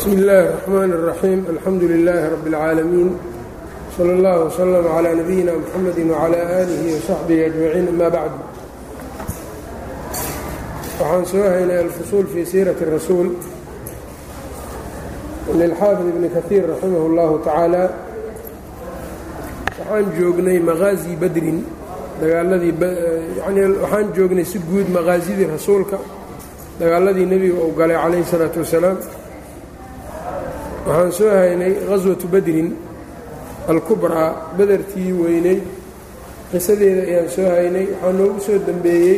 bsmi 0.00 0.13
اllahi 0.19 0.45
الرحmn 0.47 0.91
الرaxيim 0.97 1.41
alxamdu 1.53 1.85
لilaahi 1.93 2.27
rab 2.33 2.43
اlcaalamiin 2.49 3.09
slى 3.95 4.11
اllah 4.17 4.35
وslm 4.45 4.85
عlى 4.95 5.09
nabiyina 5.21 5.51
mxamedi 5.63 6.01
وعlى 6.11 6.39
آlihi 6.61 6.87
وsaxbihi 6.97 7.41
أجmaciin 7.49 7.85
ama 7.93 8.07
bacd 8.15 8.33
waxaan 10.99 11.23
soo 11.31 11.43
haynay 11.55 11.77
alfusuul 11.85 12.25
fii 12.33 12.45
siiraةi 12.51 12.83
الrasuul 12.87 13.27
lilxaafid 15.61 16.07
ibni 16.13 16.27
kahiir 16.35 16.63
raximah 16.71 17.01
اllahu 17.09 17.33
tacaala 17.45 17.83
waxaan 19.79 20.05
joognay 20.17 20.57
maqaazi 20.69 21.11
badrin 21.23 21.57
dagaaladii 22.21 22.73
yani 23.43 23.61
waxaan 23.83 24.05
joognay 24.17 24.45
si 24.51 24.57
guud 24.69 24.87
maqaasidii 24.97 25.47
rasuulka 25.55 25.97
dagaaladii 26.81 27.25
nebiga 27.33 27.57
uu 27.65 27.73
galay 27.79 27.97
calayhi 28.03 28.23
الsalaaةu 28.25 28.59
wasalaam 28.65 28.97
waxaan 30.87 31.11
soo 31.17 31.29
haynay 31.39 31.73
qaswatu 31.89 32.27
badrin 32.33 32.69
alkubraa 33.71 34.29
bedertii 34.57 35.11
weynay. 35.21 35.59
Qisadeeda 36.51 37.01
ayaan 37.09 37.29
soo 37.35 37.47
haynay 37.55 37.87
waxaa 37.91 38.13
noogu 38.17 38.39
soo 38.45 38.57
dembeeyey 38.67 39.17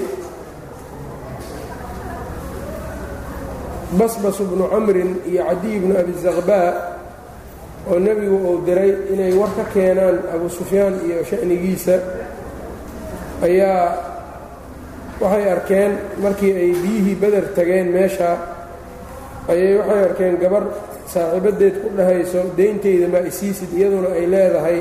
basbas 4.00 4.38
bnu 4.50 4.66
camrin 4.74 5.12
iyo 5.30 5.44
cadiy 5.50 5.78
bnu 5.84 5.94
abi 6.02 6.14
zaqbaa 6.24 6.70
oo 7.92 7.98
nebigu 8.06 8.38
uu 8.50 8.58
diray 8.66 8.92
inay 9.14 9.34
war 9.40 9.52
ka 9.58 9.64
keenaan 9.74 10.18
abu 10.34 10.48
sufyaan 10.50 10.96
iyo 11.08 11.18
sha'nigiisa. 11.30 11.96
Ayaa 13.46 13.86
waxay 15.22 15.46
arkeen 15.56 15.92
markii 16.24 16.54
ay 16.62 16.72
biyihii 16.82 17.16
beder 17.22 17.46
tageen 17.56 17.88
meesha 17.96 18.30
ayay 19.52 19.78
waxay 19.80 20.02
arkeen 20.10 20.36
gabar 20.44 20.64
saaxiibadeed 21.14 21.76
ku 21.82 21.88
dhahayso 21.98 22.40
deyntayda 22.58 23.08
maa 23.14 23.24
isiisid 23.32 23.72
iyaduna 23.78 24.10
ay 24.20 24.26
leedahay 24.34 24.80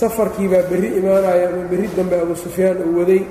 safarkiibaa 0.00 0.66
berri 0.70 0.88
imaanaya 1.00 1.46
ama 1.52 1.64
berri 1.70 1.88
dambe 1.96 2.16
abu 2.22 2.34
sufyaan 2.44 2.78
uu 2.86 2.98
waday. 3.00 3.22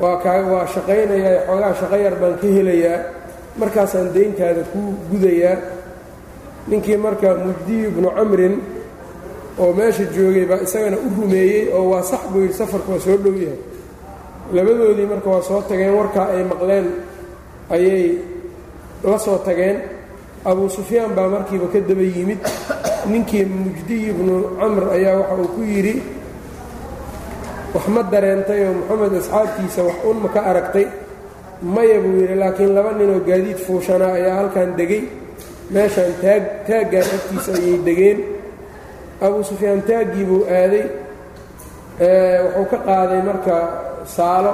Waa 0.00 0.16
kaa 0.22 0.42
waa 0.52 0.66
shaqaynayaa 0.74 1.46
xoogaa 1.46 1.74
shaqo 1.80 1.96
yar 2.04 2.14
baan 2.20 2.34
ka 2.40 2.46
helayaa 2.56 2.98
markaasaan 3.60 4.08
deyntaada 4.14 4.62
ku 4.72 4.80
gudayaa. 5.10 5.56
Ninkii 6.68 6.96
marka 7.04 7.28
mujdiyu 7.44 7.88
bnu 7.96 8.08
camrin 8.16 8.54
oo 9.62 9.70
meesha 9.78 10.04
joogay 10.14 10.46
baa 10.50 10.60
isagana 10.66 10.96
u 10.96 11.08
rumeeyey 11.20 11.62
oo 11.76 11.84
waa 11.92 12.02
sax 12.10 12.22
buu 12.32 12.40
yidhi 12.44 12.54
safarku 12.60 12.90
waa 12.92 13.00
soo 13.06 13.16
dhow 13.24 13.34
yahay. 13.44 13.58
Labadoodii 14.54 15.06
marka 15.12 15.28
waa 15.34 15.42
soo 15.48 15.60
tageen 15.68 15.94
warkaa 15.98 16.26
ay 16.34 16.42
maqleen 16.50 16.86
ayay 17.74 18.02
la 19.10 19.18
soo 19.18 19.38
tageen 19.46 19.76
abu 20.50 20.64
sufyaan 20.76 21.12
baa 21.16 21.28
markiiba 21.34 21.66
ka 21.72 21.78
daba 21.88 22.02
yimid. 22.16 22.40
Ninkii 23.10 23.44
mujdiy 23.44 24.12
bnu 24.16 24.34
camr 24.60 24.84
ayaa 24.96 25.16
waxa 25.20 25.34
uu 25.42 25.48
ku 25.56 25.60
yidhi 25.72 25.94
wax 27.74 27.84
ma 27.94 28.02
dareentay 28.12 28.60
oo 28.68 28.72
moxamed 28.80 29.12
asxaabtiisa 29.20 29.80
wax 29.88 29.96
unma 30.10 30.28
ka 30.34 30.40
aragtay? 30.50 30.86
Maya 31.74 31.96
buu 32.04 32.16
yidhi 32.20 32.34
laakiin 32.42 32.72
laba 32.76 32.90
ninoo 32.98 33.20
gaadiid 33.28 33.58
fuushanaa 33.66 34.12
ayaa 34.18 34.36
halkan 34.40 34.70
degay. 34.78 35.02
Meeshaan 35.74 36.12
taag 36.22 36.42
taaggaan 36.68 37.08
agtiisa 37.16 37.50
ayay 37.58 37.78
degeen. 37.86 38.18
Abu 39.24 39.38
sufyaan 39.50 39.80
taaggii 39.88 40.24
buu 40.30 40.42
aaday 40.58 40.84
wuxuu 42.56 42.66
ka 42.70 42.78
qaaday 42.88 43.20
marka 43.28 43.56
saalo 44.16 44.52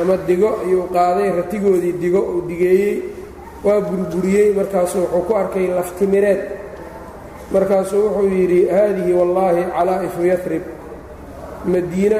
ama 0.00 0.14
digo 0.28 0.50
ayuu 0.64 0.84
qaaday 0.96 1.28
ratigoodii 1.38 1.94
digo 2.02 2.20
uu 2.32 2.40
digeeyey 2.48 2.94
waa 3.64 3.80
burburiyey 3.80 4.48
markaasuu 4.58 5.00
wuxuu 5.02 5.22
ku 5.28 5.32
arkay 5.42 5.66
laftimireed 5.78 6.40
markaasuu 7.54 8.02
wuxuu 8.06 8.28
yidhi 8.38 8.60
haadihi 8.74 9.12
wallaahi 9.18 9.62
calaa'ifu 9.76 10.22
yasrib. 10.32 10.62
Madiina 11.72 12.18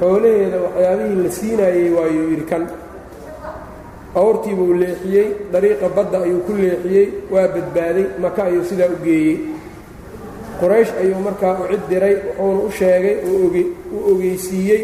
xoolaheeda 0.00 0.58
waxyaabihii 0.64 1.22
la 1.24 1.30
siinaayey 1.38 1.88
waayuu 1.96 2.26
yidhi 2.32 2.46
kan. 2.50 2.62
Awrtii 4.20 4.54
buu 4.58 4.72
leexiyey 4.80 5.26
dariiqa 5.52 5.88
badda 5.96 6.18
ayuu 6.26 6.40
ku 6.46 6.52
leexiyey 6.62 7.06
waa 7.32 7.48
badbaaday 7.54 8.06
maka 8.24 8.40
ayuu 8.48 8.64
sidaa 8.70 8.90
u 8.94 8.98
geeyey. 9.04 9.36
Quraysh 10.60 10.92
ayuu 11.00 11.20
markaa 11.26 11.54
u 11.62 11.66
cid 11.72 11.82
diray 11.90 12.14
wuxuuna 12.38 12.60
u 12.68 12.70
sheegay 12.78 13.16
uu 13.24 13.72
ogeysiiyey 14.12 14.82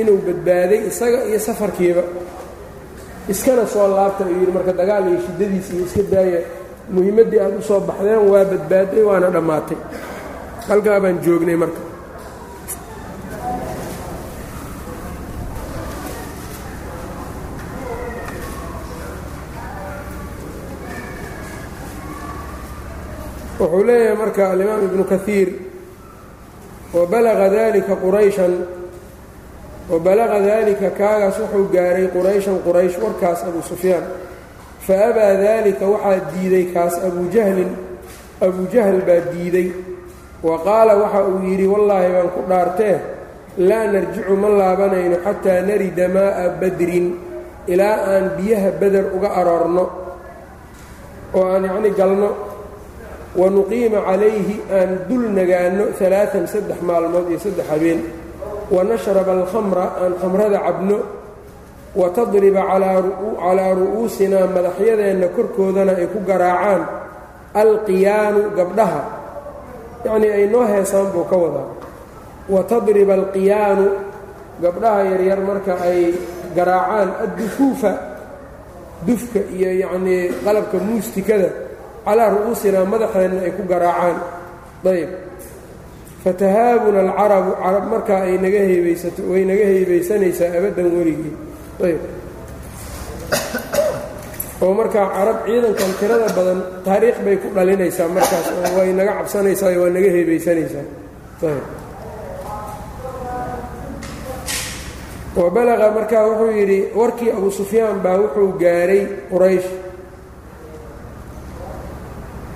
inuu 0.00 0.18
badbaaday 0.26 0.80
isaga 0.90 1.18
iyo 1.28 1.38
safarkiiba 1.48 2.02
iskana 3.32 3.64
soo 3.72 3.86
laabta 3.96 4.22
ayuu 4.26 4.40
yidhi 4.40 4.52
marka 4.56 4.72
dagaal 4.80 5.04
iyo 5.10 5.18
shiddadiisa 5.26 5.70
iyo 5.76 5.84
iska 5.88 6.02
daaya 6.12 6.40
muhiimaddii 6.94 7.40
aad 7.44 7.54
u 7.58 7.62
soo 7.68 7.80
baxdeen 7.88 8.22
waa 8.32 8.44
badbaaday 8.50 9.02
waana 9.08 9.28
dhammaatay. 9.34 9.78
Halkaa 10.68 10.98
baan 11.02 11.16
joognay 11.24 11.56
marka. 11.62 11.80
Wuxuu 23.58 23.84
leeyahay 23.86 24.16
marka 24.18 24.50
alimaam 24.52 24.82
ibnu 24.88 25.04
kaiir 25.04 25.48
wabalaga 26.94 27.46
dalika 27.54 27.94
qurayshan 28.02 28.52
wabalaqa 29.90 30.38
dalika 30.40 30.88
kaagaas 31.00 31.36
wuxuu 31.42 31.68
gaaray 31.74 32.06
qurayshan 32.14 32.58
quraysh 32.66 32.96
warkaas 33.02 33.40
abu 33.48 33.60
sufyaan. 33.70 34.04
Fa 34.86 34.94
abaa 35.08 35.32
dalika 35.44 35.84
waxaa 35.94 36.20
diiday 36.32 36.64
kaas 36.74 36.94
abujahlin 37.08 37.70
abujahl 38.46 38.98
baa 39.08 39.22
diiday. 39.32 39.68
Wa 40.46 40.56
qaala 40.66 40.92
waxa 41.02 41.20
uu 41.28 41.40
yidhi 41.48 41.66
wallaahi 41.72 42.08
baan 42.14 42.28
ku 42.36 42.40
dhaartee 42.50 42.96
laa 43.68 43.86
narjicu 43.92 44.34
ma 44.42 44.48
laabanayno 44.60 45.16
xataa 45.24 45.60
narida 45.68 46.06
maa'a 46.16 46.44
badrin 46.60 47.06
ilaa 47.72 47.96
aan 48.12 48.24
biyaha 48.36 48.70
beder 48.80 49.04
uga 49.16 49.28
aroorno 49.40 49.84
oo 51.36 51.44
aan 51.54 51.64
yacni 51.64 51.90
galno. 51.98 52.30
Wa 53.34 53.50
nuqiima 53.50 53.98
calayhi 54.08 54.56
aan 54.78 54.90
dul 55.08 55.24
nagaanno 55.38 55.84
alaaan 56.06 56.46
saddex 56.52 56.78
maalmood 56.88 57.26
iyo 57.30 57.38
saddex 57.44 57.66
habeen 57.72 58.00
wanashraba 58.70 59.32
alkhamra 59.32 59.84
aan 60.02 60.12
khamrada 60.20 60.58
cabno 60.66 60.98
wa 61.94 62.08
tadriba 62.10 62.62
calaa 62.68 63.72
ru'uusinaa 63.78 64.46
madaxyadeenna 64.50 65.28
korkoodana 65.36 65.92
ay 66.00 66.06
ku 66.12 66.18
garaacaan 66.26 66.82
alqiyaanu 67.54 68.40
gabdhaha. 68.58 69.02
Yacnii 70.04 70.30
ay 70.38 70.46
noo 70.52 70.64
heesaan 70.66 71.06
buu 71.14 71.24
ka 71.30 71.36
wadaa. 71.36 71.68
Wa 72.48 72.60
tadriba 72.66 73.14
alqiyaanu 73.14 73.86
gabdhaha 74.62 75.00
yaryar 75.10 75.40
marka 75.48 75.74
ay 75.86 76.14
garaacaan 76.56 77.08
addufuufa 77.24 77.92
dufka 79.06 79.40
iyo 79.54 79.70
yacnii 79.86 80.42
qalabka 80.44 80.76
muustikada 80.82 81.48
calaa 82.04 82.30
ru'uusinaa 82.34 82.84
madaxeenna 82.92 83.40
ay 83.46 83.52
ku 83.56 83.62
garaacaan. 83.70 84.18
Ayb 84.84 85.10
fatahaabuna 86.24 86.98
alcarabu 87.04 87.50
carab 87.62 87.84
markaa 87.92 88.20
ay 88.28 88.36
naga 88.44 88.60
heebaysato 88.70 89.20
way 89.30 89.42
naga 89.50 89.64
heebaysanaysaa 89.72 90.48
abaddan 90.58 90.88
weligii 90.98 91.32
ayb. 91.86 92.00
Oo 94.64 94.72
markaa 94.80 95.06
carab 95.16 95.38
ciidankan 95.46 95.90
tirada 96.00 96.28
badan 96.36 96.58
taariikh 96.86 97.18
bay 97.24 97.36
ku 97.42 97.48
dhalinaysaa 97.56 98.08
markaas 98.16 98.46
oo 98.56 98.70
way 98.78 98.88
naga 98.98 99.12
cabsanaysaa 99.20 99.76
waa 99.80 99.90
naga 99.96 100.10
heebaysanaysaa. 100.16 100.86
Ayb. 101.50 101.64
Wa 105.36 105.50
balaqa 105.50 105.86
markaa 105.98 106.22
wuxuu 106.30 106.52
yidhi 106.58 106.78
warkii 106.98 107.30
abu 107.36 107.50
sufyaan 107.58 107.98
baa 108.04 108.16
wuxuu 108.22 108.48
gaaray 108.62 109.02
quraysh. 109.30 109.68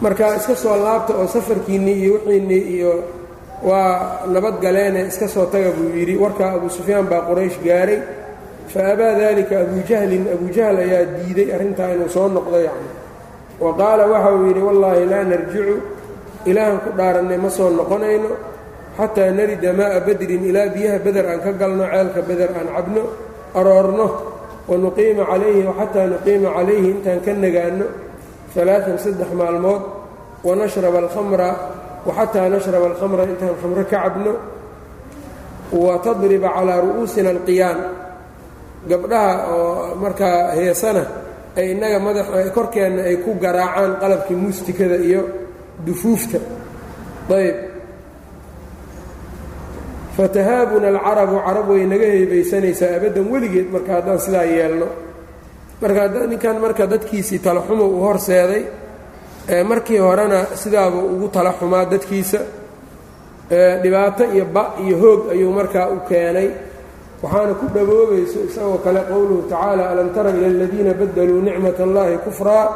Markaa 0.00 0.36
iska 0.40 0.54
soo 0.62 0.76
laabta 0.84 1.12
oo 1.20 1.26
safarkiinnii 1.34 1.96
iyo 2.02 2.12
wixiinnii 2.16 2.64
iyo 2.78 2.92
waa 3.62 4.26
nabadgaleene 4.26 5.06
iska 5.10 5.28
soo 5.28 5.46
taga 5.46 5.70
buu 5.76 5.90
yidhi 5.98 6.16
warkaa 6.16 6.54
abu 6.56 6.68
sufyaan 6.70 7.06
baa 7.10 7.22
quraysh 7.28 7.58
gaaray. 7.64 8.00
Fa 8.72 8.80
abaa 8.92 9.14
dalika 9.18 9.54
abujahlin 9.64 10.24
abujahl 10.34 10.76
ayaa 10.84 11.04
diiday 11.18 11.48
arrintaa 11.56 11.90
inuu 11.94 12.08
soo 12.08 12.28
noqdo 12.28 12.58
yacni. 12.68 12.90
Wa 13.62 13.70
qaala 13.80 14.04
waxa 14.12 14.30
uu 14.36 14.46
yidhi 14.48 14.62
wallaahi 14.68 15.04
laa 15.12 15.24
narjicu 15.30 15.76
ilaahan 16.50 16.78
ku 16.84 16.90
dhaarannay 16.98 17.38
ma 17.44 17.50
soo 17.50 17.70
noqonayno 17.78 18.30
xataa 18.98 19.30
narida 19.38 19.70
maa'a 19.78 20.00
badrin 20.06 20.42
ilaa 20.50 20.68
biyaha 20.74 20.98
beder 21.04 21.26
aan 21.32 21.40
ka 21.44 21.52
galno 21.60 21.84
ceelka 21.92 22.20
beder 22.28 22.50
aan 22.58 22.68
cabno 22.76 23.02
aroorno 23.58 24.06
wa 24.68 24.74
nuqiima 24.84 25.24
calayhi 25.30 25.62
xataa 25.78 26.06
nuqiima 26.12 26.48
calayhi 26.56 26.88
intaan 26.94 27.20
ka 27.24 27.32
nagaanno 27.44 27.86
alaaan 28.58 28.98
saddex 29.04 29.30
maalmood 29.40 29.82
wanashraba 30.46 30.98
alkhamra 31.04 31.48
waxataa 32.08 32.48
nashraba 32.54 32.86
alkhamra 32.90 33.22
intaan 33.32 33.54
khamro 33.60 33.82
ka 33.90 33.98
cabno 34.02 34.32
tadriba 36.04 36.48
calaa 36.56 36.80
ru'uusina 36.84 37.28
alqiyaan 37.34 37.78
gabdhaha 38.90 39.32
oo 39.56 39.94
markaa 40.02 40.38
heesana 40.58 41.02
ay 41.58 41.66
innaga 41.72 41.98
madax 42.06 42.26
korkeenna 42.56 43.02
ay 43.10 43.16
ku 43.24 43.30
garaacaan 43.44 43.92
qalabkii 44.02 44.36
muustikada 44.42 44.96
iyo 45.08 45.22
dufuufta 45.86 46.38
ayb 47.38 47.56
fatahaabuna 50.16 50.88
alcarabu 50.94 51.36
carab 51.46 51.68
way 51.72 51.82
naga 51.92 52.06
heebaysanaysaa 52.14 52.90
abaddan 52.98 53.26
weligeed 53.32 53.68
marka 53.74 53.90
haddaan 53.96 54.18
sidaa 54.24 54.44
yeelno 54.56 54.86
marka 55.82 56.02
ninkan 56.32 56.56
marka 56.64 56.84
dadkiisii 56.92 57.38
talaxumo 57.46 57.84
uu 57.94 58.00
horseeday 58.06 58.62
markii 59.48 59.98
horena 59.98 60.46
sidaabuu 60.54 61.06
ugu 61.14 61.28
tala 61.28 61.52
xumaa 61.58 61.84
dadkiisa. 61.84 62.38
Dhibaato 63.82 64.24
iyo 64.34 64.44
ba 64.44 64.74
iyo 64.84 64.96
hoog 64.98 65.30
ayuu 65.32 65.52
markaa 65.52 65.88
u 65.88 66.00
keenay. 66.08 66.50
Waxaana 67.22 67.54
ku 67.54 67.66
dhawoobayso 67.74 68.38
isagoo 68.48 68.78
kale 68.84 69.00
qowluhu 69.10 69.42
tacaala 69.50 69.90
alam 69.90 70.10
tara 70.14 70.30
ila 70.30 70.46
aladiina 70.46 70.92
badaluu 70.94 71.40
nicmat 71.42 71.80
allahi 71.80 72.16
kufraa 72.24 72.66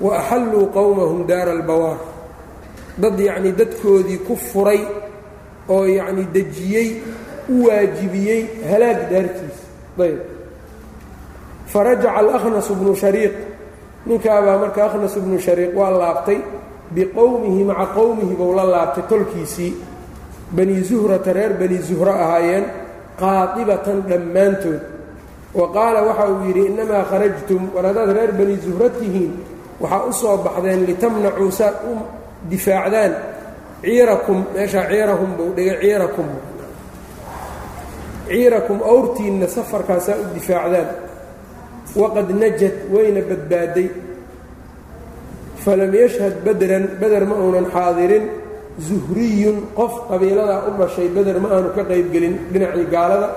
wa 0.00 0.18
axalluu 0.18 0.66
qowmahum 0.76 1.26
daara 1.26 1.52
albawaar. 1.52 1.98
Dad 2.98 3.18
yacnii 3.18 3.52
dadkoodii 3.52 4.18
ku 4.26 4.36
furay 4.36 4.80
oo 5.68 5.84
yacnii 5.86 6.26
dejiyey 6.34 6.88
u 7.48 7.66
waajibiyey 7.66 8.40
halaag 8.70 9.00
daartiisa 9.10 9.64
ayb 10.04 10.18
farajaca 11.72 12.10
alahnas 12.20 12.68
bnu 12.78 12.94
shariiq 13.02 13.34
ninkaabaa 14.06 14.58
marka 14.62 14.80
akhnas 14.86 15.14
bnu 15.24 15.38
shariiq 15.46 15.72
waa 15.76 15.90
laabtay 15.90 16.38
biqowmihi 16.94 17.64
maca 17.64 17.86
qowmihi 17.96 18.34
buu 18.38 18.52
la 18.58 18.64
laabtay 18.64 19.04
tolkiisii. 19.08 19.72
Bani 20.54 20.82
zuhrata 20.88 21.32
reer 21.32 21.52
bani 21.60 21.78
zuhro 21.88 22.12
ahaayeen 22.12 22.64
qaadibatan 23.20 23.98
dhammaantood. 24.08 24.80
Wa 25.54 25.66
qaala 25.74 26.02
waxa 26.08 26.24
uu 26.32 26.44
yidhi 26.46 26.62
innamaa 26.70 27.04
kharajtum 27.10 27.62
war 27.74 27.84
haddaad 27.88 28.10
reer 28.16 28.32
bani 28.38 28.56
zuhro 28.64 28.88
tihiin 28.98 29.32
waxaa 29.80 30.04
u 30.08 30.12
soo 30.12 30.36
baxdeen 30.44 30.86
litamnacuu 30.86 31.50
saad 31.50 31.74
u 31.90 31.94
difaacdaan 32.50 33.12
ciirakum 33.82 34.38
meeshaa 34.54 34.86
ciirahum 34.90 35.30
buu 35.36 35.50
dhigay 35.56 35.78
ciirakum. 35.80 36.28
Ciirakum 38.28 38.78
awrtiinna 38.92 39.46
safarkaasaa 39.56 40.16
u 40.22 40.24
difaacdaan 40.34 40.88
waqad 42.00 42.28
najad 42.42 42.74
wayna 42.94 43.20
badbaaday 43.30 43.88
falam 45.64 45.92
yashhad 46.02 46.34
badran 46.46 46.84
beder 47.00 47.24
ma 47.30 47.34
uunan 47.42 47.66
xaadirin 47.74 48.24
zuhriyun 48.88 49.56
qof 49.78 49.94
qabiiladaa 50.10 50.60
u 50.68 50.70
dhashay 50.80 51.08
beder 51.16 51.36
ma 51.42 51.48
aanu 51.56 51.68
ka 51.76 51.82
qaybgelin 51.90 52.34
dhinacii 52.52 52.86
gaalada 52.94 53.28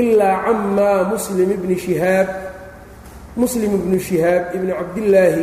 ilaa 0.00 0.36
camaa 0.46 0.98
muslim 1.12 1.48
ibni 1.56 1.76
shihaab 1.84 2.28
muslim 3.42 3.70
ibnu 3.80 3.98
shihaab 4.08 4.44
ibni 4.56 4.72
cabdillaahi 4.80 5.42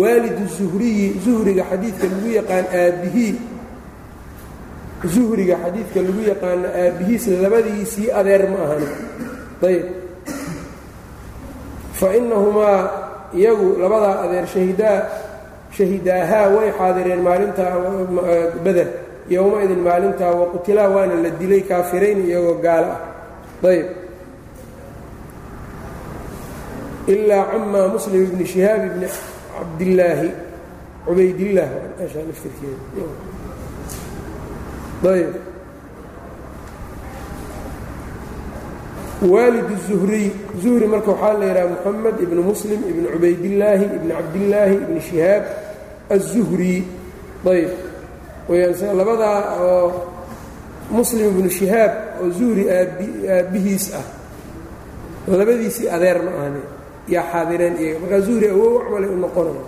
waalidu 0.00 0.44
zuhriyi 0.58 1.06
zuhriga 1.24 1.62
xadiidka 1.70 2.06
lagu 2.12 2.28
yaqaan 2.38 2.66
aabbihii 2.82 3.34
zuhriga 5.14 5.54
xadiidka 5.64 5.98
lagu 6.06 6.20
yaqaano 6.32 6.68
aabbihiis 6.82 7.24
labadiisii 7.42 8.08
adeer 8.18 8.42
ma 8.52 8.58
ahani 8.64 8.88
ayb 9.68 9.84
fa 12.00 12.14
innahumaa 12.18 12.80
iyagu 13.34 13.76
labadaa 13.82 14.22
adeer 14.24 14.46
shahidaa 14.54 14.98
shahidaahaa 15.76 16.48
way 16.56 16.70
xaadireen 16.78 17.22
maalintaa 17.28 17.72
beder 18.64 18.88
yowma 19.28 19.62
idin 19.66 19.80
maalintaa 19.88 20.32
waqutilaa 20.40 20.88
waana 20.96 21.22
la 21.24 21.30
dilay 21.40 21.62
kaafirayn 21.70 22.26
iyagoo 22.26 22.58
gaalo 22.66 22.90
ah. 22.96 23.00
Ayb 23.68 23.86
ilaa 27.06 27.44
camaa 27.50 27.88
muslim 27.88 28.22
ibni 28.22 28.46
shihaab 28.52 28.86
ibni 28.86 29.08
cabdillaahi 29.56 30.30
cubaydillaah 31.06 31.70
ayb 35.12 35.55
waalid 39.33 39.67
الzuhriy 39.77 40.27
zuhri 40.63 40.87
marka 40.93 41.11
waxaa 41.11 41.33
la 41.39 41.45
yidhaha 41.45 41.67
moxamed 41.73 42.15
ibnu 42.25 42.41
muslim 42.51 42.79
ibnu 42.91 43.07
cubaydillaahi 43.13 43.83
ibni 43.97 44.11
cabdillaahi 44.17 44.73
ibni 44.83 45.01
shihaab 45.09 45.43
aلzuhri 46.15 46.75
ayb 47.53 47.69
wayaan 48.49 48.97
labadaa 48.99 49.39
oo 49.67 49.87
muslim 50.97 51.25
ibnu 51.33 51.49
shihaab 51.59 51.91
oo 52.21 52.29
zuhri 52.39 52.63
aabbihiis 52.77 53.85
ah 53.99 54.05
labadiisii 55.39 55.87
adeer 55.95 56.17
ma 56.25 56.31
ahane 56.39 56.61
yaa 57.13 57.25
xaadireen 57.31 57.75
iyaga 57.83 57.99
markaa 58.01 58.21
zuhri 58.27 58.47
awow 58.55 58.71
acmalay 58.81 59.09
u 59.09 59.17
noqonaya 59.25 59.63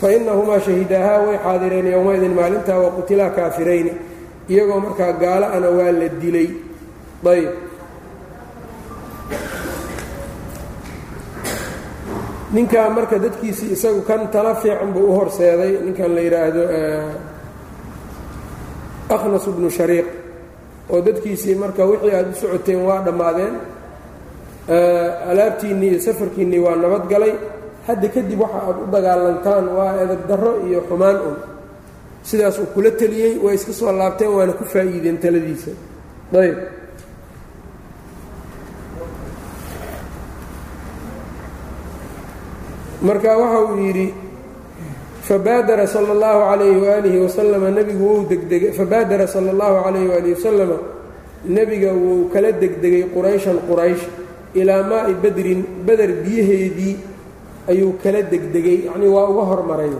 fainahumaa 0.00 0.60
shahidaahaa 0.66 1.18
way 1.26 1.36
xaadireen 1.46 1.86
yowmaidin 1.94 2.34
maalintaa 2.38 2.78
waqutilaa 2.84 3.30
kaafirayni 3.38 3.92
iyagoo 4.52 4.80
markaa 4.86 5.12
gaalo 5.22 5.46
ana 5.56 5.68
waa 5.78 5.92
la 6.00 6.08
dilay 6.22 6.48
ayb 7.34 7.50
ninkaa 12.53 12.89
marka 12.89 13.17
dadkiisii 13.19 13.71
isagu 13.75 14.01
kan 14.07 14.27
tala 14.31 14.55
fiican 14.55 14.93
buu 14.93 15.07
u 15.11 15.15
horseeday 15.19 15.71
ninkan 15.85 16.11
la 16.15 16.21
yidhaahdo 16.25 16.61
akhnas 19.15 19.45
bnu 19.55 19.69
shariiq 19.77 20.07
oo 20.93 20.99
dadkiisii 21.07 21.55
marka 21.63 21.83
wixii 21.89 22.11
aada 22.17 22.29
u 22.29 22.35
socoteen 22.41 22.81
waa 22.87 23.01
dhammaadeen 23.05 23.55
alaabtiinnii 25.31 25.89
iyo 25.91 25.99
safarkiinnii 26.07 26.59
waa 26.65 26.75
nabad 26.75 27.05
galay. 27.11 27.33
Hadda 27.87 28.07
kadib 28.15 28.39
waxa 28.41 28.59
aad 28.67 28.77
u 28.83 28.87
dagaalantaan 28.91 29.65
waa 29.77 29.93
edab 30.03 30.21
darro 30.29 30.51
iyo 30.67 30.79
xumaan 30.89 31.15
un. 31.27 31.35
Sidaas 32.23 32.59
uu 32.59 32.65
kula 32.75 32.91
teliyey 32.91 33.33
way 33.43 33.55
iska 33.55 33.71
soo 33.73 33.91
laabteen 33.91 34.31
waana 34.37 34.53
ku 34.59 34.63
faa'iideen 34.73 35.17
taladiisa. 35.23 35.71
Ayb 36.41 36.57
marka 43.02 43.30
waxa 43.38 43.58
uu 43.68 43.78
yidhi 43.86 44.06
fabaadara 45.22 45.86
sala 45.86 46.10
اllahu 46.14 46.40
calayhi 46.50 46.80
waalihi 46.86 47.18
wasalama 47.24 47.70
nebigu 47.70 48.04
wuu 48.04 48.26
degdegay 48.30 48.72
fabaadara 48.72 49.26
sala 49.26 49.50
اllahu 49.54 49.76
calayhi 49.84 50.08
waalihi 50.08 50.34
wasalama 50.34 50.76
nebiga 51.46 51.90
wuu 51.94 52.28
kala 52.32 52.52
degdegay 52.52 53.04
qurayshan 53.14 53.58
quraysh 53.68 54.02
ilaa 54.54 54.82
maa'i 54.82 55.14
badrin 55.14 55.60
beder 55.86 56.10
biyaheedii 56.24 56.94
ayuu 57.70 57.92
kala 58.02 58.22
degdegay 58.22 58.86
yacnii 58.86 59.08
waa 59.16 59.26
uga 59.30 59.44
hormaray 59.50 59.92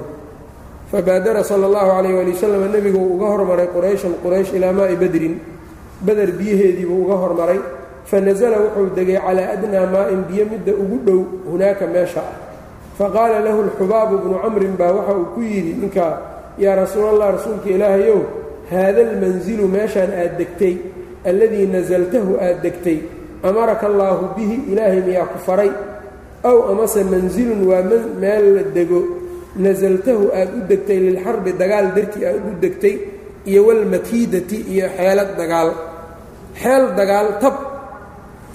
fabaadara 0.92 1.42
sala 1.44 1.66
اllahu 1.70 1.88
calayh 1.96 2.12
waali 2.18 2.32
wasalam 2.36 2.62
nebigu 2.74 2.98
wuu 2.98 3.14
uga 3.16 3.26
hormaray 3.34 3.66
qurayshan 3.74 4.12
quraysh 4.22 4.50
ilaa 4.58 4.72
maa'i 4.74 4.96
badrin 4.98 5.34
beder 6.02 6.30
biyaheedii 6.34 6.86
buu 6.86 7.06
uga 7.06 7.16
hormaray 7.22 7.60
fanasala 8.10 8.58
wuxuu 8.58 8.90
degay 8.98 9.18
calaa 9.22 9.54
adnaa 9.54 9.86
maa'in 9.94 10.20
biyo 10.28 10.44
midda 10.50 10.72
ugu 10.74 10.98
dhow 11.06 11.20
hunaaka 11.50 11.86
meesha 11.86 12.20
ah 12.20 12.45
faqaala 12.97 13.37
lahu 13.47 13.59
lxubaabu 13.69 14.15
bnu 14.23 14.35
camrin 14.43 14.73
baa 14.79 14.91
waxa 14.97 15.13
uu 15.19 15.27
ku 15.35 15.41
yidhi 15.51 15.73
ninkaa 15.81 16.13
yaa 16.63 16.75
rasuulallah 16.81 17.27
rasuulka 17.37 17.69
ilaahayow 17.75 18.19
haada 18.71 19.01
almanzilu 19.09 19.65
meeshaan 19.75 20.11
aad 20.21 20.33
degtay 20.41 20.73
alladii 21.29 21.65
nasaltahu 21.75 22.31
aad 22.45 22.57
degtay 22.65 22.97
amaraka 23.49 23.85
allaahu 23.91 24.23
bihi 24.37 24.55
ilaahay 24.71 25.01
miyaa 25.07 25.29
ku 25.33 25.37
faray? 25.47 25.71
Aw 26.49 26.57
amase 26.71 27.01
mansilun 27.11 27.61
waa 27.69 27.81
meel 28.21 28.45
la 28.55 28.63
dego. 28.77 28.99
Nasaltahu 29.65 30.23
aad 30.39 30.49
u 30.57 30.59
degtay 30.71 30.97
lilxarbi 31.05 31.51
dagaal 31.61 31.87
dartii 31.95 32.23
aad 32.29 32.41
u 32.49 32.51
degtay 32.63 32.95
iyo 33.49 33.61
walmakiidati 33.67 34.57
iyo 34.73 34.85
xeelad 34.97 35.31
dagaal. 35.39 35.69
Xeel 36.61 36.83
dagaal 36.99 37.27
tab 37.41 37.55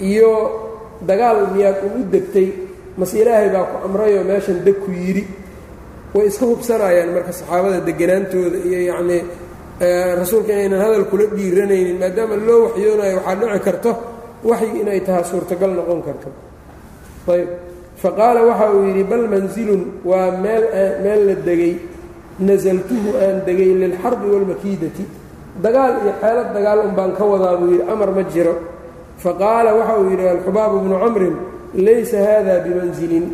iyo 0.09 0.31
dagaal 1.09 1.39
miyaad 1.55 1.77
ugu 1.87 2.01
degtay 2.13 2.47
mase 2.99 3.15
ilaahay 3.21 3.49
baa 3.55 3.65
ku 3.71 3.75
amrayoo 3.87 4.23
meeshan 4.29 4.57
deg 4.65 4.77
ku 4.83 4.91
yidhi. 4.91 5.23
Way 6.13 6.25
iska 6.31 6.45
hubsanayaan 6.51 7.09
marka 7.15 7.31
saxaabada 7.39 7.79
deganaantooda 7.87 8.57
iyo 8.67 8.79
yacnii 8.89 9.21
rasuulka 10.21 10.51
inaynan 10.55 10.81
hadal 10.85 11.05
kula 11.11 11.25
dhiiranaynin 11.37 11.97
maadaama 12.01 12.35
loo 12.47 12.59
waxyoonayo 12.65 13.15
waxaa 13.17 13.35
dhici 13.41 13.59
karto 13.67 13.91
waxyi 14.49 14.79
inay 14.81 14.99
tahay 15.07 15.23
suurtagal 15.31 15.71
noqon 15.77 16.01
karto. 16.07 16.29
Ayb 17.33 17.47
faqaala 18.01 18.39
waxa 18.49 18.65
uu 18.75 18.83
yidhi 18.89 19.03
bal 19.11 19.25
mansilun 19.33 19.81
waa 20.09 20.29
meel 20.43 20.63
meel 21.03 21.21
la 21.29 21.35
degay. 21.47 21.73
Nasaltuhu 22.47 23.09
aan 23.23 23.37
degay 23.47 23.71
lilxarbi 23.81 24.25
waalmakiidati 24.33 25.03
dagaal 25.65 25.93
iyo 26.03 26.13
xeelad 26.21 26.47
dagaal 26.55 26.79
un 26.87 26.93
baan 26.97 27.11
ka 27.17 27.23
wadaa 27.31 27.55
buu 27.59 27.69
yidhi 27.73 27.85
amar 27.93 28.09
ma 28.17 28.23
jiro. 28.33 28.53
Faqaala 29.23 29.69
waxa 29.79 29.93
uu 30.01 30.09
yidhi 30.13 30.25
alxubaabu 30.35 30.75
bnu 30.85 30.95
camrin 31.03 31.35
laysa 31.75 32.17
haada 32.17 32.59
bimansilin 32.65 33.25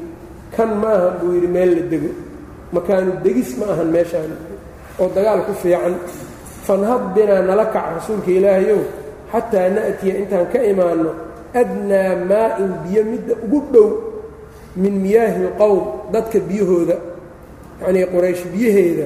kan 0.56 0.70
ma 0.82 0.90
ahan 0.98 1.14
buu 1.20 1.34
yidhi 1.36 1.48
meel 1.48 1.72
la 1.76 1.82
dego. 1.92 2.12
Makaanu 2.74 3.12
degis 3.24 3.58
ma 3.58 3.66
ahan 3.74 3.90
meeshaan. 3.92 4.32
Oo 5.00 5.10
dagaal 5.16 5.46
ku 5.48 5.54
fiican. 5.62 5.96
Fanhad 6.66 7.14
binaa 7.16 7.42
nala 7.42 7.66
kac 7.74 7.86
rasuulka 7.98 8.32
ilaahayow 8.32 8.82
xataa 9.32 9.70
na'tiya 9.76 10.14
intaan 10.22 10.46
ka 10.54 10.60
imaanno 10.72 11.12
adnaa 11.62 12.14
maa'in 12.30 12.72
biyo 12.86 13.02
midda 13.12 13.34
ugu 13.46 13.60
dhow 13.74 13.90
min 14.76 14.94
miyaahi 15.02 15.40
lqowm 15.50 16.12
dadka 16.14 16.38
biyahooda. 16.40 16.96
Yacnii 17.82 18.06
quraysh 18.14 18.44
biyaheeda. 18.54 19.06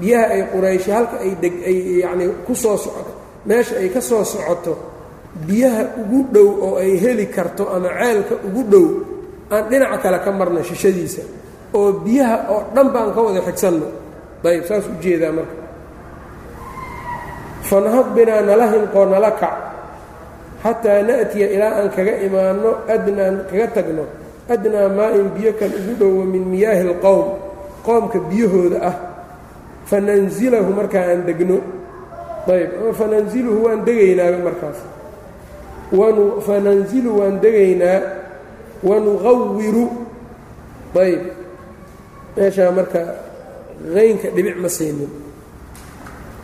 Biyaha 0.00 0.26
ay 0.34 0.42
qurayshi 0.52 0.90
halka 0.90 1.16
ay 1.24 1.32
deg 1.42 1.54
ay 1.68 1.78
yacnii 2.04 2.30
ku 2.46 2.54
soo 2.54 2.76
socoto 2.76 3.12
meesha 3.46 3.76
ay 3.76 3.88
ka 3.88 4.00
soo 4.00 4.24
socoto 4.24 4.72
biyaha 5.46 5.82
ugu 6.00 6.18
dhow 6.34 6.48
oo 6.66 6.74
ay 6.82 6.98
heli 6.98 7.26
karto 7.30 7.68
ama 7.70 7.88
ceelka 7.98 8.34
ugu 8.46 8.62
dhow 8.72 8.86
aan 9.50 9.64
dhinaca 9.70 9.98
kale 10.02 10.18
ka 10.24 10.30
marna 10.32 10.60
shishadiisa 10.62 11.22
oo 11.74 11.92
biyaha 12.04 12.36
oo 12.50 12.62
dhan 12.74 12.88
baan 12.94 13.10
ka 13.14 13.20
wada 13.22 13.40
xigsanno. 13.46 13.86
Ayb 14.44 14.64
saas 14.64 14.86
u 14.88 14.94
jeedaa 15.04 15.32
marka. 15.36 15.54
Fanhad 17.68 18.06
binaa 18.16 18.40
nala 18.42 18.66
hinqoo 18.72 19.04
nala 19.06 19.30
kac. 19.36 19.54
Xataa 20.64 21.02
na'tiya 21.08 21.46
ilaa 21.54 21.72
aan 21.78 21.88
kaga 21.94 22.14
imaanno 22.26 22.70
adnaan 22.94 23.36
kaga 23.48 23.66
tagno 23.76 24.04
adnaa 24.48 24.88
maa-in 24.96 25.28
biyo 25.36 25.52
kan 25.60 25.70
ugu 25.78 25.92
dhowo 26.00 26.22
min 26.32 26.44
miyaahi 26.52 26.82
alqowm 26.88 27.26
qoomka 27.86 28.18
biyahooda 28.28 28.78
ah. 28.90 28.96
Fananzilahu 29.88 30.70
markaa 30.78 31.04
aan 31.12 31.22
degno. 31.28 31.58
Ayb 32.50 32.70
ama 32.80 32.92
fananziluhu 32.96 33.58
waan 33.68 33.80
degaynaaba 33.86 34.38
markaas 34.48 34.78
fananzilu 36.46 37.18
waan 37.18 37.40
degaynaa 37.42 38.00
wanuqawiru 38.82 39.84
ayb. 40.94 41.22
Meeshaa 42.36 42.70
marka 42.70 43.00
qaynka 43.94 44.30
dhibic 44.30 44.56
ma 44.56 44.68
siinin. 44.68 45.10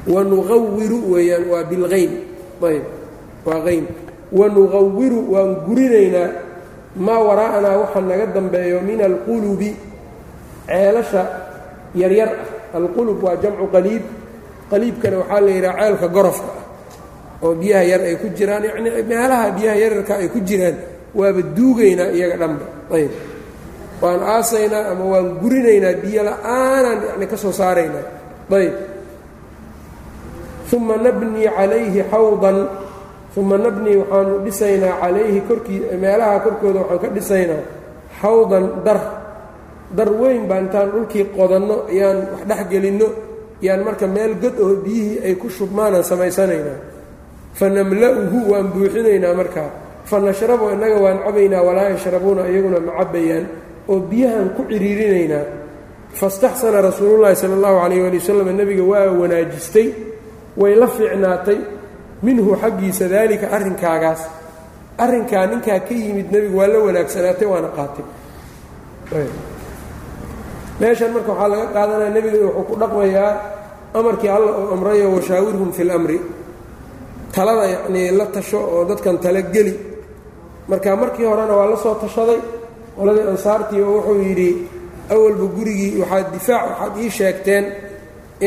Wanuqawiru 0.06 0.98
weeyaan 1.14 1.46
waa 1.50 1.64
bilqayn 1.64 2.12
ayb. 2.62 2.84
Waa 3.46 3.60
qayn 3.62 3.86
wanuqawiru 4.32 5.20
waan 5.30 5.54
gurinaynaa. 5.66 6.30
Maa 6.96 7.20
waraa'anaa 7.22 7.76
waxa 7.86 8.00
naga 8.00 8.26
dambeeyo 8.34 8.80
min 8.82 9.00
alqulubi. 9.00 9.76
Ceelasha 10.66 11.22
yaryar. 11.94 12.30
Ah 12.74 12.78
alqulub 12.82 13.22
waa 13.22 13.36
jamcu 13.38 13.70
qaliib. 13.70 14.02
Qaliibkana 14.70 15.22
waxaa 15.22 15.40
la 15.40 15.50
yidhaha 15.50 15.78
ceelka 15.78 16.08
gorofka. 16.08 16.50
ah 16.50 16.65
oo 17.44 17.52
biyaha 17.60 17.84
yar 17.90 18.00
ay 18.08 18.16
ku 18.22 18.26
jiraan 18.38 18.64
yacnii 18.68 19.02
meelaha 19.10 19.46
biyaha 19.56 19.76
yaryarka 19.82 20.14
ay 20.22 20.28
ku 20.34 20.38
jiraan 20.48 20.76
waaba 21.18 21.40
duugaynaa 21.56 22.10
iyaga 22.16 22.36
dhanba. 22.42 22.66
Ayb 22.96 23.12
waan 24.02 24.20
aasaynaa 24.34 24.84
ama 24.92 25.04
waan 25.12 25.28
gurinaynaa 25.42 25.94
biyo 26.02 26.20
la'aanaan 26.28 26.98
yani 27.08 27.26
ka 27.30 27.36
soo 27.42 27.52
saaraynaa 27.60 28.04
ayb 28.60 28.74
uma 30.76 30.96
nabnii 30.96 31.48
calayhi 31.56 32.00
xawdan 32.12 32.58
uma 33.40 33.56
nabnii 33.64 33.96
waxaanu 34.02 34.34
dhisaynaa 34.44 34.94
calayhi 35.02 35.40
korkii 35.48 35.80
meelaha 36.02 36.36
korkooda 36.44 36.80
waxaan 36.80 37.00
ka 37.02 37.08
dhisaynaa 37.16 37.62
xawdan 38.20 38.64
dar. 38.86 39.00
Dar 39.96 40.10
weyn 40.20 40.42
baa 40.50 40.58
intaan 40.64 40.88
dhulkii 40.92 41.24
qodanno 41.36 41.76
yaan 41.98 42.18
wax 42.32 42.42
dhex 42.48 42.60
gelinno 42.72 43.08
yaan 43.66 43.80
marka 43.86 44.06
meel 44.14 44.32
god 44.42 44.56
oo 44.64 44.74
biyihii 44.84 45.18
ay 45.26 45.34
ku 45.40 45.46
shubmaanaan 45.56 46.02
samaysanaynaa 46.10 46.78
fa 47.58 47.66
namla'uhu 47.76 48.38
waan 48.52 48.66
buuxinaynaa 48.74 49.34
markaa 49.40 49.70
fa 50.10 50.16
nashrabu 50.26 50.64
innaga 50.74 50.96
waan 51.04 51.18
cabaynaa 51.26 51.62
walaa 51.68 51.88
yashrabuuna 51.94 52.42
iyaguna 52.52 52.78
ma 52.86 52.92
cabbayaan 53.00 53.44
oo 53.90 53.98
biyahan 54.10 54.48
ku 54.56 54.62
ciriirinaynaa. 54.70 55.44
Fastaxsana 56.20 56.78
rasuulullaahi 56.88 57.36
sala 57.42 57.54
allahu 57.58 57.76
calayh 57.82 58.00
waali 58.04 58.18
wasalam 58.22 58.48
nebiga 58.60 58.84
waa 58.92 59.10
wanaajistay 59.20 59.88
way 60.60 60.72
la 60.80 60.86
fiicnaatay 60.96 61.58
minhu 62.26 62.50
xaggiisa 62.62 63.04
daalika 63.12 63.46
arrinkaagaas. 63.56 64.22
Arrinkaa 65.04 65.44
ninkaa 65.50 65.80
ka 65.86 65.92
yimid 66.02 66.28
nebigu 66.34 66.56
waa 66.60 66.68
la 66.72 66.78
wanaagsanaatay 66.86 67.46
waana 67.52 67.68
qaatay. 67.76 68.04
Meeshan 70.80 71.10
marka 71.14 71.32
waxaa 71.32 71.48
laga 71.52 71.66
qaadanaya 71.74 72.10
nebiga 72.16 72.38
wuxuu 72.46 72.64
ku 72.68 72.74
dhaqmayaa 72.80 73.32
amarkii 73.98 74.28
alla 74.36 74.50
uu 74.60 74.68
amrayo 74.76 75.06
washaawirhum 75.16 75.70
fi 75.76 75.82
lamri 75.90 76.18
talada 77.36 77.64
yacnii 77.74 78.10
la 78.18 78.26
tasho 78.34 78.58
oo 78.74 78.82
dadkan 78.90 79.16
tala 79.24 79.40
geli. 79.54 79.74
Marka 80.68 80.90
markii 81.02 81.26
horena 81.30 81.54
waa 81.58 81.70
la 81.72 81.76
soo 81.84 81.94
tashaday. 82.02 82.40
Qoladii 82.96 83.26
ansaartii 83.32 83.82
oo 83.88 83.92
wuxuu 83.96 84.18
yidhi 84.28 84.50
awalba 85.12 85.44
gurigii 85.56 85.92
waxaad 86.00 86.26
difaac 86.34 86.62
waxaad 86.70 86.92
ii 87.04 87.10
sheegteen 87.18 87.64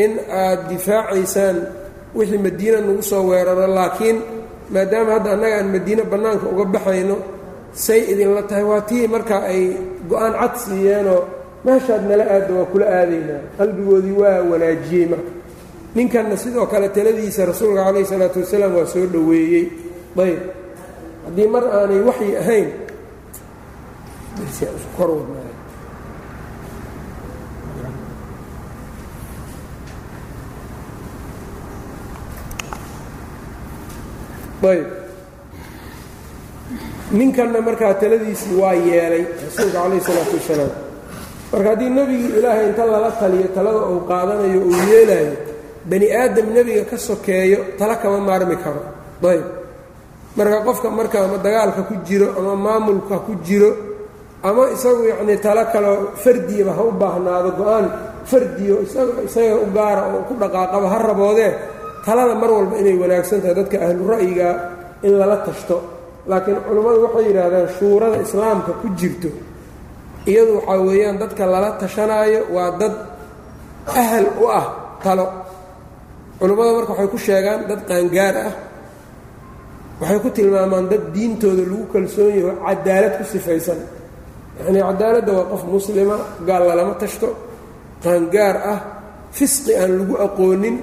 in 0.02 0.12
aad 0.42 0.60
difaacaysaan 0.70 1.56
wixii 2.16 2.38
madiina 2.46 2.78
nagu 2.86 3.02
soo 3.10 3.22
weeraro. 3.30 3.66
Laakiin 3.76 4.16
maadaama 4.74 5.10
hadda 5.16 5.30
annaga 5.34 5.56
aan 5.58 5.68
madiine 5.74 6.02
bannaanka 6.12 6.46
uga 6.52 6.64
baxayno 6.74 7.16
say 7.84 8.00
idinla 8.12 8.42
tahay. 8.48 8.64
Waa 8.70 8.80
tii 8.88 9.06
marka 9.14 9.36
ay 9.52 9.62
go'aan 10.10 10.34
cad 10.40 10.54
siiyeenoo 10.64 11.20
meeshaad 11.64 12.02
nala 12.10 12.24
aadda 12.34 12.52
waa 12.58 12.66
kula 12.72 12.86
aadaynaa 12.98 13.40
qalbigoodii 13.58 14.16
waa 14.22 14.38
wanaajiyey 14.50 15.06
marka 15.12 15.30
ninkanna 15.94 16.36
sidoo 16.36 16.66
kale 16.72 16.88
taladiisa 16.96 17.46
rasuulka 17.50 17.84
calayhi 17.84 18.06
salaatu 18.12 18.38
wasalaam 18.42 18.72
waa 18.76 18.86
soo 18.92 19.06
dhoweeyey. 19.12 19.64
Ayb. 20.24 20.40
Haddii 21.24 21.48
mar 21.54 21.64
aanay 21.78 22.00
waxyi 22.08 22.36
ahayn 22.42 22.68
ayb. 34.62 34.86
Ninkanna 37.12 37.60
markaa 37.60 37.94
taladiisii 37.94 38.54
waa 38.60 38.72
yeelay 38.74 39.24
rasuulka 39.44 39.78
calayhi 39.82 40.04
salaatu 40.04 40.36
wasalaam. 40.38 40.70
Marka 41.52 41.68
haddii 41.70 41.90
nebigii 41.90 42.32
ilaahay 42.38 42.66
inta 42.68 42.84
lala 42.86 43.10
taliyo 43.20 43.48
talada 43.54 43.80
uu 43.92 44.00
qaadanayo 44.10 44.60
uu 44.68 44.76
yeelaayo 44.90 45.32
bani 45.88 46.06
aadam 46.20 46.46
nebiga 46.54 46.84
ka 46.90 46.96
sokeeyo 47.08 47.58
tala 47.78 47.94
kama 48.02 48.18
maarmi 48.28 48.56
karo. 48.64 48.82
Ayb 49.30 49.44
marka 50.36 50.58
qofka 50.66 50.88
marka 50.98 51.16
ama 51.24 51.38
dagaalka 51.44 51.82
ku 51.88 51.94
jiro 52.06 52.28
ama 52.38 52.52
maamulka 52.64 53.16
ku 53.26 53.32
jiro 53.46 53.70
ama 54.42 54.62
isagu 54.74 55.02
yacnii 55.10 55.38
talo 55.44 55.62
kaleo 55.72 55.94
fardiyaba 56.22 56.72
ha 56.78 56.82
u 56.82 56.92
baahnaado 57.00 57.50
go'aan 57.60 57.86
fardiyo 58.30 58.76
isaga 59.26 59.56
u 59.64 59.66
gaara 59.76 60.02
oo 60.14 60.22
ku 60.28 60.34
dhaqaaqaba 60.40 60.86
ha 60.92 60.98
raboodee 61.08 61.52
talada 62.06 62.34
mar 62.40 62.50
walba 62.56 62.74
inay 62.80 62.96
wanaagsan 63.02 63.38
tahay 63.42 63.54
dadka 63.60 63.76
ahlu 63.86 64.02
ra'yiga 64.14 64.48
in 65.06 65.12
lala 65.20 65.36
tashto. 65.46 65.76
Laakiin 66.30 66.58
culummadu 66.66 66.98
waxay 67.04 67.24
yidhaahdaan 67.28 67.68
shuurada 67.78 68.16
islaamka 68.26 68.72
ku 68.80 68.86
jirto 68.98 69.28
iyadu 70.30 70.52
waxaa 70.62 70.78
weeyaan 70.86 71.16
dadka 71.22 71.42
lala 71.52 71.68
tashanaayo 71.82 72.40
waa 72.54 72.70
dad 72.80 72.94
ahal 74.00 74.26
u 74.40 74.44
ah 74.60 74.66
talo 75.04 75.26
culummada 76.40 76.70
marka 76.76 76.92
waxay 76.96 77.08
ku 77.14 77.18
sheegaan 77.26 77.60
dad 77.68 77.80
qaangaar 77.88 78.36
ah 78.48 78.54
waxay 80.00 80.18
ku 80.24 80.28
tilmaamaan 80.36 80.86
dad 80.92 81.04
diintooda 81.14 81.62
lagu 81.70 81.84
kalsoon 81.92 82.32
yaho 82.40 82.52
cadaalad 82.66 83.12
ku 83.18 83.24
sifaysan. 83.32 83.80
Yacnii 84.58 84.82
cadaaladda 84.88 85.30
waa 85.38 85.46
qof 85.52 85.62
muslima 85.74 86.16
gaal 86.48 86.62
lalama 86.68 86.94
tashto 87.02 87.28
qaangaar 88.04 88.56
ah 88.72 88.78
fisqi 89.36 89.72
aan 89.80 89.90
lagu 90.00 90.14
aqoonin 90.26 90.76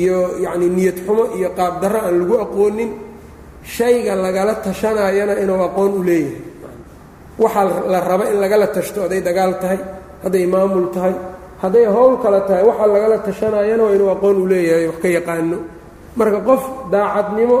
iyo 0.00 0.18
yacnii 0.44 0.70
niyad 0.76 0.98
xumo 1.06 1.24
iyo 1.38 1.48
qaabdarro 1.58 2.00
aan 2.06 2.14
lagu 2.20 2.34
aqoonin 2.44 2.90
shayga 3.74 4.12
lagala 4.24 4.54
tashanayana 4.64 5.34
inuu 5.42 5.60
aqoon 5.68 5.92
u 6.00 6.02
leeyahay. 6.08 6.48
Waxaa 7.42 7.64
la 7.92 7.98
raba 8.08 8.24
in 8.32 8.36
lagala 8.44 8.66
tashto 8.76 8.98
hadday 9.04 9.20
dagaal 9.28 9.52
tahay 9.62 9.80
hadday 10.24 10.44
maamul 10.52 10.88
tahay 10.94 11.14
hadday 11.62 11.86
howl 11.94 12.14
kale 12.22 12.40
tahay 12.48 12.64
waxaa 12.68 12.86
lagala 12.94 13.16
tashanayana 13.26 13.84
inuu 13.94 14.10
aqoon 14.14 14.36
u 14.42 14.46
leeyahay 14.50 14.86
wax 14.90 14.98
ka 15.02 15.08
yaqaano. 15.16 15.58
Marka 16.18 16.40
qof 16.48 16.62
daacadnimo 16.92 17.58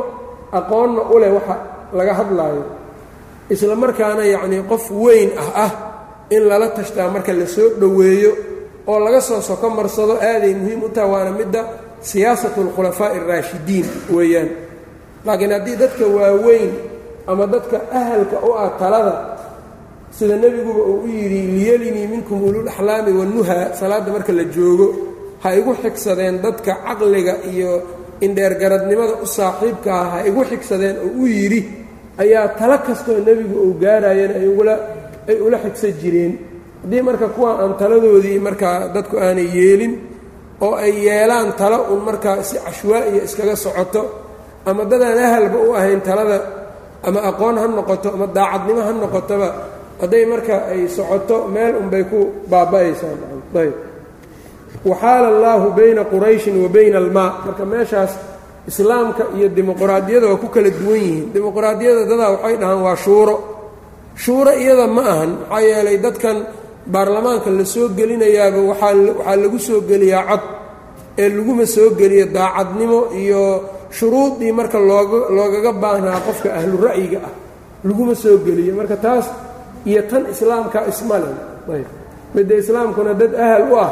aqoonna 0.58 1.00
u 1.14 1.18
leh 1.22 1.30
waxa 1.36 1.54
laga 1.98 2.12
hadlaayo. 2.18 2.62
Isla 3.52 3.74
markaana 3.82 4.22
yacnii 4.34 4.62
qof 4.70 4.84
weyn 5.04 5.30
ah 5.42 5.50
ah 5.64 5.72
in 6.34 6.42
lala 6.50 6.68
tashtaa 6.76 7.08
marka 7.14 7.32
la 7.40 7.46
soo 7.46 7.68
dhoweeyo 7.80 8.32
oo 8.90 8.98
laga 9.04 9.20
soo 9.20 9.40
soko 9.48 9.66
marsado 9.70 10.14
aaday 10.30 10.54
muhiim 10.60 10.82
u 10.82 10.88
tahay 10.94 11.10
waana 11.12 11.30
midda 11.38 11.62
siyaasatu 12.00 12.58
alkhulafaa'i 12.64 13.18
araashidiin 13.24 13.86
weeyaan. 14.16 14.48
Laakiin 15.26 15.52
haddii 15.56 15.76
dadka 15.82 16.04
waaweyn 16.16 16.70
ama 17.30 17.44
dadka 17.46 17.76
ahalka 18.00 18.36
u 18.48 18.50
ah 18.62 18.70
talada 18.80 19.14
sida 20.16 20.34
nebiguba 20.42 20.82
uu 20.90 20.98
u 21.04 21.08
yidhi 21.16 21.40
liyelinii 21.56 22.06
minkum 22.14 22.38
ululaxlaami 22.48 23.10
wanuha 23.20 23.56
salaadda 23.80 24.10
marka 24.16 24.32
la 24.38 24.44
joogo 24.54 24.86
ha 25.42 25.48
igu 25.58 25.72
xigsadeen 25.82 26.34
dadka 26.44 26.72
caqliga 26.86 27.34
iyo 27.52 27.70
indheergaradnimada 28.26 29.14
u 29.24 29.26
saaxiibka 29.36 29.90
ah 30.02 30.06
ha 30.12 30.18
igu 30.28 30.40
xigsadeen 30.50 30.96
oo 31.06 31.10
u 31.22 31.24
yidhi 31.36 31.60
ayaa 32.22 32.46
talo 32.58 32.76
kastoo 32.86 33.18
nebigu 33.26 33.56
uu 33.66 33.74
gaarayeen 33.82 34.32
ay 35.30 35.36
ula 35.46 35.56
xigsan 35.64 35.92
jireen. 36.02 36.32
Haddii 36.82 37.02
marka 37.08 37.26
kuwa 37.36 37.50
aan 37.62 37.72
taladoodii 37.80 38.38
markaa 38.46 38.76
dadku 38.94 39.14
aanay 39.24 39.48
yeelin 39.56 39.92
oo 40.64 40.74
ay 40.84 40.92
yeelaan 41.06 41.48
talo 41.60 41.78
un 41.92 42.00
markaa 42.08 42.36
si 42.48 42.56
cashwaa'iya 42.66 43.20
iskaga 43.28 43.56
socoto 43.64 44.02
ama 44.68 44.82
dadaan 44.90 45.18
ahalba 45.26 45.58
u 45.66 45.70
ahayn 45.78 46.00
talada 46.08 46.38
ama 47.06 47.20
aqoon 47.30 47.56
ha 47.60 47.66
noqoto 47.78 48.08
ama 48.16 48.26
daacadnimo 48.36 48.80
ha 48.86 48.92
noqotoba 49.02 49.48
hadday 50.00 50.24
marka 50.32 50.56
ay 50.72 50.88
socoto 50.88 51.36
meel 51.54 51.74
unbay 51.82 52.04
ku 52.10 52.18
baaba'aysaa 52.50 53.14
ayb. 53.62 53.74
Waxaala 54.84 55.28
allaahu 55.34 55.66
bayna 55.76 56.04
qurayshin 56.04 56.56
wa 56.62 56.68
bayna 56.68 56.98
almaa. 56.98 57.30
Marka 57.46 57.64
meeshaas 57.64 58.12
islaamka 58.70 59.24
iyo 59.36 59.48
dimuqraadiyada 59.48 60.26
waa 60.30 60.40
ku 60.40 60.48
kala 60.48 60.70
duwan 60.70 60.96
yihiin. 61.00 61.26
Dimuqraadiyada 61.34 62.02
dadaa 62.10 62.30
waxay 62.38 62.56
dhahaan 62.60 62.80
waa 62.86 62.96
shuuro. 62.96 63.36
Shuuro 64.16 64.52
iyada 64.56 64.86
ma 64.86 65.02
ahan. 65.12 65.30
Maxaa 65.50 65.60
yeelay 65.68 65.98
dadkan 66.00 66.36
baarlamaanka 66.86 67.50
la 67.50 67.64
soo 67.64 67.88
gelinayaaba 67.98 68.60
waxaa 68.70 69.36
lagu 69.36 69.58
soo 69.58 69.80
geliyaa 69.90 70.24
cod 70.30 70.42
ee 71.18 71.28
laguma 71.28 71.66
soo 71.66 71.90
geliyo 71.98 72.24
daacadnimo 72.36 73.00
iyo 73.20 73.42
shuruudii 73.92 74.52
marka 74.52 74.78
loogaga 75.36 75.72
baahnaa 75.82 76.20
qofka 76.26 76.48
ahlu 76.58 76.76
ra'yiga 76.88 77.18
ah. 77.28 77.32
Laguma 77.84 78.14
soo 78.14 78.38
geliyo. 78.46 78.72
Marka 78.80 78.96
taas 78.96 79.26
iyo 79.86 80.02
tan 80.10 80.26
islaamka 80.32 80.86
ismale. 80.88 81.30
Midda 82.34 82.54
islaamkuna 82.62 83.14
dad 83.14 83.34
ahal 83.34 83.64
u 83.72 83.76
ah 83.76 83.90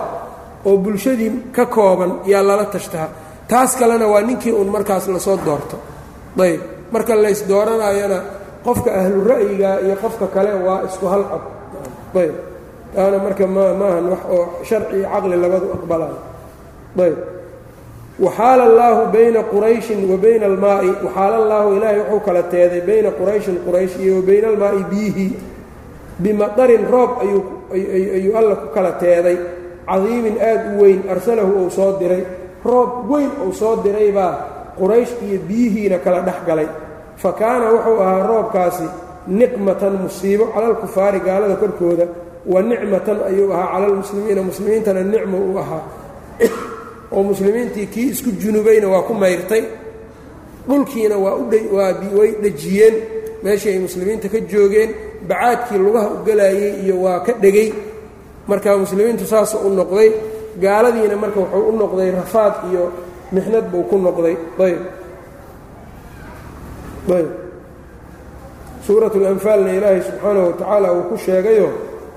oo 0.64 0.76
bulshadii 0.76 1.33
ka 1.52 1.66
kooban 1.66 2.11
yaa 2.26 2.42
lala 2.42 2.64
tashtaa 2.75 3.09
taas 3.49 3.76
kalena 3.76 4.07
waa 4.07 4.21
ninkii 4.23 4.52
uun 4.52 4.68
markaas 4.68 5.09
la 5.09 5.18
soo 5.18 5.38
doorto. 5.47 5.76
Ayb. 6.38 6.61
Marka 6.92 7.14
lays 7.14 7.45
qofka 8.64 8.90
ahlu 9.00 9.25
ra'yiga 9.25 9.71
iyo 9.85 9.97
qofka 10.02 10.26
kale 10.35 10.52
waa 10.66 10.83
isku 10.88 11.07
hal 11.07 11.25
cod. 11.30 11.45
Ayb. 12.23 12.35
Taana 12.95 13.18
marka 13.18 13.47
ma 13.47 13.64
maahan 13.80 14.07
wax 14.12 14.23
oo 14.35 14.45
sharci 14.68 14.97
iyo 14.99 15.09
caqli 15.12 15.37
labadu 15.42 15.66
aqbalayo 15.76 16.18
ayb. 17.04 17.18
Waxaala 18.18 18.62
allaahu 18.71 19.02
bayna 19.14 19.42
qurayshin 19.52 20.00
wa 20.11 20.16
bayna 20.16 20.47
almaa'i. 20.47 20.90
Waxaala 21.07 21.37
allaahu 21.42 21.68
ilaahay 21.76 21.99
wuxuu 22.00 22.21
kala 22.26 22.42
teeday 22.52 22.80
bayna 22.88 23.11
qurayshin 23.18 23.57
quraysh 23.66 23.95
iyo 24.02 24.12
wa 24.18 24.23
bayna 24.28 24.47
almaa'i 24.52 24.83
biihi 24.90 25.26
bimadarin 26.18 26.84
roob 26.87 27.22
ayuu 27.22 28.37
alla 28.37 28.56
ku 28.56 28.68
kala 28.75 28.92
teeday. 28.98 29.38
Cadiimin 29.88 30.37
aad 30.40 30.62
u 30.75 30.82
weyn 30.82 31.02
arsalahu 31.08 31.64
uu 31.64 31.70
soo 31.70 31.96
diray. 31.98 32.25
Roob 32.64 33.10
weyn 33.10 33.30
uu 33.44 33.52
soo 33.52 33.80
diray 33.82 34.12
baa 34.12 34.32
quraysh 34.78 35.14
iyo 35.22 35.38
biyihiina 35.48 35.98
kala 35.98 36.20
dhex 36.20 36.44
galay. 36.46 36.68
Fa 37.16 37.32
kaana 37.32 37.72
wuxuu 37.72 38.00
ahaa 38.00 38.26
roobkaasi 38.26 38.87
niqmatan 39.28 40.02
musiibo 40.02 40.52
cala 40.52 40.66
alkufaari 40.66 41.20
gaalada 41.20 41.56
korkooda 41.56 42.06
wa 42.46 42.62
nicmatan 42.62 43.18
ayuu 43.26 43.52
ahaa 43.52 43.72
cala 43.72 43.87
almuslimiina 43.87 44.42
muslimiintana 44.42 45.02
nicmo 45.02 45.38
uu 45.38 45.58
ahaa. 45.58 45.82
Oo 47.12 47.22
muslimiintii 47.22 47.87
kii 47.87 48.08
isku 48.12 48.30
junubayna 48.30 48.88
waa 48.88 49.02
ku 49.02 49.14
mayrtay. 49.14 49.64
Dhulkiina 50.68 51.16
waa 51.16 51.34
way 52.18 52.32
dhejiyeen 52.42 52.94
meeshii 53.42 53.72
ay 53.72 53.78
muslimiinta 53.78 54.28
ka 54.28 54.40
joogeen 54.40 55.07
bacaadkii 55.29 55.77
lugaha 55.86 56.07
u 56.15 56.17
galaayey 56.27 56.72
iyo 56.86 56.95
waa 57.05 57.19
ka 57.25 57.31
dhegay 57.43 57.69
marka 58.50 58.77
muslimiintu 58.77 59.25
saas 59.31 59.51
u 59.55 59.69
noqday 59.79 60.10
gaaladiina 60.63 61.15
marka 61.24 61.39
wuxuu 61.43 61.69
u 61.69 61.77
noqday 61.81 62.10
rafaad 62.19 62.53
iyo 62.72 62.83
mixnad 63.36 63.65
buu 63.72 63.83
ku 63.89 63.95
noqday 64.05 64.36
ayb 64.65 64.81
ayb 67.17 67.29
suurat 68.86 69.13
اlanfaalna 69.15 69.69
ilaahay 69.77 70.01
subxaanaه 70.01 70.45
wa 70.48 70.53
tacaala 70.60 70.88
uu 70.93 71.03
ku 71.10 71.17
sheegayo 71.17 71.69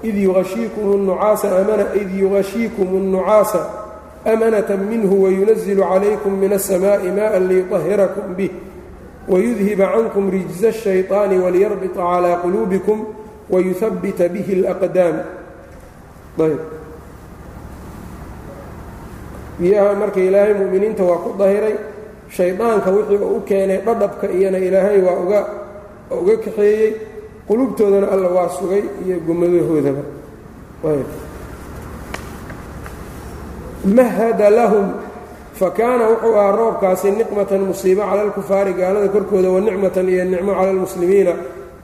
id 0.08 0.16
yuashiikum 0.26 0.84
الnucaasa 0.98 1.46
amana 1.60 1.84
id 2.00 2.10
yugashiikum 2.22 2.88
الnucaasa 3.00 3.60
amanata 4.32 4.76
minhu 4.90 5.14
wayunazilu 5.24 5.82
calaykum 5.90 6.32
min 6.42 6.52
الsamaaءi 6.58 7.08
maءa 7.18 7.38
liyuطahirakum 7.48 8.26
bih 8.36 8.50
wayudhiba 9.32 9.86
cankum 9.94 10.24
rijza 10.34 10.68
الshayطaani 10.74 11.36
waliyarbita 11.44 12.00
calىa 12.10 12.36
quluubikum 12.44 12.98
wayuhabita 13.52 14.24
bihi 14.34 14.52
اlأqdaam 14.62 15.16
ayb 16.46 16.60
biyaha 19.60 19.94
marka 20.00 20.20
ilaahay 20.20 20.54
mu'miniinta 20.60 21.02
waa 21.10 21.18
ku 21.24 21.30
dahiray 21.40 21.74
shaydaanka 22.36 22.88
wixii 22.96 23.18
uu 23.26 23.36
u 23.36 23.40
keenay 23.48 23.78
dhadhabka 23.86 24.26
iyana 24.36 24.58
ilaahay 24.58 24.98
waa 25.06 25.16
uga 25.24 25.40
uga 26.20 26.34
kaxeeyey 26.44 26.90
qulubtoodana 27.48 28.06
alla 28.14 28.28
waa 28.36 28.48
sugay 28.58 28.82
iyo 29.06 29.16
gumadahoodaba 29.26 30.02
ayb 30.92 31.08
mahada 33.96 34.50
lahum 34.50 34.86
fakaana 35.61 36.03
wuxuu 36.11 36.33
ahaa 36.39 36.55
roobkaasi 36.59 37.07
niqmatan 37.19 37.61
musiibo 37.69 38.01
cala 38.09 38.21
alkufaari 38.27 38.73
gaalada 38.79 39.07
korkooda 39.15 39.49
wa 39.55 39.59
nicmatan 39.67 40.07
iyo 40.13 40.23
nicmo 40.31 40.51
cala 40.57 40.69
almuslimiina 40.75 41.33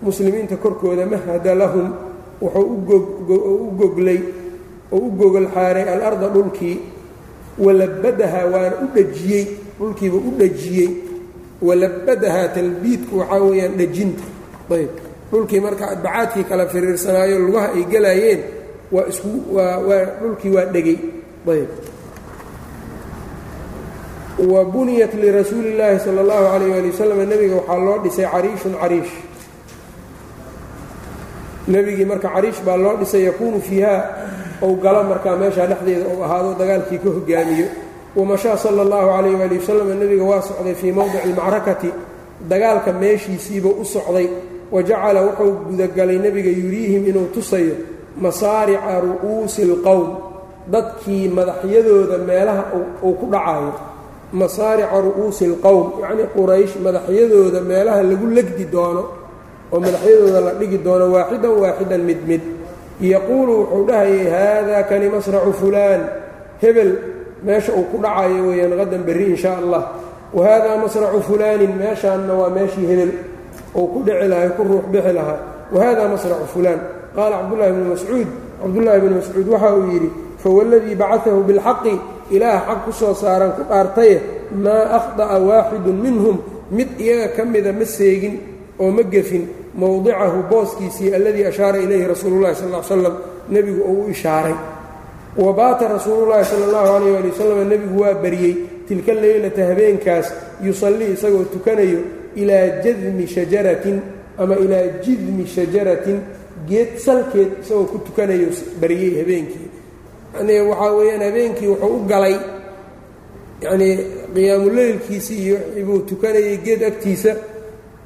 muslimiinta 0.06 0.56
korkooda 0.64 1.04
mahada 1.14 1.52
lahum 1.62 1.88
wuxuu 2.42 2.66
u 3.64 3.72
goglay 3.80 4.20
oo 4.96 4.98
u 5.08 5.10
gogol 5.20 5.48
alarda 5.56 6.28
dhulkii. 6.36 6.78
Walabadaha 7.66 8.46
waana 8.54 8.76
u 8.84 8.88
dhejiyey 8.96 9.46
dhulkiiba 9.80 10.18
u 10.18 10.32
dhejiyey 10.40 10.90
walabadaha 11.62 12.44
talbiidku 12.56 13.14
waxaa 13.20 13.40
weeyaan 13.46 13.74
dhejinta 13.80 14.24
ayb. 14.76 14.90
Dhulkii 15.32 15.60
marka 15.66 15.86
bacaadkii 16.04 16.44
kala 16.50 16.66
firiirsanaayo 16.72 17.40
lugaha 17.46 17.70
ay 17.78 17.84
gelaayeen 17.92 18.42
waa 18.92 19.06
isku 19.12 19.30
waa 19.56 20.06
dhulkii 20.22 20.52
waa 20.56 20.66
dhegay. 20.76 20.98
Ayb 21.54 21.70
wa 24.53 24.65
buniyat 24.65 25.13
lirasuuli 25.15 25.69
اllaahi 25.75 25.99
salى 26.05 26.21
اllahu 26.25 26.45
alayh 26.55 26.73
ali 26.79 26.89
wasalam 26.91 27.19
nebiga 27.31 27.55
waxaa 27.61 27.79
loo 27.87 27.99
dhisay 28.05 28.27
cariishun 28.33 28.75
cariish 28.81 29.13
nebigii 31.69 32.05
marka 32.11 32.29
cariish 32.35 32.61
baa 32.67 32.77
loo 32.77 32.97
dhisay 33.01 33.23
yakuunu 33.29 33.61
fiiha 33.61 33.95
ou 34.63 34.77
galo 34.83 35.03
markaa 35.11 35.37
meeshaa 35.37 35.67
dhexdeeda 35.71 36.07
uu 36.15 36.23
ahaado 36.25 36.55
dagaalkii 36.61 36.99
ka 37.05 37.09
hogaamiyo 37.17 37.67
wamashaa 38.17 38.57
sala 38.57 38.83
اllahu 38.83 39.09
calayh 39.15 39.41
ali 39.47 39.57
wasalam 39.59 39.89
nebiga 40.01 40.25
waa 40.31 40.43
socday 40.49 40.75
fii 40.81 40.93
mowdici 40.93 41.23
اlmacrakati 41.29 41.91
dagaalka 42.51 42.93
meeshiisiibuu 42.93 43.75
u 43.81 43.85
socday 43.85 44.27
wa 44.73 44.83
jacala 44.83 45.21
wuxuu 45.27 45.53
gudagalay 45.71 46.19
nebiga 46.19 46.51
yuriihim 46.51 47.03
inuu 47.11 47.27
tusayo 47.35 47.75
masaarica 48.23 49.01
ru'uusi 49.05 49.61
اlqowm 49.69 50.09
dadkii 50.73 51.29
madaxyadooda 51.37 52.19
meelaha 52.29 52.63
uu 53.07 53.15
ku 53.21 53.27
dhacayo 53.33 53.73
masaarica 54.34 54.98
ru'uusi 55.06 55.44
اlqowm 55.52 56.02
yacnii 56.04 56.28
quraysh 56.36 56.74
madaxyadooda 56.84 57.62
meelaha 57.62 58.04
lagu 58.04 58.28
legdi 58.38 58.66
doono 58.66 59.04
oo 59.72 59.80
madaxyadooda 59.80 60.40
la 60.42 60.52
dhigi 60.60 60.78
doono 60.86 61.06
waaxidan 61.16 61.52
waaxidan 61.64 62.02
mid 62.10 62.22
mid. 62.28 62.42
Yaquulu 63.02 63.54
wuxuu 63.62 63.86
dhahayay 63.88 64.26
haadaa 64.36 64.84
kani 64.90 65.08
masracu 65.10 65.54
fulaan. 65.54 66.02
Hebel 66.62 66.92
meesha 67.46 67.72
uu 67.78 67.86
ku 67.92 67.98
dhacayo 68.04 68.42
weeyaan 68.50 68.74
qadan 68.80 69.02
berri 69.08 69.26
in 69.32 69.38
shaa 69.38 69.58
allah 69.62 69.84
wa 70.34 70.42
haadaa 70.48 70.78
masracu 70.82 71.22
fulaanin. 71.22 71.72
Meeshaanna 71.78 72.34
waa 72.34 72.50
meeshii 72.50 72.88
hebel 72.90 73.12
uu 73.78 73.88
ku 73.94 74.00
dhici 74.04 74.28
lahay 74.28 74.50
ku 74.58 74.64
ruux 74.64 74.86
bixi 74.92 75.14
lahaa. 75.14 75.40
Wa 75.72 75.78
haadaa 75.84 76.08
masracu 76.10 76.46
fulaan. 76.54 76.80
Qaala 77.16 77.36
cabdullaahi 77.42 77.72
bnu 77.78 77.86
mascuud. 77.94 78.28
Cabdullaahi 78.62 79.00
bnu 79.04 79.16
mascuud 79.22 79.48
waxa 79.54 79.70
uu 79.78 79.86
yidhi 79.94 80.10
fawalladii 80.44 80.96
bacaahu 81.02 81.42
bilxaqi 81.48 81.94
ilaah 82.36 82.60
xaq 82.68 82.80
ku 82.86 82.92
soo 82.92 83.14
saaran 83.14 83.52
ku 83.58 83.64
dhaartaye 83.70 84.16
maa 84.64 84.84
akhda'a 85.00 85.38
waaxidun 85.50 85.98
minhum. 86.06 86.38
Mid 86.72 86.90
iyaga 87.00 87.28
ka 87.36 87.44
mida 87.46 87.72
ma 87.74 87.86
seegin 87.86 88.36
oo 88.80 88.92
ma 88.92 89.04
gefin. 89.04 89.44
Mowdicahu 89.78 90.40
booskiisii 90.50 91.14
alladii 91.16 91.46
ashaara 91.46 91.78
ilayhi 91.86 92.08
rasuulu 92.08 92.42
llahi 92.44 92.56
sal 92.56 92.70
l 92.74 92.84
slam 92.84 93.16
nebigu 93.50 93.82
uu 93.92 94.06
u 94.06 94.10
ishaaray. 94.10 94.56
Wa 95.38 95.54
baata 95.54 95.88
rasuulullaahi 95.88 96.46
sala 96.46 96.66
allahu 96.66 96.88
calayh 96.98 97.18
ali 97.20 97.30
wasalam 97.30 97.60
nebigu 97.70 97.98
waa 98.02 98.14
baryey 98.24 98.54
tilka 98.88 99.14
leylata 99.14 99.62
habeenkaas 99.70 100.28
yusallii 100.66 101.14
isagoo 101.14 101.44
tukanayo 101.54 102.00
ilaa 102.36 102.82
jadmi 102.84 103.28
shajaratin 103.28 104.02
ama 104.42 104.56
ilaa 104.56 104.88
jidmi 105.06 105.46
shajaratin 105.46 106.20
geed 106.68 106.98
salkeed 106.98 107.50
isagoo 107.62 107.86
ku 107.86 107.98
tukanayo 108.08 108.50
baryey 108.82 109.12
habeenkii 109.22 109.68
yanii 110.38 110.60
waxaa 110.70 110.92
weeyaan 110.98 111.24
habeenkii 111.28 111.68
wuxuu 111.72 111.96
u 111.98 112.06
galay 112.12 112.36
yacnii 113.64 113.96
qiyaamuleylkiisii 114.36 115.40
iyo 115.46 115.58
ibuu 115.82 116.00
tukanayay 116.10 116.58
geed 116.66 116.82
agtiisa 116.90 117.32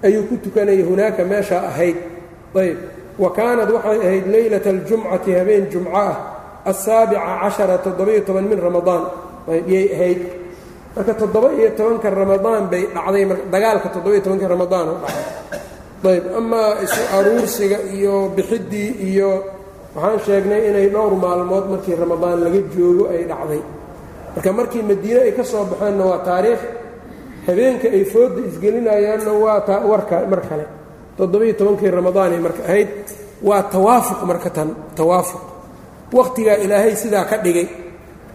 ayuu 0.05 0.23
ku 0.29 0.35
tukanayay 0.43 0.81
hunaaka 0.89 1.23
meeshaa 1.31 1.63
ahayd. 1.71 1.97
Ayb. 2.61 2.77
Wa 3.19 3.29
kaanad 3.37 3.69
waxay 3.75 3.99
ahayd 4.07 4.25
leylata 4.33 4.69
aljumcati 4.69 5.31
habeen 5.39 5.65
jumco 5.71 5.91
ah 5.97 6.15
asaabica 6.65 7.21
cashara 7.41 7.77
toddoba-iyo 7.83 8.21
toban 8.27 8.45
min 8.51 8.59
ramadaan. 8.65 9.03
Yay 9.73 9.85
ahayd. 9.95 10.21
Marka 10.95 11.13
toddoba-iyo 11.21 11.69
tobanka 11.77 12.09
ramadaan 12.09 12.63
bay 12.71 12.83
dhacday 12.95 13.23
dagaalka 13.53 13.87
toddoba-iyo 13.93 14.21
tobanka 14.25 14.47
ramadaan 14.53 14.87
oo 14.93 14.97
dhacay 15.03 16.15
ayb 16.15 16.25
amaa 16.39 16.69
isu 16.85 17.01
aruursiga 17.17 17.77
iyo 17.97 18.13
bixiddii 18.35 18.89
iyo 19.09 19.29
waxaan 19.95 20.19
sheegnay 20.25 20.61
inay 20.69 20.87
dhowr 20.93 21.13
maalmood 21.23 21.65
markii 21.73 21.95
ramadaan 22.01 22.39
laga 22.45 22.61
joogo 22.75 23.03
ay 23.13 23.23
dhacday. 23.29 23.61
Marka 24.35 24.49
markii 24.59 24.83
madiine 24.89 25.19
ay 25.27 25.31
ka 25.37 25.43
soo 25.43 25.63
baxeenna 25.71 26.03
waa 26.11 26.19
taariikh 26.27 26.63
habeenka 27.47 27.87
ay 27.97 28.03
foodda 28.11 28.41
isgelinayaanna 28.49 29.31
waa 29.43 29.79
warka 29.91 30.15
mar 30.31 30.41
kale. 30.49 30.65
Toddobiiyo 31.17 31.53
tobankii 31.59 31.91
ramadaanay 31.97 32.39
marka 32.45 32.61
ahayd 32.69 32.89
waa 33.47 33.63
tawaafuq 33.73 34.19
marka 34.29 34.49
tan 34.49 34.69
tawaafuq. 34.97 35.43
Wakhtigaa 36.17 36.57
ilaahay 36.63 36.95
sidaa 36.95 37.25
ka 37.29 37.37
dhigay. 37.43 37.67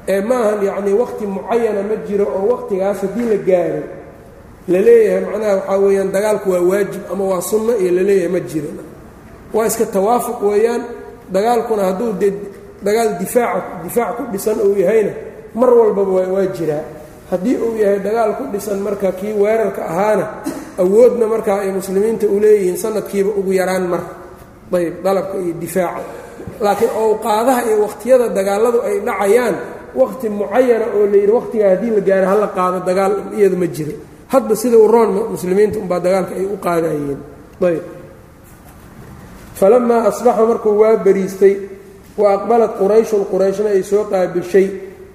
Ee 0.09 0.21
ma 0.29 0.37
ahan 0.53 0.89
wakhti 1.03 1.25
mucayana 1.27 1.83
ma 1.89 1.97
jiro 2.07 2.25
oo 2.37 2.45
wakhtigaas 2.53 2.99
haddii 3.03 3.27
la 3.33 3.37
gaaro 3.49 3.83
la 4.73 4.79
leeyahay 4.87 5.23
macnaha 5.25 5.55
waxaa 5.57 5.79
weeyaan 5.85 6.11
dagaalku 6.15 6.49
waa 6.55 6.63
waajib 6.71 7.03
ama 7.13 7.25
waa 7.33 7.41
sunno 7.51 7.73
iyo 7.83 7.91
la 7.97 8.03
leeyahay 8.09 8.33
ma 8.35 8.41
jiro. 8.51 8.69
Waa 9.55 9.67
iska 9.67 9.87
tawaafuq 9.87 10.39
weeyaan 10.51 10.83
dagaalkuna 11.35 11.83
hadduu 11.89 12.13
dee 12.21 12.33
dagaal 12.87 13.11
difaaca 13.23 13.61
difaac 13.85 14.17
ku 14.17 14.23
dhisan 14.33 14.59
uu 14.67 14.75
yahayna 14.83 15.13
mar 15.59 15.71
walbaba 15.79 16.13
waa 16.35 16.47
jiraa. 16.57 16.85
Haddii 17.31 17.57
uu 17.67 17.75
yahay 17.83 17.99
dagaal 18.07 18.31
ku 18.39 18.45
dhisan 18.53 18.79
marka 18.87 19.13
kii 19.19 19.33
weerarka 19.43 19.83
ahaana 19.93 20.25
awoodna 20.83 21.27
markaa 21.27 21.59
ay 21.65 21.71
muslimiinta 21.79 22.27
u 22.27 22.37
leeyihiin 22.43 22.77
sanadkiiba 22.85 23.31
ugu 23.41 23.53
yaraan 23.61 23.87
mar. 23.93 24.03
Ayb 24.77 24.95
dalabka 25.05 25.37
iyo 25.45 25.55
difaaca. 25.63 26.03
Laakiin 26.65 26.91
owqaadaha 27.05 27.61
iyo 27.69 27.77
wakhtiyada 27.87 28.27
dagaaladu 28.39 28.79
ay 28.89 28.97
dhacayaan 29.07 29.57
wakhti 30.01 30.27
mucayana 30.29 30.87
oo 30.97 31.05
layidhi 31.13 31.33
wakhtigaa 31.39 31.69
haddii 31.73 31.91
la 31.97 32.01
gaaro 32.09 32.27
hala 32.33 32.47
qaado 32.57 32.79
dagaal 32.89 33.13
iyadu 33.39 33.57
ma 33.63 33.67
jiro 33.77 33.93
hadba 34.33 34.55
sida 34.61 34.77
u 34.79 34.87
roon 34.95 35.11
muslimiinta 35.35 35.77
unbaa 35.83 36.01
dagaalka 36.07 36.33
ay 36.41 36.45
u 36.45 36.57
qaadayeen 36.67 37.19
ayb 37.69 37.83
falamaa 39.59 40.03
asbaxa 40.11 40.43
markuu 40.51 40.75
waa 40.83 40.97
bariistay 41.07 41.55
wa 42.21 42.27
aqbalat 42.37 42.73
qurayshun 42.81 43.23
qurayshna 43.33 43.69
ay 43.77 43.83
soo 43.91 44.05
qaabilshay 44.13 44.67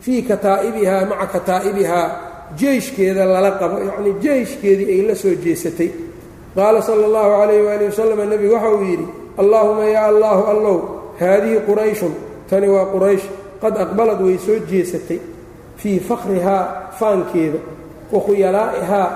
fii 0.04 0.22
kataa'ibihaa 0.30 1.04
maca 1.12 1.28
kataa'ibihaa 1.36 2.08
jeyshkeeda 2.62 3.24
lala 3.32 3.52
qabo 3.62 3.76
yacnii 3.90 4.16
jeyshkeedii 4.26 4.88
ay 4.96 5.02
la 5.10 5.16
soo 5.24 5.34
jeesatay 5.46 5.90
qaala 6.56 6.80
sala 6.88 7.04
allahu 7.10 7.30
calayh 7.40 7.62
waali 7.68 7.86
wasalam 7.90 8.20
nebigu 8.32 8.54
waxa 8.58 8.70
uu 8.76 8.84
yidhi 8.92 9.06
allaahuma 9.42 9.84
yaa 9.96 10.08
allaahu 10.14 10.44
allow 10.54 10.78
haadihi 11.22 11.58
qurayshun 11.70 12.14
tani 12.50 12.68
waa 12.76 12.86
quraysh 12.94 13.26
qad 13.62 13.76
aqbalad 13.86 14.20
way 14.26 14.38
soo 14.46 14.58
jeesatay 14.72 15.20
fii 15.82 15.98
fakhrihaa 16.10 16.64
faankeeda 17.00 17.60
wa 18.14 18.20
khuyalaa'ihaa 18.26 19.08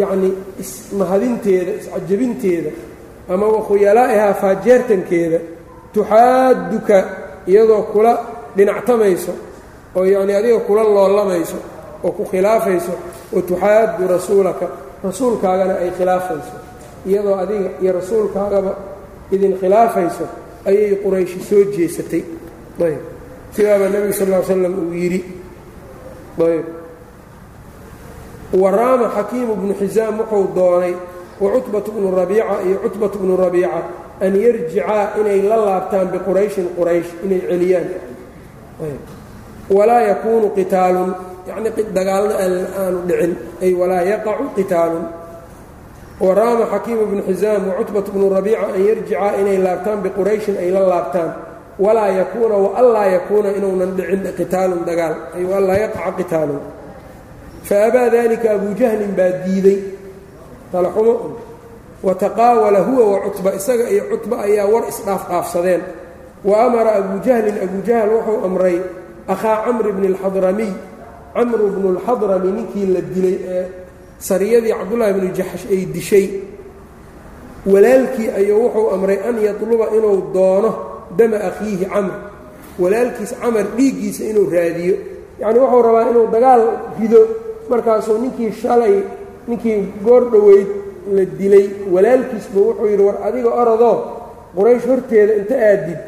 yacnii 0.00 0.32
ismahadinteeda 0.62 1.72
iscajabinteeda 1.80 2.70
ama 3.32 3.46
wa 3.54 3.60
khuyalaa'ihaa 3.68 4.34
faajeertankeeda 4.42 5.38
tuxaaduka 5.94 6.96
iyadoo 7.50 7.82
kula 7.92 8.12
dhinactamayso 8.56 9.32
oo 9.96 10.04
yacnii 10.04 10.34
adiga 10.40 10.58
kula 10.66 10.82
loolamayso 10.96 11.56
oo 12.04 12.10
ku 12.16 12.24
khilaafayso 12.30 12.92
wa 13.34 13.40
tuxaadu 13.48 14.02
rasuulaka 14.14 14.66
rasuulkaagana 15.04 15.74
ay 15.82 15.90
khilaafayso. 15.98 16.54
Iyadoo 17.08 17.34
adiga 17.42 17.70
iyo 17.82 17.92
rasuulkaagaba 17.98 18.72
idin 19.34 19.52
khilaafayso 19.60 20.24
ayay 20.68 20.96
qurayshi 21.02 21.40
soo 21.48 21.62
jeesatay. 21.74 22.22
Ayb. 22.86 23.02
Sidaabaa 23.54 23.88
nebigu 23.92 24.12
sal 24.18 24.28
ll 24.32 24.44
slam 24.48 24.74
uu 24.82 24.92
yidhi. 25.00 25.20
Ayb. 26.46 26.64
Waraama 28.62 29.06
xakiimu 29.16 29.54
bnu 29.60 29.74
xisaam 29.80 30.14
wuxuu 30.20 30.46
doonay 30.56 30.94
wa 31.40 31.48
cutbatu 31.54 31.92
bnu 31.92 32.08
rabiica 32.16 32.54
iyo 32.66 32.76
cutbatu 32.84 33.18
bnu 33.18 33.36
rabiica 33.36 33.80
an 34.20 34.32
yarjicaa 34.44 35.20
inay 35.20 35.40
la 35.42 35.56
laabtaan 35.56 36.08
biqurayshin 36.12 36.66
quraysh 36.76 37.10
inay 37.24 37.40
celiyaan. 37.48 37.88
Walaa 39.76 40.00
yakuunu 40.10 40.48
qitaalun 40.56 41.10
yacni 41.48 41.70
dagaalna 41.96 42.34
aanu 42.80 42.98
dhicin 43.08 43.32
ay 43.62 43.72
walaa 43.80 44.02
yaqacu 44.12 44.44
qitaalun. 44.56 45.04
Waraama 46.20 46.64
xakiimu 46.72 47.04
bnu 47.10 47.22
xisaam 47.28 47.62
wacutbat 47.68 48.06
bnu 48.14 48.26
rabiica 48.32 48.72
an 48.72 48.80
yarjicaa 48.88 49.36
inay 49.40 49.58
laabtaan 49.66 50.00
biqurayshin 50.04 50.56
ay 50.56 50.70
la 50.70 50.80
laabtaan. 50.92 51.30
Walaa 51.78 52.08
yakuuna 52.20 52.56
waanlaa 52.56 53.06
yakuuna 53.16 53.48
inuunan 53.58 53.92
dhicin 53.98 54.22
qitaalun 54.38 54.80
dagaal 54.88 55.14
ay 55.36 55.44
waanlaa 55.44 55.76
yaqaca 55.84 56.12
qitaalun. 56.16 56.62
Faabaa 57.68 58.08
dalika 58.08 58.48
abu 58.56 58.72
jahlin 58.80 59.12
baa 59.18 59.44
diiday 59.44 59.78
talaxumo 60.72 61.12
un 61.12 61.32
wataqaawala 62.02 62.80
huwa 62.88 63.04
wa 63.12 63.18
cutba 63.20 63.54
isaga 63.54 63.90
iyo 63.90 64.04
cutba 64.10 64.36
ayaa 64.46 64.66
war 64.72 64.84
isdhaafdhaafsadeen. 64.88 65.82
Wa 66.44 66.64
amara 66.66 66.92
abu 67.00 67.18
jahlin 67.26 67.56
abu 67.64 67.78
jahl 67.88 68.08
wuxuu 68.14 68.44
amray 68.46 68.76
akhaa 69.28 69.64
camri 69.64 69.92
bni 69.92 70.06
اlxadramiy 70.14 70.72
camru 71.34 71.66
bnu 71.74 71.88
اlxadrami 71.96 72.48
ninkii 72.56 72.86
la 72.94 73.00
dilay 73.00 73.36
ee 73.48 73.64
sariyadii 74.18 74.74
cabdullaahi 74.78 75.12
bnu 75.18 75.28
jaxsh 75.38 75.64
ay 75.70 75.82
dishay. 75.94 76.26
Walaalkii 77.66 78.30
ayuu 78.30 78.62
wuxuu 78.64 78.90
amray 78.94 79.18
an 79.28 79.36
yatluba 79.42 79.86
inuu 79.96 80.30
doono 80.34 80.70
dama 81.16 81.36
akhiihi 81.48 81.86
camr. 81.86 82.14
Walaalkiis 82.78 83.34
camar 83.42 83.66
dhiiggiisa 83.76 84.22
inuu 84.30 84.46
raadiyo. 84.50 84.96
Yacnii 85.40 85.60
wuxuu 85.60 85.82
rabaa 85.82 86.10
inuu 86.10 86.26
dagaal 86.30 86.62
rido 87.00 87.20
markaasuu 87.70 88.18
ninkii 88.18 88.52
shalay 88.52 89.02
ninkii 89.48 89.92
goor 90.04 90.30
dhoweyd 90.32 90.68
la 91.16 91.24
dilay 91.38 91.66
walaalkiisba 91.94 92.60
wuxuu 92.60 92.86
yidhi 92.90 93.02
war 93.08 93.16
adiga 93.28 93.50
orodoo 93.62 93.96
quraysh 94.56 94.86
horteeda 94.90 95.32
inta 95.40 95.54
aadid 95.70 95.98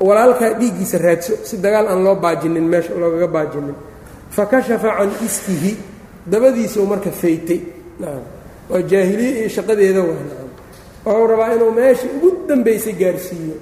walaalkaa 0.00 0.50
dhiiggiisa 0.60 0.98
raadso 0.98 1.32
si 1.44 1.56
dagaal 1.64 1.86
aan 1.88 2.04
loo 2.04 2.14
baajinin 2.14 2.66
meesha 2.72 2.94
loogaga 2.94 3.26
baajinin. 3.26 3.74
Fa 4.30 4.46
kashafa 4.46 4.90
can 4.98 5.10
iskihi 5.26 5.76
dabadiisuu 6.26 6.86
marka 6.86 7.10
faytay. 7.10 7.60
Waa 8.70 8.82
jaahiliye 8.90 9.40
iyo 9.40 9.48
shaqadeeda 9.48 10.00
waa 10.00 10.16
wuxuu 11.04 11.26
rabaa 11.26 11.54
inuu 11.54 11.70
meeshii 11.70 12.10
ugu 12.16 12.30
dambaysay 12.48 12.92
gaarsiiyo. 12.92 13.54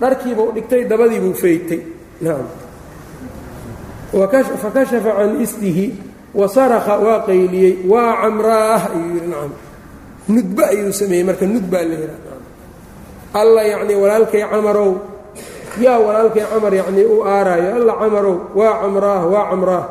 Dharkiibuu 0.00 0.52
dhigtay 0.52 0.84
dabadiibuu 0.84 1.34
faytay. 1.34 1.80
Fa 4.62 4.70
kashafa 4.70 5.12
can 5.16 5.40
istihi 5.42 5.94
wa 6.38 6.46
saraka 6.54 6.94
waa 7.06 7.20
qayliyey 7.28 7.72
waa 7.92 8.12
camraah 8.22 8.82
ayuu 8.94 9.10
yidhi 9.16 9.28
nacam 9.32 9.52
nudba 10.34 10.62
ayuu 10.72 10.92
sameeyey 11.00 11.24
marka 11.28 11.44
nudbaa 11.54 11.84
la 11.90 11.94
yidhaha 12.02 12.34
alla 13.40 13.62
yacnii 13.72 13.96
walaalkay 14.02 14.42
camarow 14.52 14.90
yaa 15.84 15.98
walaalkay 16.06 16.44
camar 16.52 16.72
yacnii 16.80 17.04
u 17.04 17.16
aaraayo 17.32 17.70
alla 17.78 17.92
camarow 18.00 18.36
waa 18.58 18.74
camraah 18.82 19.22
waa 19.32 19.46
camraah. 19.50 19.84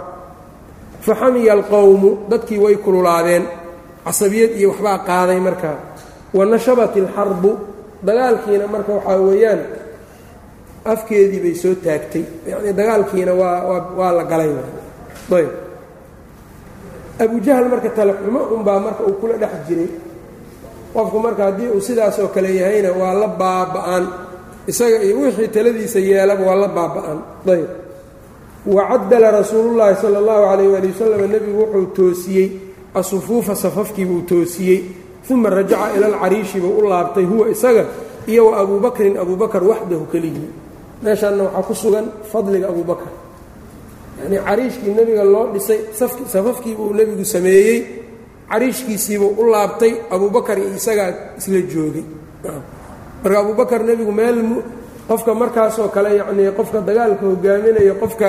Faxamiya 1.06 1.54
alqowmu 1.58 2.10
dadkii 2.32 2.58
way 2.66 2.76
kululaadeen 2.86 3.44
casabiyad 4.06 4.52
iyo 4.60 4.70
waxbaa 4.74 4.98
qaaday 5.10 5.40
markaa 5.48 5.78
wa 6.38 6.44
nashabat 6.52 6.94
ilxarbu 7.02 7.52
dagaalkiina 8.08 8.66
marka 8.74 8.92
waxaa 8.98 9.18
weeyaan 9.28 9.62
afkeedii 10.94 11.40
bay 11.46 11.56
soo 11.64 11.76
taagtay. 11.86 12.24
Yacnii 12.52 12.74
dagaalkiina 12.80 13.34
waa 13.34 13.58
waa 14.00 14.12
la 14.18 14.24
galay 14.32 14.50
ayb 15.38 15.50
abujahl 17.20 17.66
marka 17.70 17.90
talaxumo 17.90 18.40
unbaa 18.56 18.80
marka 18.80 19.04
uu 19.08 19.16
kula 19.22 19.38
dhex 19.38 19.54
jiray. 19.68 19.90
Qofku 20.94 21.18
marka 21.20 21.44
haddii 21.48 21.70
uu 21.76 21.82
sidaasoo 21.82 22.28
kale 22.28 22.56
yahayna 22.56 22.92
waa 22.92 23.14
la 23.14 23.28
baaba'an. 23.28 24.04
Isaga 24.68 25.04
iyo 25.04 25.20
wixii 25.20 25.48
taladiisa 25.48 26.00
yeelaba 26.00 26.44
waa 26.46 26.56
la 26.56 26.68
baaba'an. 26.68 27.18
Ayb 27.48 27.68
wacadala 28.66 29.32
rasuulullaahi 29.32 29.96
sala 30.02 30.18
allahu 30.18 30.44
calayh 30.50 30.68
waali 30.74 30.88
wasalam 30.90 31.22
nebigu 31.30 31.60
wuxuu 31.62 31.86
toosiyey 31.94 32.48
asufuufa 32.96 33.56
safafkiibuu 33.56 34.22
toosiyey 34.26 34.84
uma 35.30 35.50
rajaca 35.50 35.94
ila 35.98 36.08
alcariishi 36.08 36.60
buu 36.60 36.82
u 36.82 36.90
laabtay 36.90 37.26
huwa 37.26 37.50
isaga 37.50 37.86
iyo 38.28 38.48
wa 38.50 38.58
abuu 38.58 38.80
bakrin 38.80 39.18
waxdahu 39.18 40.06
keligii 40.12 40.50
meeshaanna 41.04 41.44
waxaa 41.44 41.62
ku 41.62 41.76
sugan 41.76 42.06
fadliga 42.32 42.68
abuu 42.70 42.84
bakar 42.84 43.08
yacnii 44.26 44.42
cariishkii 44.48 44.94
nebiga 44.98 45.24
loo 45.24 45.46
dhisay 45.54 45.80
safafkiibuu 46.34 46.94
nebigu 46.98 47.26
sameeyey 47.26 47.80
cariishkiisiibuu 48.50 49.32
u 49.38 49.44
laabtay 49.54 49.94
abuu 50.14 50.30
bakar 50.30 50.58
iyo 50.60 50.70
isagaa 50.80 51.10
isla 51.38 51.62
joogay. 51.72 52.04
Marka 53.24 53.38
abuu 53.40 53.54
bakar 53.62 53.82
nebigu 53.90 54.12
meel 54.12 54.38
qofka 55.08 55.32
markaasoo 55.42 55.88
kale 55.96 56.10
yacnii 56.20 56.52
qofka 56.58 56.80
dagaalka 56.88 57.24
hogaaminayo 57.30 57.94
qofka 58.02 58.28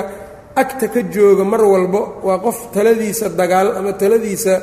agta 0.61 0.87
ka 0.93 1.01
jooga 1.13 1.43
mar 1.51 1.61
walbo 1.73 2.01
waa 2.27 2.37
qof 2.45 2.57
taladiisa 2.73 3.29
dagaal 3.39 3.67
ama 3.77 3.91
taladiisa 4.01 4.53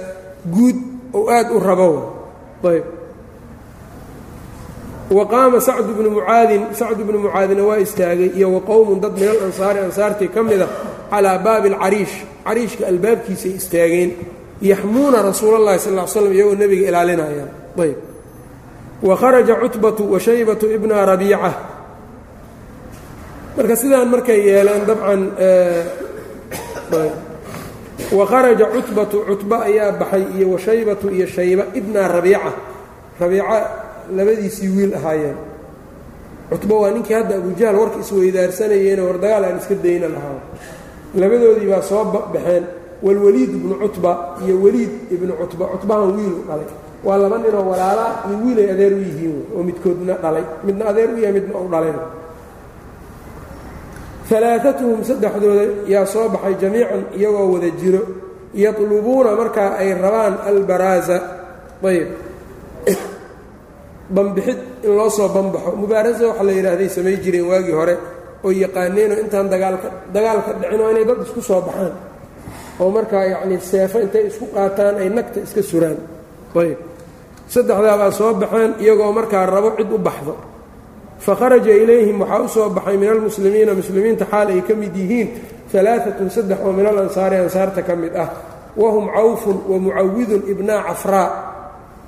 guud 0.55 0.77
oo 1.19 1.27
aad 1.37 1.49
u 1.51 1.59
rabo. 1.61 1.89
Ayb. 2.65 2.85
Wa 5.11 5.25
qaama 5.29 5.61
sacdu 5.61 5.93
bnu 5.99 6.11
mucaadin 6.17 6.63
sacdu 6.81 7.05
bnu 7.05 7.19
mucaadina 7.29 7.63
waa 7.69 7.79
istaagay 7.79 8.31
iyo 8.39 8.49
wa 8.55 8.61
qowmun 8.61 8.99
dad 9.05 9.13
min 9.21 9.29
alansaari 9.29 9.79
ansaartii 9.87 10.29
ka 10.35 10.43
mida 10.43 10.67
calaa 11.11 11.39
baabi 11.39 11.69
alcariish. 11.75 12.17
Cariishka 12.45 12.87
albaabkiisay 12.87 13.53
istaageen. 13.61 14.11
Yaxmuuna 14.63 15.23
rasuula 15.23 15.57
اllahi 15.61 15.79
sal 15.79 15.95
ll 15.99 16.09
slam 16.09 16.33
iyagoo 16.33 16.55
nebiga 16.55 16.89
ilaalinayaan 16.89 17.51
ayb 17.85 17.97
wa 19.03 19.17
kharaja 19.17 19.55
cutbatu 19.63 20.03
wa 20.13 20.19
shaybatu 20.21 20.67
ibna 20.77 21.05
rabiica. 21.05 21.53
Marka 23.57 23.77
sidaan 23.77 24.09
markay 24.09 24.41
yeeleen 24.49 24.87
dabcan 24.89 25.21
wa 28.13 28.27
kharaja 28.27 28.67
cutbatu 28.75 29.25
cutba 29.29 29.57
ayaa 29.69 29.93
baxay 30.01 30.25
iyo 30.39 30.47
wa 30.55 30.59
shaybatu 30.59 31.11
iyo 31.11 31.27
shayba 31.27 31.65
ibna 31.75 32.09
rabiica. 32.09 32.53
Rabiica 33.21 33.57
labadiisii 34.17 34.69
wiil 34.69 34.95
ahaayeen. 34.95 35.37
Cutbo 36.51 36.81
waa 36.81 36.91
ninkii 36.91 37.15
hadda 37.15 37.37
abujahl 37.37 37.77
warka 37.77 37.99
isweydaarsanayeen 38.01 39.01
war 39.01 39.19
dagaal 39.19 39.45
aan 39.45 39.59
iska 39.59 39.75
dayna 39.75 40.09
lahaa 40.09 40.41
labadoodii 41.17 41.69
baa 41.71 41.83
soo 41.83 42.05
baxeen 42.05 42.65
walwaliid 43.03 43.51
ibnu 43.51 43.75
cutba 43.75 44.37
iyo 44.45 44.55
weliid 44.63 44.91
ibnu 45.11 45.33
cutba. 45.37 45.67
Cutbahan 45.67 46.17
wiilu 46.17 46.45
dhalay. 46.49 46.69
Waa 47.05 47.17
laba 47.17 47.39
ninoo 47.39 47.69
walaalaa 47.71 48.25
iyo 48.29 48.37
wiilay 48.45 48.71
adeer 48.71 48.93
u 48.93 48.99
yihiin 48.99 49.37
oo 49.57 49.63
midkoodna 49.63 50.15
dhalay. 50.23 50.45
Midna 50.65 50.85
adeer 50.89 51.11
u 51.11 51.19
yahay 51.19 51.33
midna 51.33 51.59
u 51.59 51.69
dhalayna 51.69 52.03
alaaatuhum 54.35 55.05
saddexdooda 55.05 55.65
yaa 55.87 56.07
soo 56.07 56.29
baxay 56.29 56.55
jamiican 56.61 57.05
iyagoo 57.17 57.53
wada 57.53 57.71
jiro. 57.71 58.01
Yatlubuuna 58.55 59.37
markaa 59.37 59.77
ay 59.77 59.95
rabaan 59.95 60.39
albaraaza. 60.49 61.17
Ayb 61.85 62.09
banbixid 64.15 64.59
in 64.85 64.97
loo 64.97 65.11
soo 65.11 65.29
banbaxo. 65.29 65.77
Mubaarasa 65.77 66.27
waxa 66.29 66.43
la 66.43 66.53
yidhaahday 66.53 66.89
samay 66.89 67.17
jireen 67.21 67.47
waagii 67.47 67.73
hore 67.73 67.95
oo 68.45 68.51
yaqaaneenoo 68.63 69.19
intaan 69.25 69.49
dagaalka 69.53 69.89
dagaalka 70.15 70.51
dhicinoo 70.61 70.89
inay 70.93 71.05
dad 71.09 71.19
isku 71.27 71.41
soo 71.49 71.61
baxaan. 71.67 71.95
Oo 72.81 72.91
markaa 72.97 73.25
yacnii 73.33 73.61
seefo 73.71 73.99
intay 74.05 74.25
isku 74.31 74.47
qaataan 74.55 74.95
ay 75.03 75.09
nagta 75.17 75.39
iska 75.47 75.63
suraan. 75.71 75.99
Ayb 76.61 76.79
saddexdaabaa 77.53 78.11
soo 78.19 78.33
baxeen 78.43 78.71
iyagoo 78.83 79.13
markaa 79.19 79.47
rabo 79.47 79.71
cid 79.79 79.93
u 79.93 79.99
baxdo. 79.99 80.35
Fakharaja 81.25 81.73
ilayhim 81.83 82.21
waxaa 82.21 82.41
u 82.45 82.49
soo 82.49 82.69
baxay 82.77 82.97
min 83.01 83.09
almuslimiina 83.15 83.73
muslimiinta 83.81 84.25
xaal 84.33 84.49
ay 84.55 84.61
ka 84.69 84.75
mid 84.75 84.95
yihiin 84.97 85.29
alaaatun 85.75 86.31
saddex 86.31 86.59
oo 86.65 86.73
min 86.73 86.87
alansaari 86.87 87.37
ansaarta 87.37 87.83
ka 87.83 87.95
mid 87.97 88.15
ah. 88.17 88.31
Wahum 88.77 89.07
cawfun 89.15 89.57
wa 89.71 89.77
mucawidun 89.79 90.43
ibna 90.53 90.83
cafraa 90.87 91.29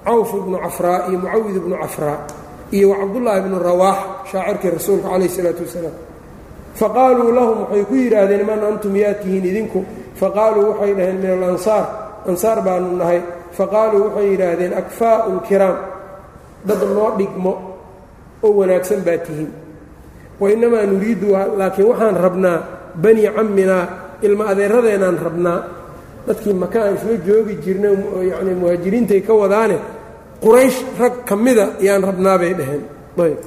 cawf 0.07 0.31
ibnu 0.35 0.59
cafraa 0.65 0.99
iyo 1.11 1.19
mucawid 1.19 1.55
ibnu 1.57 1.75
cafraa 1.83 2.19
iyo 2.77 2.87
wacabdullaahi 2.91 3.39
ibnu 3.43 3.57
rawaax 3.59 3.99
shaacirkii 4.31 4.71
rasuulka 4.79 5.07
calayh 5.11 5.27
isalaatu 5.31 5.63
wasalaam 5.67 5.97
faqaaluu 6.81 7.31
lahum 7.39 7.59
waxay 7.65 7.83
ku 7.89 7.95
yidhaahdeen 8.03 8.43
man 8.49 8.61
antum 8.71 8.95
yaa 9.03 9.15
tihiin 9.23 9.45
idinku? 9.51 9.81
Faqaaluu 10.21 10.65
waxay 10.71 10.93
dhaheen 10.99 11.19
min 11.23 11.31
alansaar. 11.37 11.85
Ansaar 12.31 12.59
baanu 12.67 12.97
nahay. 13.01 13.21
Faqaaluu 13.59 14.03
waxay 14.07 14.27
yidhaahdeen 14.33 14.73
akfaa'un 14.83 15.37
kiraam. 15.49 15.77
Dad 16.69 16.81
noo 16.97 17.11
dhigmo 17.19 17.53
oo 18.45 18.53
wanaagsan 18.59 19.01
baa 19.07 19.19
tihiin. 19.27 19.51
Wainnamaa 20.41 20.85
nuriidu 20.91 21.29
laakiin 21.61 21.87
waxaan 21.91 22.17
rabnaa 22.27 22.59
bani 23.03 23.23
camminaa 23.37 23.85
ilma 24.27 24.45
adeeradeenaan 24.53 25.19
rabnaa. 25.27 25.59
Dadkii 26.27 26.55
maka 26.63 26.79
aan 26.85 26.95
isla 26.99 27.15
joogi 27.27 27.55
jirnay 27.65 27.95
yacni 28.31 28.53
muhaajiriintay 28.61 29.21
ka 29.27 29.33
wadaane 29.41 29.77
quraysh 30.45 30.79
rag 31.01 31.15
ka 31.29 31.35
mida 31.45 31.67
yaan 31.87 32.03
rabnaa 32.09 32.37
bay 32.43 32.53
dhaheen. 32.59 32.83
Ayb 33.25 33.39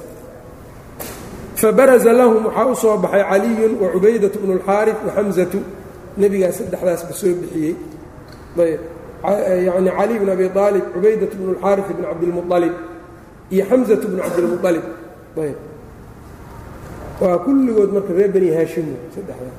fabaraza 1.60 2.12
lahum 2.12 2.46
waxaa 2.46 2.66
u 2.72 2.74
soo 2.82 2.96
baxay 3.04 3.22
caliyun 3.30 3.72
wa 3.82 3.88
cubaydatu 3.94 4.38
bnu 4.42 4.52
اlxaari 4.58 4.92
wa 5.06 5.12
xamsatu 5.16 5.58
nebigaa 6.20 6.52
saddexdaasba 6.58 7.12
soo 7.20 7.34
bixiyey. 7.40 7.74
Ayb. 8.58 8.80
Yacni 9.66 9.90
cali 9.98 10.14
bn 10.20 10.28
abi 10.34 10.44
aalib 10.64 10.84
cubaydatu 10.94 11.34
bnu 11.40 11.50
اlxaari 11.54 11.82
bn 11.88 12.02
cabdilmualib 12.08 12.74
iyo 13.54 13.64
xamsatu 13.70 14.04
bnu 14.10 14.20
cabdilmualib 14.24 14.84
ayb. 15.44 15.58
Waa 17.20 17.38
kulligood 17.44 17.90
marka 17.96 18.12
reer 18.18 18.30
bani 18.34 18.48
haashimu 18.56 18.94
saddexdaas. 19.14 19.56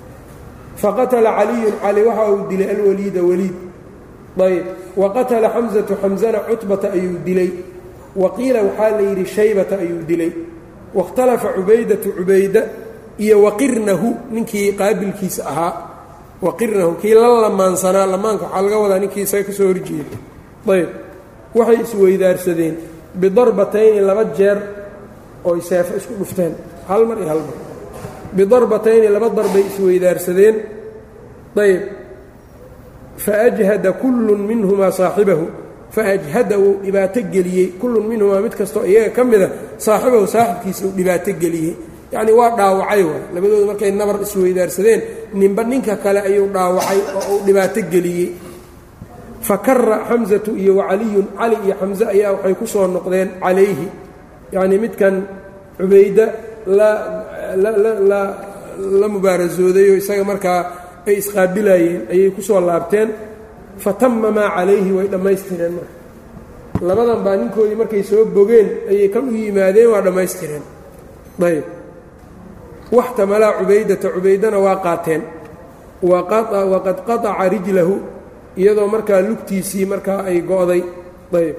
Faqatala 0.81 1.29
caliyun 1.37 1.75
cali 1.83 2.01
waxa 2.07 2.23
uu 2.33 2.47
dilay 2.49 2.69
alwaliida 2.75 3.21
waliid. 3.29 3.57
Ayb. 4.47 4.65
Wa 4.95 5.07
qatala 5.15 5.47
xamsatu 5.55 5.93
xamsana 6.01 6.39
cutbata 6.49 6.87
ayuu 6.97 7.17
dilay. 7.27 7.51
Wa 8.15 8.27
qiila 8.35 8.59
waxaa 8.67 8.91
la 8.97 9.03
yidhi 9.09 9.25
shaybata 9.25 9.75
ayuu 9.83 10.01
dilay 10.09 10.31
wakhtalafa 10.93 11.53
cubaydatu 11.55 12.11
cubayda 12.17 12.61
iyo 13.19 13.43
waqirnahu 13.45 14.07
ninkii 14.31 14.73
qaabilkiisa 14.79 15.43
ahaa. 15.51 15.73
waqirnahu 16.41 16.95
kii 17.01 17.13
la 17.13 17.41
lamaansanaa 17.41 18.05
lamaanka 18.13 18.45
waxaa 18.45 18.61
laga 18.61 18.77
wadaa 18.83 18.99
ninkii 18.99 19.21
isaga 19.21 19.43
ka 19.43 19.53
soo 19.53 19.67
horjeeda. 19.67 20.17
ayb 20.67 20.89
waxay 21.55 21.77
isweydaarsadeen 21.85 22.75
bidarbatayni 23.21 24.01
laba 24.01 24.23
jeer 24.37 24.57
ooy 25.45 25.61
seefo 25.61 25.97
isku 25.97 26.13
dhufteen. 26.19 26.53
hal 26.87 27.05
mar 27.05 27.17
iyo 27.17 27.27
hal 27.27 27.41
mar. 27.47 27.57
bidarbatayni 28.33 29.07
laba 29.07 29.29
darbay 29.29 29.63
isweydaarsadeen 29.71 30.55
ayb 31.55 31.81
faajhada 33.17 33.91
kullun 34.01 34.41
minhumaa 34.49 34.91
saaxibahu 34.91 35.45
faajhada 35.95 36.55
wuu 36.63 36.75
dhibaato 36.83 37.19
geliyey. 37.33 37.67
Kullun 37.79 38.05
minhumaa 38.09 38.41
mid 38.45 38.53
kastoo 38.59 38.83
iyaga 38.91 39.09
ka 39.15 39.23
mida 39.23 39.47
saaxibahu 39.85 40.27
saaxibkiisa 40.35 40.81
uu 40.87 40.93
dhibaato 40.97 41.31
geliyey. 41.43 41.73
Yacnii 42.13 42.35
waa 42.39 42.51
dhaawacay 42.57 43.01
waay. 43.09 43.21
Labadooda 43.33 43.65
markay 43.71 43.91
nabar 43.99 44.15
isweydaarsadeen 44.25 45.01
ninba 45.39 45.63
ninka 45.63 45.95
kale 46.03 46.19
ayuu 46.27 46.47
dhaawacay 46.55 46.99
oo 47.17 47.21
uu 47.35 47.39
dhibaato 47.47 47.81
geliyey. 47.93 48.29
Fakara 49.47 49.97
xamsatu 50.09 50.51
iyo 50.61 50.73
wacaliyun 50.79 51.27
cali 51.37 51.55
iyo 51.65 51.73
xamse 51.79 52.03
ayaa 52.13 52.31
waxay 52.35 52.53
ku 52.59 52.65
soo 52.73 52.85
noqdeen 52.95 53.29
calayhi. 53.43 53.87
Yacnii 54.53 54.79
midkan 54.83 55.15
cubayda 55.77 56.25
la 59.01 59.07
mubaarasooday 59.13 59.85
oo 59.91 59.97
isaga 60.01 60.23
markaa 60.31 60.61
ay 61.07 61.15
isqaabilayeen 61.21 62.01
ayay 62.13 62.29
ku 62.35 62.41
soo 62.47 62.59
laabteen 62.61 63.09
fatama 63.77 64.31
maa 64.31 64.49
calayhi 64.55 64.91
way 64.91 65.07
dhammaystireen 65.07 65.73
marka. 65.77 65.93
Labadan 66.81 67.23
baa 67.23 67.35
ninkoodii 67.35 67.75
markay 67.75 68.03
soo 68.03 68.25
bogeen 68.25 68.67
ayay 68.89 69.09
kan 69.09 69.29
u 69.29 69.35
yimaadeen 69.35 69.89
waa 69.89 70.01
dhammaystireen. 70.01 70.63
Ayb 71.41 71.65
waxtamalaa 72.91 73.53
cubaydata 73.59 74.09
cubaydana 74.09 74.59
waa 74.59 74.75
qaateen. 74.75 75.21
Waqad 76.01 76.97
qataca 77.07 77.49
rijlahu 77.49 77.95
iyadoo 78.57 78.87
markaa 78.87 79.21
lugtiisii 79.21 79.85
markaa 79.85 80.23
ay 80.25 80.41
go'day. 80.41 80.83
Ayb 81.33 81.57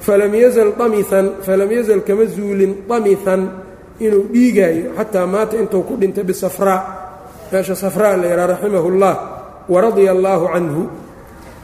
falam 0.00 0.34
yazal 0.34 0.72
amian 0.78 1.26
falam 1.42 1.70
yazal 1.72 2.00
kama 2.06 2.24
zuulin 2.26 2.86
damihan 2.88 3.42
inuu 3.98 4.30
dhiigaayo 4.32 4.94
xataa 4.94 5.26
maata 5.26 5.58
intuu 5.58 5.82
ku 5.82 5.96
dhintay 5.98 6.24
bisafraa 6.24 6.80
meesha 7.52 7.74
safraa 7.74 8.16
la 8.16 8.26
yidhaha 8.30 8.46
raximah 8.54 8.84
اllah 8.86 9.14
waradia 9.68 10.10
allaahu 10.16 10.46
canhu. 10.54 10.82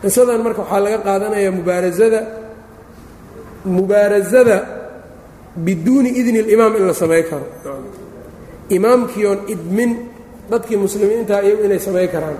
Qisadan 0.03 0.40
marka 0.45 0.61
waxaa 0.62 0.81
laga 0.85 0.99
qaadanayaa 1.07 1.53
mubaarasada 1.59 2.21
mubaarasada 3.64 4.57
biduuni 5.57 6.11
idni 6.21 6.38
اlimaam 6.45 6.77
in 6.77 6.87
la 6.87 6.95
samay 6.95 7.23
karo. 7.31 7.47
Imaamkiioon 8.77 9.40
idmin 9.49 9.90
dadkii 10.51 10.77
muslimiinta 10.77 11.40
iyagu 11.43 11.62
inay 11.64 11.81
samay 11.81 12.09
karaan. 12.09 12.37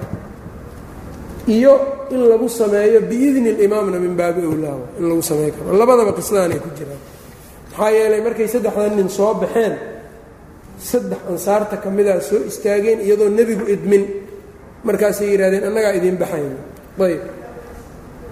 Iyo 1.49 1.75
in 2.11 2.21
lagu 2.29 2.49
sameeyo 2.49 3.01
biidni 3.01 3.49
اlimaamna 3.57 3.99
min 4.05 4.13
baabi 4.17 4.43
owlaawa 4.53 4.87
in 4.99 5.05
lagu 5.09 5.23
samay 5.23 5.51
karo. 5.57 5.73
Labadaba 5.81 6.13
qisadaanay 6.19 6.59
ku 6.65 6.69
jiraan. 6.77 7.01
Maxaa 7.71 7.91
yeelay 7.97 8.21
markay 8.27 8.49
saddexdan 8.49 8.93
nin 8.97 9.09
soo 9.09 9.35
baxeen 9.43 9.75
saddex 10.79 11.21
ansaarta 11.31 11.77
ka 11.83 11.89
midaa 11.91 12.21
soo 12.21 12.41
istaageen 12.51 13.01
iyadoo 13.07 13.29
nebigu 13.29 13.65
idmin 13.75 14.05
markaasay 14.87 15.29
yidhahdeen 15.33 15.65
annagaa 15.69 15.93
idiin 15.99 16.17
baxayna 16.23 16.59
ayb. 17.07 17.23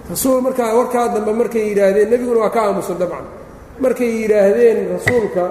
Rasuul 0.09 0.41
markaa 0.41 0.75
warkaa 0.77 1.07
dambe 1.15 1.31
markay 1.41 1.63
yidhaahdeen 1.69 2.09
nebiguna 2.11 2.39
waa 2.43 2.49
ka 2.55 2.61
aamusan 2.67 2.97
dabcan. 3.01 3.25
Markay 3.83 4.09
yidhaahdeen 4.21 4.77
rasuulka 4.95 5.43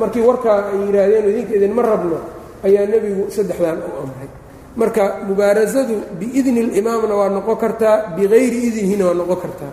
markii 0.00 0.22
warkaa 0.28 0.58
ay 0.72 0.78
yidhaahdeen 0.86 1.24
idinka 1.30 1.54
idinma 1.58 1.82
rabno 1.82 2.18
ayaa 2.66 2.86
nebigu 2.92 3.22
saddexdan 3.36 3.78
u 3.88 3.90
amray. 4.02 4.28
Marka 4.76 5.04
mubaarasadu 5.28 5.94
biidni 6.20 6.60
اlimaamna 6.66 7.14
waa 7.20 7.28
noqon 7.36 7.56
kartaa 7.56 7.96
bikayri 8.16 8.58
idnihina 8.68 9.04
waa 9.08 9.14
noqon 9.20 9.36
kartaa. 9.44 9.72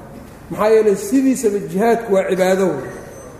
Maxaa 0.49 0.69
yeeley 0.73 0.95
sidiisaba 0.95 1.57
jihaadku 1.71 2.09
waa 2.15 2.25
cibaado 2.29 2.67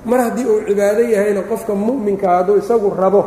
mar 0.06 0.20
haddii 0.26 0.46
uu 0.46 0.62
cibaado 0.68 1.02
yahayna 1.14 1.42
qofka 1.50 1.74
mu'minka 1.74 2.28
hadduu 2.36 2.58
isagu 2.62 2.90
rabo 3.02 3.22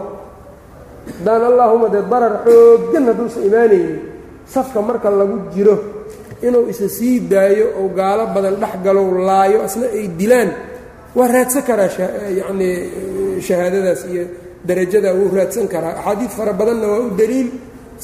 haddaan 1.17 1.43
allaahuma 1.51 1.87
dee 1.95 2.03
darar 2.13 2.35
xooggan 2.47 3.05
hadduusan 3.09 3.43
imaanaynin 3.49 3.99
safka 4.55 4.79
marka 4.89 5.09
lagu 5.21 5.37
jiro 5.55 5.77
inuu 6.47 6.65
isa 6.73 6.87
sii 6.97 7.17
daayo 7.33 7.67
oo 7.81 7.89
gaalo 7.99 8.25
badan 8.35 8.55
dhex 8.63 8.75
galow 8.85 9.07
laayo 9.29 9.59
asna 9.67 9.87
ay 9.99 10.07
dilaan. 10.21 10.51
Waa 11.17 11.29
raadsan 11.35 11.63
karaa 11.69 11.89
yacnii 12.41 12.75
shahaadadaas 13.47 14.03
iyo 14.13 14.25
darajada 14.69 15.11
wuu 15.19 15.31
raadsan 15.39 15.67
karaa. 15.73 15.95
Axaadiid 16.01 16.31
fara 16.39 16.53
badanna 16.61 16.87
waa 16.93 17.01
u 17.07 17.11
daliil. 17.21 17.49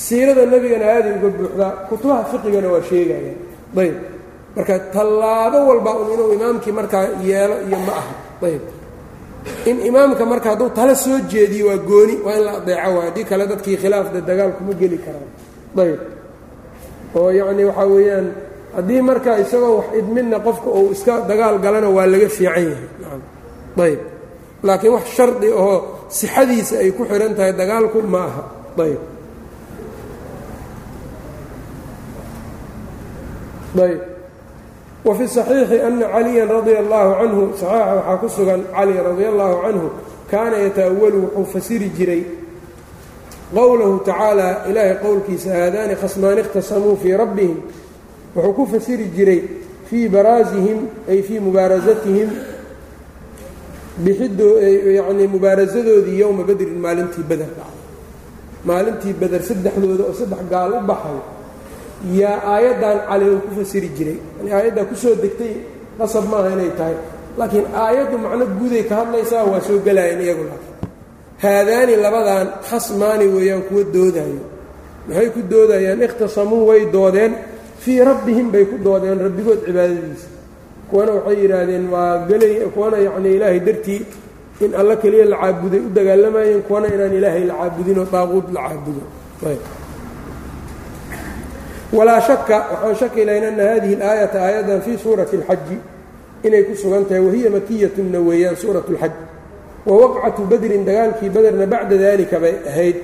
Siirada 0.04 0.42
nebigana 0.52 0.86
aaday 0.94 1.12
uga 1.18 1.28
buuxdaa. 1.38 1.72
Kutubaha 1.88 2.22
fiqigana 2.30 2.68
waa 2.74 2.82
sheegayaan 2.90 3.36
ayb 3.82 3.96
marka 4.56 4.74
tallaabo 4.94 5.58
walba 5.68 5.90
un 6.00 6.08
inuu 6.14 6.30
imaamkii 6.36 6.74
markaa 6.78 7.04
yeelo 7.28 7.56
iyo 7.68 7.78
ma 7.86 7.92
aha. 8.00 8.12
Ayb 8.48 8.62
in 9.70 9.76
imaamka 9.88 10.24
marka 10.32 10.48
hadduu 10.52 10.70
tala 10.78 10.94
soo 11.04 11.18
jeediyo 11.32 11.64
waa 11.70 11.76
gooni 11.90 12.14
waa 12.24 12.34
in 12.38 12.44
la 12.46 12.52
adeeco 12.60 12.90
waay 12.96 13.06
haddii 13.08 13.24
kale 13.30 13.44
dadkii 13.52 13.76
khilaafda 13.82 14.20
dagaal 14.28 14.52
kuma 14.58 14.72
geli 14.80 14.98
karaan. 15.04 15.28
Ayb 15.82 16.00
oo 17.18 17.30
yacni 17.38 17.64
waxaa 17.68 17.86
weeyaan 17.94 18.26
haddii 18.76 19.00
marka 19.08 19.30
isagoo 19.44 19.74
wax 19.78 19.86
idminna 20.00 20.38
qofka 20.46 20.68
uu 20.78 20.90
iska 20.94 21.12
dagaal 21.30 21.56
galana 21.64 21.88
waa 21.96 22.06
laga 22.12 22.28
fiican 22.36 22.64
yahay. 22.70 22.88
Ayb 23.86 24.00
laakiin 24.66 24.92
wax 24.96 25.04
shardi 25.16 25.48
oo 25.64 25.76
sixadiisa 26.18 26.74
ay 26.82 26.90
ku 26.96 27.02
xidhan 27.10 27.32
tahay 27.36 27.52
dagaalku 27.60 27.98
ma 28.14 28.20
aha. 28.28 28.42
Ayb 28.84 29.00
ayb 33.84 34.00
wa 35.04 35.14
fi 35.14 35.24
صaxiixi 35.28 35.80
ana 35.86 36.06
caliya 36.14 36.44
radia 36.46 36.78
allahu 36.84 37.10
canhu 37.20 37.42
saxiixa 37.60 37.94
waxaa 37.96 38.16
ku 38.22 38.28
sugan 38.28 38.60
cali 38.74 38.94
radia 39.08 39.28
allahu 39.32 39.56
canhu 39.64 39.88
kaana 40.30 40.56
yata'awalu 40.64 41.18
wuxuu 41.24 41.44
fasiri 41.52 41.88
jiray 41.96 42.22
qowlahu 43.54 44.00
tacaala 44.08 44.48
ilaahay 44.70 44.96
qowlkiisa 45.04 45.48
haadaani 45.58 45.94
khasmaani 46.02 46.40
ikhtasamuu 46.40 46.96
fii 47.02 47.12
rabbihim 47.22 47.58
wuxuu 48.36 48.52
ku 48.56 48.66
fasiri 48.72 49.06
jiray 49.16 49.40
fii 49.90 50.08
baraasihim 50.08 50.78
ay 51.08 51.22
fii 51.22 51.40
mubaarasatihim 51.40 52.30
biyanii 54.04 55.28
mubaarasadoodii 55.36 56.18
yowma 56.18 56.42
bedrin 56.48 56.78
maalintii 56.86 57.24
dhacay 57.30 57.72
maalintii 58.64 59.14
beder 59.20 59.42
saddexdooda 59.48 60.04
oo 60.10 60.14
saddex 60.20 60.42
gaal 60.50 60.72
u 60.72 60.80
baxay 60.90 61.18
yaa 62.20 62.36
aayaddan 62.52 62.98
cali 63.08 63.24
uu 63.32 63.40
ku 63.46 63.50
fasiri 63.58 63.88
jiray. 63.96 64.18
Yani 64.38 64.50
aayaddaa 64.56 64.84
ku 64.90 64.94
soo 65.02 65.14
degtay 65.22 65.52
qasab 65.98 66.24
maaha 66.32 66.48
inay 66.56 66.70
tahay. 66.78 66.96
Laakiin 67.38 67.66
aayaddu 67.84 68.16
macno 68.24 68.44
guuday 68.58 68.82
ka 68.88 68.94
hadlaysaa 69.00 69.44
waa 69.50 69.60
soo 69.66 69.78
gelaayeen 69.86 70.20
iyagu 70.26 70.44
laakiin. 70.50 70.74
Haadaani 71.44 71.94
labadan 72.04 72.46
khasmaani 72.68 73.24
weeyaan 73.34 73.62
kuwa 73.68 73.82
doodaayo. 73.94 74.42
Maxay 75.08 75.28
ku 75.34 75.40
doodayaan? 75.52 76.02
Ikhtasamuu 76.06 76.62
way 76.68 76.80
doodeen. 76.96 77.32
Fii 77.82 77.98
rabbihim 78.10 78.46
bay 78.54 78.64
ku 78.70 78.76
doodeen 78.86 79.18
rabbigood 79.26 79.60
cibaadadiisa. 79.66 80.28
Kuwana 80.90 81.12
waxay 81.18 81.36
yidhaahdeen 81.42 81.84
waa 81.94 82.12
gelay 82.28 82.54
kuwana 82.74 82.96
yacnii 83.06 83.34
ilaahay 83.36 83.60
dartii 83.66 84.02
in 84.64 84.70
alla 84.80 84.94
keliya 85.02 85.24
la 85.32 85.36
caabuday 85.42 85.80
u 85.86 85.88
dagaalamayeen 85.96 86.62
kuwana 86.68 86.86
inaan 86.94 87.14
ilaahay 87.18 87.44
la 87.50 87.54
caabudinoo 87.60 88.06
daaquud 88.14 88.46
la 88.56 88.60
caabudo 88.68 89.02
walaa 91.97 92.21
shaka 92.21 92.57
waxaan 92.71 92.95
shaki 93.01 93.25
lahayn 93.25 93.45
ana 93.51 93.63
hadihi 93.73 93.93
اlaayata 93.95 94.37
aayaddan 94.45 94.81
fii 94.85 94.97
suurati 95.03 95.35
اlxaji 95.39 95.77
inay 96.43 96.63
ku 96.67 96.73
sugan 96.81 97.05
tahay 97.05 97.21
wahiya 97.27 97.49
makiyatunna 97.55 98.19
weeyaan 98.27 98.55
suurat 98.55 98.85
اlxaj 98.91 99.11
wawaqcatu 99.89 100.41
badrin 100.51 100.83
dagaalkii 100.87 101.29
baderna 101.35 101.65
bacda 101.73 101.95
dalika 101.97 102.37
bay 102.43 102.55
ahayd 102.71 102.95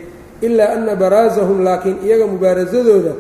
ilaa 0.45 0.69
ana 0.78 0.93
baraasahum 0.95 1.63
laakiin 1.67 1.97
iyaga 2.06 2.25
mubaarasadooda 2.34 3.13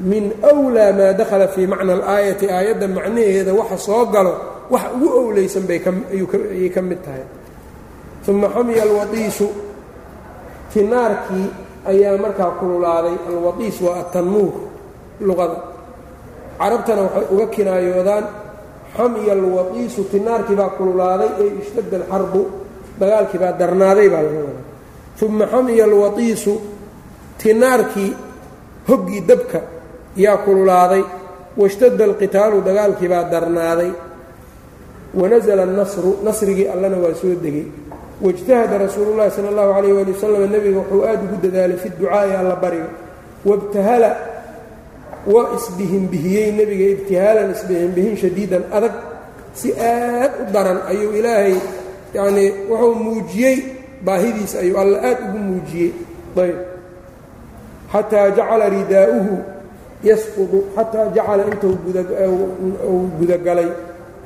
min 0.00 0.24
wlaa 0.42 0.92
maa 0.98 1.12
dakhala 1.20 1.48
fii 1.54 1.66
macna 1.66 1.92
alaayati 1.92 2.46
aayadda 2.50 2.86
macnaheeda 2.96 3.52
waxa 3.60 3.78
soo 3.78 4.04
galo 4.14 4.34
wax 4.72 4.82
ugu 4.96 5.08
owleysan 5.20 5.64
bayayay 5.68 6.68
ka 6.74 6.80
mid 6.82 7.00
tahay 7.04 7.24
uma 8.28 8.48
xamiya 8.54 8.82
alwaiisu 8.88 9.46
tinaarkii 10.72 11.46
ayaa 11.86 12.16
markaa 12.18 12.50
kululaaday 12.60 13.16
alwaiis 13.28 13.80
waa 13.80 14.00
atannuur 14.00 14.52
luqada. 15.27 15.57
Carabtana 16.59 17.01
waxay 17.05 17.25
uga 17.33 17.45
kinaayoodaan 17.55 18.25
xamiya 18.95 19.33
alwaiisu 19.37 20.01
tinaarkii 20.11 20.55
baa 20.55 20.69
kululaaday 20.77 21.29
ee 21.41 21.51
ishtadda 21.61 21.97
alxarbu 21.97 22.41
dagaalkii 22.99 23.39
baa 23.43 23.53
darnaaday 23.61 24.07
baa 24.13 24.23
laga 24.25 24.39
wadaa. 24.47 24.65
Uma 25.25 25.45
xamiya 25.53 25.83
alwaiisu 25.89 26.53
tinaarkii 27.41 28.11
hoggii 28.89 29.21
dabka 29.29 29.59
yaa 30.15 30.37
kululaaday 30.45 31.03
washtadda 31.57 32.03
alqitaalu 32.09 32.57
dagaalkii 32.67 33.07
baa 33.13 33.23
darnaaday. 33.33 33.91
Wanasala 35.19 35.63
annasru 35.63 36.11
nasrigii 36.23 36.67
allana 36.73 36.97
waa 37.03 37.13
soo 37.21 37.35
degay. 37.43 37.67
Waijtahada 38.21 38.77
rasuulu 38.77 39.15
llahi 39.17 39.31
sala 39.31 39.47
allahu 39.49 39.73
calayh 39.73 39.93
waali 39.95 40.11
wasalam 40.11 40.51
nebiga 40.51 40.79
wuxuu 40.79 41.01
aad 41.09 41.19
ugu 41.25 41.37
dadaalay 41.43 41.77
fi 41.77 41.89
ducaa'i 41.99 42.31
alla 42.41 42.55
bariga. 42.63 42.89
Wabtahala 43.45 44.09
waa 45.27 45.55
isbihinbihiyey 45.57 46.51
nebiga 46.55 46.85
ibtihaalan 46.95 47.51
isbihinbihin 47.51 48.15
shadiidan 48.17 48.63
adag. 48.71 48.95
Si 49.53 49.73
aad 49.73 50.31
u 50.41 50.45
daran 50.53 50.79
ayuu 50.87 51.11
ilaahay 51.19 51.57
yacnii 52.13 52.49
wuxuu 52.69 52.95
muujiyey 52.95 53.57
baahidiisa 54.05 54.59
ayuu 54.63 54.77
alla 54.77 54.97
aad 55.09 55.19
ugu 55.27 55.39
muujiyey. 55.49 55.91
Ayb. 56.39 56.57
Xataa 57.91 58.29
jacala 58.37 58.69
ridaa'uhu 58.69 59.35
yasqudu 60.03 60.57
xataa 60.75 61.11
jacala 61.17 61.43
intuu 61.51 61.75
gudagalay 63.19 63.69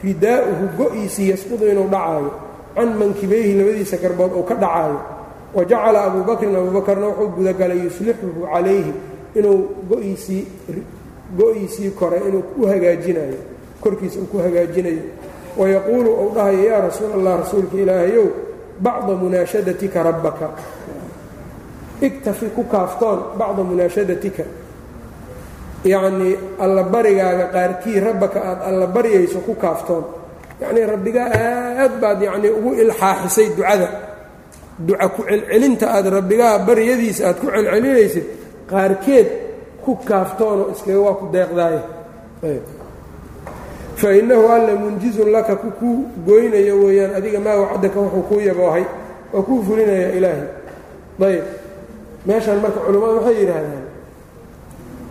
ridaa'uhu 0.04 0.64
go-iisii 0.78 1.30
yasqudu 1.34 1.72
inuu 1.72 1.88
dhacaayo. 1.90 2.32
Can 2.76 2.90
mankibayhi 3.00 3.58
labadiisa 3.58 3.98
garbood 3.98 4.32
uu 4.38 4.44
ka 4.44 4.56
dhacaayo. 4.56 5.00
Wa 5.54 5.66
jacala 5.66 6.06
abuu 6.10 6.24
bakrin 6.30 6.56
abuu 6.56 6.74
wuxuu 6.78 7.30
gudagalay 7.38 7.80
yuslixuhu 7.88 8.46
calayhi 8.52 8.94
inuu 9.36 9.60
go'iisii 9.90 10.44
go-iisii 11.38 11.90
kore 12.00 12.18
inuu 12.28 12.44
u 12.62 12.68
hagaajinayo 12.68 13.40
korkiisa 13.82 14.20
uu 14.20 14.26
ku 14.32 14.38
hagaajinayo. 14.38 15.04
Wayaquulu 15.58 16.10
uu 16.22 16.30
dhahayo 16.36 16.64
yaa 16.70 16.82
rasuul 16.88 17.12
allah 17.20 17.40
rasuulka 17.44 17.78
ilaahayow 17.78 18.28
bacda 18.80 19.14
munaashadatika 19.16 20.04
rabbaka. 20.04 20.50
Igtafi 22.02 22.46
ku 22.56 22.64
kaaftoon 22.64 23.20
bacda 23.38 23.64
munaashadatika. 23.64 24.44
Yacnii 25.86 26.36
allabarigaaga 26.60 27.46
qaarkii 27.56 28.00
rabbaka 28.00 28.40
aad 28.50 28.60
alla 28.70 28.88
baryayso 28.88 29.40
ku 29.46 29.54
kaaftoon. 29.56 30.04
Yacnii 30.62 30.86
rabbigaa 30.94 31.28
aad 31.84 32.00
baad 32.02 32.22
yacnii 32.22 32.50
ugu 32.50 32.74
ilxaaxisay 32.74 33.48
ducada. 33.58 33.88
Duca 34.80 35.08
ku 35.10 35.22
celcelinta 35.28 35.92
aad 35.92 36.08
rabbigaa 36.08 36.60
baryadiisa 36.60 37.28
aad 37.30 37.38
ku 37.42 37.48
celcelinaysid 37.52 38.26
qaarkeed 38.72 39.28
ku 39.84 39.96
kaaftoonoo 40.08 40.72
iskaga 40.74 41.00
waa 41.06 41.14
ku 41.20 41.26
deeqdaaye. 41.34 41.82
Fa 43.96 44.08
alla 44.10 44.74
munjizun 44.76 45.32
laka 45.32 45.56
ku 45.56 45.72
kuu 45.80 46.08
goynayo 46.26 46.76
weeyaan 46.84 47.16
adiga 47.16 47.40
maa 47.40 47.58
wacadaka 47.62 48.00
wuxuu 48.00 48.22
kuu 48.30 48.40
yaboohay 48.40 48.86
oo 49.34 49.42
kuu 49.42 49.64
fulinaya 49.64 50.10
ilaahay. 50.18 50.48
Ayb. 51.22 51.46
Meeshaan 52.26 52.60
marka 52.62 52.80
culimmadu 52.86 53.16
waxay 53.20 53.36
yidhaahdaan 53.40 53.86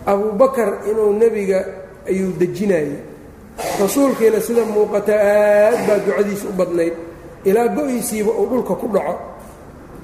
abubakar 0.05 0.69
inuu 0.89 1.13
nebiga 1.13 1.59
ayuu 2.09 2.33
dejinayey. 2.39 2.97
Rasuulkiina 3.79 4.39
sida 4.41 4.65
muuqata 4.65 5.13
aad 5.15 5.79
baa 5.87 5.99
ducadiisa 6.05 6.45
u 6.49 6.53
badnayd. 6.59 6.93
Ilaa 7.45 7.67
go-ysiiba 7.67 8.31
uu 8.31 8.47
dhulka 8.51 8.73
ku 8.75 8.87
dhaco. 8.93 9.15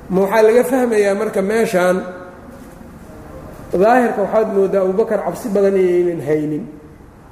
Ma 0.10 0.22
waxaa 0.22 0.42
laga 0.42 0.64
fahmayaa 0.64 1.16
marka 1.16 1.42
meeshaan 1.42 1.98
daahirka 3.74 4.20
waxaad 4.26 4.48
mooddaa 4.56 4.82
abubakar 4.86 5.20
cabsi 5.26 5.48
badan 5.56 5.76
inaynan 5.78 6.22
haynin. 6.28 6.64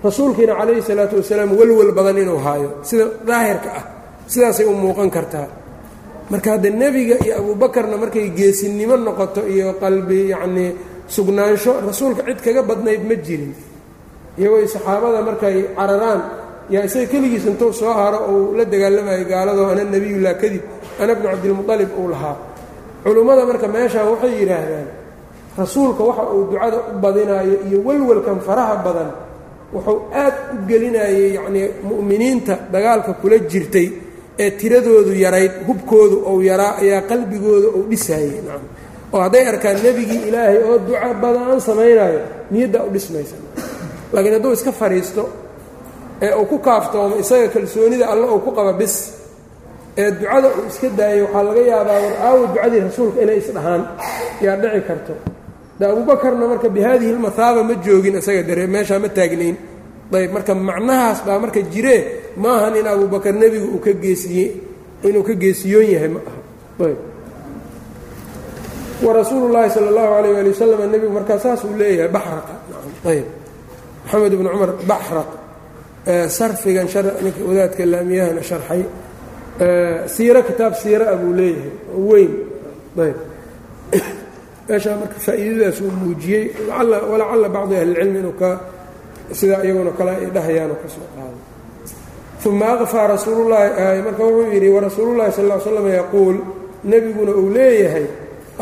Rasuulkiina 0.03 0.53
calayhi 0.59 0.81
salaatu 0.81 1.15
wasalaam 1.21 1.51
welwel 1.57 1.91
badan 1.97 2.17
inuu 2.23 2.37
haayo. 2.45 2.69
Sida 2.85 3.05
daahirka 3.25 3.69
ah 3.79 3.83
sidaasay 4.31 4.65
u 4.69 4.73
muuqan 4.73 5.09
kartaa. 5.09 5.47
Marka 6.29 6.49
hadda 6.53 6.69
nebiga 6.69 7.15
iyo 7.23 7.33
abuubakarna 7.39 7.97
markay 7.97 8.29
geesinimo 8.37 8.95
noqoto 8.97 9.41
iyo 9.47 9.73
qalbi 9.81 10.29
yacnii 10.33 10.69
sugnaansho 11.07 11.71
rasuulka 11.87 12.21
cid 12.27 12.39
kaga 12.45 12.61
badnayd 12.69 13.01
ma 13.09 13.15
jirin. 13.25 13.53
Iyagoo 14.37 14.67
saxaabada 14.67 15.21
markay 15.27 15.55
cararaan 15.77 16.21
yaa 16.69 16.83
isaga 16.85 17.07
keligiis 17.11 17.45
intuu 17.49 17.71
soo 17.73 17.93
haro 17.99 18.19
uu 18.29 18.53
la 18.57 18.63
dagaalamayo 18.65 19.23
gaaladoo 19.31 19.71
ana 19.71 19.83
nebiyullah 19.83 20.35
kadib. 20.41 20.61
Ana 21.01 21.15
bnu 21.15 21.27
cabdilmuطalib 21.31 21.89
uu 21.97 22.07
lahaa. 22.13 22.35
Culummada 23.03 23.43
marka 23.49 23.67
meeshaan 23.75 24.07
waxay 24.11 24.33
yidhaahdaan 24.39 24.87
rasuulka 25.57 26.03
waxa 26.09 26.23
uu 26.35 26.43
ducada 26.51 26.77
u 26.91 26.99
badinaayo 27.03 27.55
iyo 27.67 27.77
welwelkan 27.87 28.39
faraha 28.47 28.75
badan 28.85 29.09
wuxuu 29.73 29.99
aad 30.23 30.33
u 30.53 30.57
gelinayay 30.69 31.33
yacnii 31.37 31.67
mu'miniinta 31.89 32.53
dagaalka 32.73 33.11
kula 33.21 33.37
jirtay 33.51 33.87
ee 34.43 34.49
tiradoodu 34.59 35.13
yarayd 35.25 35.51
hubkoodu 35.67 36.17
ou 36.29 36.35
yaraa 36.49 36.73
ayaa 36.81 37.01
qalbigooda 37.09 37.67
uu 37.77 37.83
dhisaayey 37.91 38.39
nacam 38.47 38.63
oo 39.13 39.19
hadday 39.25 39.43
arkaan 39.51 39.77
nebigii 39.85 40.21
ilaahay 40.29 40.57
oo 40.69 40.77
duca 40.87 41.09
badan 41.21 41.59
samaynayo 41.67 42.21
niyaddaa 42.51 42.83
u 42.87 42.89
dhismaysa. 42.95 43.35
Laakiin 44.13 44.33
hadduu 44.37 44.51
iska 44.57 44.71
fadhiisto 44.81 45.23
ee 46.25 46.33
uu 46.39 46.45
ku 46.51 46.57
kaaftoomo 46.67 47.15
isaga 47.23 47.47
kalsoonida 47.55 48.05
alle 48.11 48.25
uu 48.33 48.39
ku 48.45 48.51
qaba 48.57 48.73
bis 48.81 48.95
ee 50.01 50.11
ducada 50.19 50.47
uu 50.57 50.65
iska 50.71 50.87
daayo 50.99 51.23
waxaa 51.25 51.43
laga 51.47 51.61
yaabaa 51.71 51.99
war 52.05 52.15
aawo 52.27 52.41
ducadii 52.53 52.79
rasuulka 52.87 53.17
inay 53.23 53.37
isdhahaan 53.43 53.81
yaa 54.45 54.55
dhici 54.61 54.81
karto 54.89 55.13
de 55.79 55.85
abuubakarna 55.85 56.47
marka 56.47 56.69
bi 56.69 56.81
haadihi 56.81 57.11
lmathaaba 57.17 57.63
ma 57.63 57.73
joogin 57.85 58.15
isaga 58.17 58.43
dare 58.43 58.67
meeshaa 58.67 58.99
ma 58.99 59.09
taagnayn. 59.09 59.55
Ayb 60.13 60.31
marka 60.31 60.53
macnahaas 60.55 61.19
baa 61.27 61.39
marka 61.43 61.61
jiree 61.73 62.01
maahan 62.37 62.75
in 62.79 62.87
abubakar 62.87 63.33
nebigu 63.41 63.67
uu 63.75 63.79
ka 63.85 63.91
geesiye 64.03 64.45
inuu 65.03 65.23
ka 65.27 65.33
geesiyoon 65.33 65.87
yahay 65.93 66.07
ma 66.15 66.19
aha. 66.27 66.39
Ayb 66.87 66.97
warasuulu 69.03 69.47
llaahi 69.53 69.69
sala 69.69 69.87
allahu 69.91 70.13
alayh 70.17 70.39
ali 70.39 70.49
wasalam 70.49 70.79
nebigu 70.91 71.13
markaa 71.17 71.39
saas 71.43 71.63
uu 71.63 71.75
leeyahay 71.77 72.09
baxraqa. 72.15 72.53
Ayb 73.11 73.25
maxamed 74.05 74.33
ibnu 74.33 74.49
cumar 74.53 74.71
baxraq. 74.91 75.29
Sarfigan 76.37 76.87
ninka 77.23 77.41
wadaadka 77.49 77.83
laamiyahana 77.85 78.41
sharxay. 78.49 78.81
Siiro 80.13 80.41
kitaab 80.47 80.73
siira 80.81 81.05
a 81.13 81.15
leeyahay 81.39 81.71
weyn. 82.09 82.31
Ayb 83.05 83.17
meeshaa 84.69 84.95
marka 85.01 85.17
faa'iidadaas 85.27 85.77
uu 85.85 85.91
muujiyey 86.01 86.43
walacalla 87.11 87.47
bacdi 87.55 87.73
ahlilcilmi 87.81 88.19
inuu 88.21 88.35
ka 88.41 88.49
sidaa 89.39 89.61
iyaguna 89.65 89.91
kale 89.97 90.11
ay 90.21 90.27
dhahayaanoo 90.35 90.77
ka 90.83 90.87
soo 90.95 91.07
qaaday 91.15 91.41
uma 92.49 92.67
aqfaa 92.75 93.05
rasuululahi 93.13 94.01
marka 94.07 94.23
wuxuu 94.27 94.51
yidhi 94.53 94.69
warasuulullahi 94.75 95.31
sal 95.37 95.47
l 95.51 95.61
slam 95.67 95.87
yaquul 95.99 96.35
nebiguna 96.91 97.31
uu 97.41 97.49
leeyahay 97.57 98.05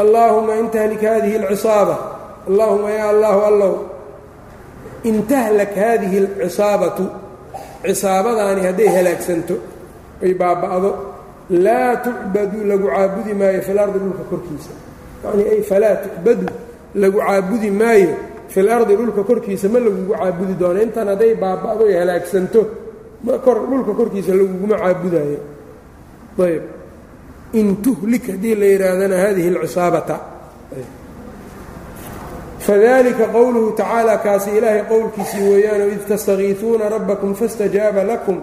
allaahuma 0.01 0.53
intahlik 0.61 1.01
hadihi 1.11 1.35
alcisaaba 1.41 1.95
allaahuma 2.49 2.89
yaa 2.97 3.09
allahu 3.13 3.39
allow 3.51 3.73
intahlak 5.09 5.71
haadihi 5.81 6.17
alcisaabatu 6.23 7.05
cisaabadaani 7.85 8.61
hadday 8.67 8.87
halaagsanto 8.97 9.55
ay 10.25 10.33
baaba'do 10.41 10.89
laa 11.65 11.91
tucbadu 12.05 12.57
lagu 12.71 12.87
caabudi 12.95 13.33
maayo 13.39 13.61
fil 13.67 13.79
ardi 13.83 13.97
dhulka 14.03 14.23
korkiisa 14.31 14.73
yacnii 15.23 15.47
ay 15.53 15.61
falaa 15.69 15.95
tucbadu 16.03 16.47
lagu 16.95 17.17
caabudi 17.19 17.69
maayo 17.71 18.11
fil 18.47 18.69
ardi 18.69 18.95
dhulka 18.95 19.23
korkiisa 19.23 19.67
ma 19.69 19.79
lagugu 19.79 20.13
caabudi 20.13 20.53
doono. 20.59 20.79
Intan 20.81 21.07
hadday 21.07 21.33
baaba'do 21.35 21.83
ay 21.89 21.95
halaagsanto 22.01 22.61
kor 23.45 23.57
dhulka 23.69 23.91
korkiisa 23.99 24.31
laguguma 24.39 24.75
caabudayo 24.83 25.39
ayb 26.45 26.63
in 27.53 27.67
tuhlik 27.83 28.25
haddii 28.31 28.55
la 28.55 28.65
yidhaahdana 28.65 29.15
hadihi 29.23 29.47
alcisaabata. 29.55 30.17
Fadalika 32.65 33.25
qowluhu 33.35 33.71
tacaala 33.77 34.17
kaasi 34.17 34.49
ilaahay 34.57 34.83
qowlkiisii 34.89 35.43
weeyaanoo 35.49 35.89
id 35.95 36.03
tastakiisuuna 36.09 36.89
rabbakum 36.89 37.35
faاstajaaba 37.39 38.03
lakum 38.03 38.37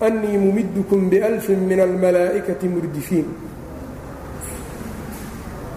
annii 0.00 0.38
mumidkum 0.38 1.10
bialfin 1.12 1.60
min 1.70 1.80
almalaa'ikati 1.80 2.68
murdifiin 2.74 3.26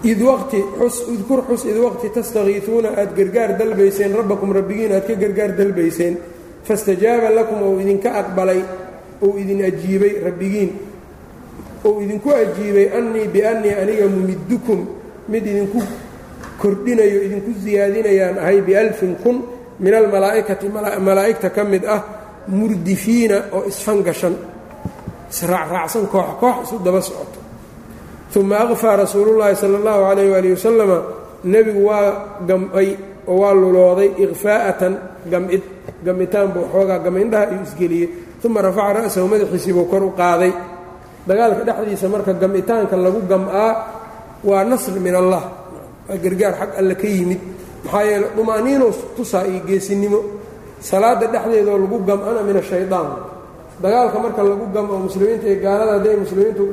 idkur 0.04 1.40
xus 1.48 1.64
id 1.70 1.78
waqti 1.86 2.08
tastakiisuuna 2.16 2.88
aad 3.00 3.10
gargaar 3.16 3.50
dalbayseen 3.58 4.12
rabbakum 4.12 4.52
rabbigiin 4.52 4.92
aad 4.92 5.06
ka 5.08 5.14
gargaar 5.14 5.52
dalbayseen 5.56 6.14
faاstajaaba 6.66 7.28
lakum 7.30 7.62
ou 7.62 7.80
idinka 7.80 8.10
aqbalay 8.20 8.60
ou 9.22 9.38
idin 9.38 9.64
ajiibay 9.64 10.20
rabbigiin. 10.24 10.70
Ou 11.84 12.00
idinku 12.02 12.30
ajiibay 12.30 12.86
annii 12.98 13.28
biannii 13.28 13.74
aniga 13.82 14.06
mumiddukum. 14.08 14.80
Mid 15.28 15.46
idinku 15.46 15.80
kordhinayo 16.60 17.22
idinku 17.26 17.50
siyaadinayaan 17.62 18.38
ahay 18.38 18.60
bialfin 18.60 19.16
kun 19.22 19.36
min 19.80 19.94
almalaa'ikati 19.94 20.68
malaa'igta 21.00 21.50
ka 21.50 21.64
mid 21.64 21.84
ah 21.84 22.02
murdifiina 22.48 23.36
oo 23.52 23.64
isfangashan. 23.68 24.34
Israacraacsan 25.32 26.06
koox 26.12 26.28
koox 26.40 26.56
isu 26.64 26.76
daba 26.84 27.00
socoto 27.00 27.43
uma 28.36 28.56
aqfaa 28.66 28.96
rasuulullaahi 28.96 29.56
sala 29.56 29.78
allahu 29.78 30.00
calayh 30.08 30.30
waali 30.32 30.48
wasalama 30.50 30.98
nebigu 31.44 31.80
waa 31.86 32.40
gam'ay 32.48 32.88
oo 33.28 33.38
waa 33.40 33.54
lulooday 33.54 34.10
iqfaa'atan 34.24 34.92
gam'id 35.30 35.62
gamitaan 36.04 36.52
buu 36.52 36.66
xoogaa 36.72 36.98
gamindhaha 36.98 37.52
iyo 37.52 37.62
isgeliyey. 37.62 38.08
uma 38.44 38.60
rafaca 38.60 39.00
ra'sahu 39.00 39.28
madaxiisii 39.28 39.72
buu 39.72 39.88
kor 39.88 40.04
u 40.04 40.12
qaaday. 40.12 40.52
Dagaalka 41.24 41.64
dhexdiisa 41.64 42.08
marka 42.12 42.32
gam'itaanka 42.36 42.96
lagu 42.96 43.20
gam'aa 43.24 43.72
waa 44.44 44.64
nasr 44.64 45.00
min 45.00 45.14
allah. 45.16 45.42
Waa 46.08 46.16
gargaar 46.20 46.52
xag 46.60 46.70
alle 46.76 46.94
ka 46.94 47.08
yimid. 47.08 47.40
Maxaa 47.84 48.04
yeele 48.04 48.26
dumaaniino 48.36 48.86
tusaa 49.16 49.48
iyo 49.48 49.64
geesinimo. 49.64 50.20
Salaada 50.80 51.26
dhexdeedoo 51.32 51.78
lagu 51.80 51.96
gam'ana 52.04 52.40
min 52.44 52.56
ashayaan 52.60 53.08
dagaalka 53.80 54.18
marka 54.20 54.42
lagu 54.44 54.64
gam'o 54.70 55.08
muslimiinta 55.08 55.46
iyo 55.48 55.58
gaalada 55.64 55.92
hadday 55.98 56.16
muslimiintu 56.16 56.64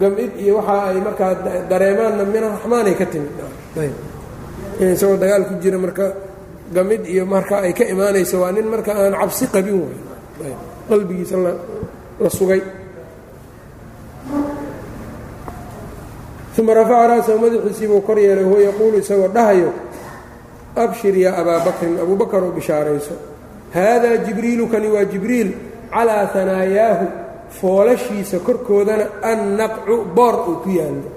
gam'id 0.00 0.32
iyo 0.44 0.52
waxa 0.58 0.74
ay 0.90 0.98
markaa 1.06 1.32
dareemaanna 1.70 2.24
min 2.32 2.42
araxmaanay 2.48 2.94
ka 3.00 3.06
timid. 3.12 3.32
Isagoo 4.80 5.16
dagaal 5.22 5.44
ku 5.48 5.54
jira 5.62 5.78
marka 5.78 6.06
gamid 6.76 7.02
iyo 7.06 7.24
marka 7.26 7.60
ay 7.64 7.72
ka 7.78 7.84
imaanayso 7.84 8.40
waa 8.42 8.52
nin 8.52 8.66
marka 8.72 8.92
aan 8.96 9.14
cabsi 9.20 9.44
qabin 9.54 9.78
way 9.84 10.52
qalbigiisa 10.88 11.36
la 12.22 12.30
sugay. 12.38 12.62
Uma 16.58 16.74
rafaca 16.74 17.06
ra'sahu 17.08 17.38
madaxiisiibuu 17.42 18.00
kor 18.06 18.18
yeelay 18.18 18.44
huwa 18.44 18.60
yaquulu 18.60 18.98
isagoo 18.98 19.28
dhahayo 19.28 19.72
abshir 20.76 21.14
yaa 21.16 21.36
abaa 21.40 21.64
bakrin 21.66 21.98
abuu 22.02 22.16
bakar 22.16 22.42
oo 22.44 22.52
bishaarayso 22.52 23.14
haadaa 23.74 24.16
jibriilu 24.26 24.68
kani 24.72 24.88
waa 24.94 25.04
jibriil 25.04 25.50
calaa 25.90 26.26
hanaayaahu 26.34 27.06
foolashiisa 27.60 28.38
korkoodana 28.46 29.04
annaqcu 29.30 29.94
boor 30.16 30.34
uu 30.48 30.56
ku 30.64 30.68
yaallo. 30.78 31.10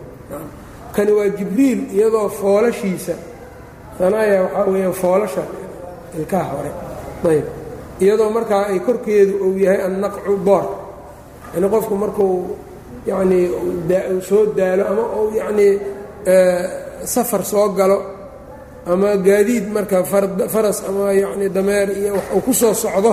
Kani 0.95 1.11
waa 1.17 1.29
jibriil 1.37 1.79
iyadoo 1.95 2.29
foolashiisa 2.39 3.13
hanaaya 3.99 4.41
waxaa 4.43 4.65
weeyaan 4.71 4.93
foolasha 5.01 5.43
ilkaha 6.17 6.49
hore. 6.55 6.71
Ayb 7.31 7.45
iyadoo 8.03 8.29
markaa 8.37 8.63
ay 8.71 8.79
korkeedu 8.87 9.33
uu 9.45 9.57
yahay 9.65 9.81
annaqcu 9.87 10.31
boor. 10.47 10.65
Yani 11.53 11.67
qofku 11.73 11.95
markuu 12.03 12.35
yacnii 13.09 13.45
soo 14.29 14.43
daalo 14.57 14.83
ama 14.91 15.03
uu 15.19 15.29
yacnii 15.39 15.73
safar 17.13 17.43
soo 17.51 17.69
galo 17.77 17.97
ama 18.91 19.09
gaadiid 19.27 19.65
marka 19.75 20.03
faras 20.53 20.79
ama 20.89 21.11
yacnii 21.13 21.49
dameer 21.55 21.87
iyo 21.99 22.13
wax 22.13 22.25
uu 22.35 22.41
ku 22.45 22.53
soo 22.53 22.73
socdo 22.73 23.11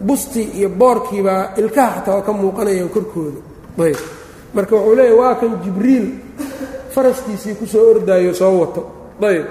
busti 0.00 0.42
iyo 0.58 0.68
boorkiibaa 0.68 1.52
ilkaha 1.56 2.00
xataa 2.00 2.22
ka 2.22 2.32
muuqanayaan 2.32 2.88
korkooda. 2.88 3.40
Ayb. 3.78 3.96
Marka 4.54 4.76
wuxuu 4.76 4.94
leeyahy 4.96 5.18
waa 5.18 5.34
kan 5.34 5.52
jibriil 5.64 6.06
faraskiisii 6.94 7.54
ku 7.54 7.66
soo 7.66 7.90
ordaayo 7.90 8.34
soo 8.34 8.58
wato. 8.60 8.82
Ayb. 9.22 9.46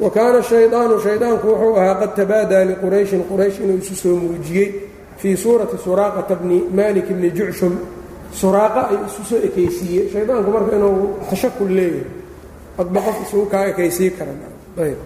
Wa 0.00 0.10
kaana 0.10 0.42
shaydaanu 0.42 1.00
shaydaanku 1.00 1.46
wuxuu 1.48 1.76
ahaa 1.76 1.94
qad 2.00 2.14
tabaadaa 2.16 2.64
liqurayshin 2.64 3.22
quraysh 3.30 3.58
inuu 3.64 3.78
isu 3.78 3.94
soo 3.96 4.16
muujiyey 4.16 4.68
fii 5.16 5.36
suurati 5.36 5.76
suraaqata 5.84 6.34
bni 6.34 6.58
malik 6.74 7.08
bni 7.08 7.30
jucshum. 7.30 7.78
Suraaqa 8.32 8.80
ay 8.90 8.98
isu 9.06 9.22
soo 9.30 9.38
ekaysiiyey. 9.48 10.10
Shaydaanku 10.12 10.50
marka 10.50 10.76
inuu 10.76 11.18
tashakul 11.30 11.70
leeyahay 11.76 12.22
adba 12.78 13.00
qof 13.00 13.16
isugu 13.22 13.46
kaa 13.46 13.64
ekaysii 13.70 14.10
karan 14.18 14.38
ayb 14.82 14.98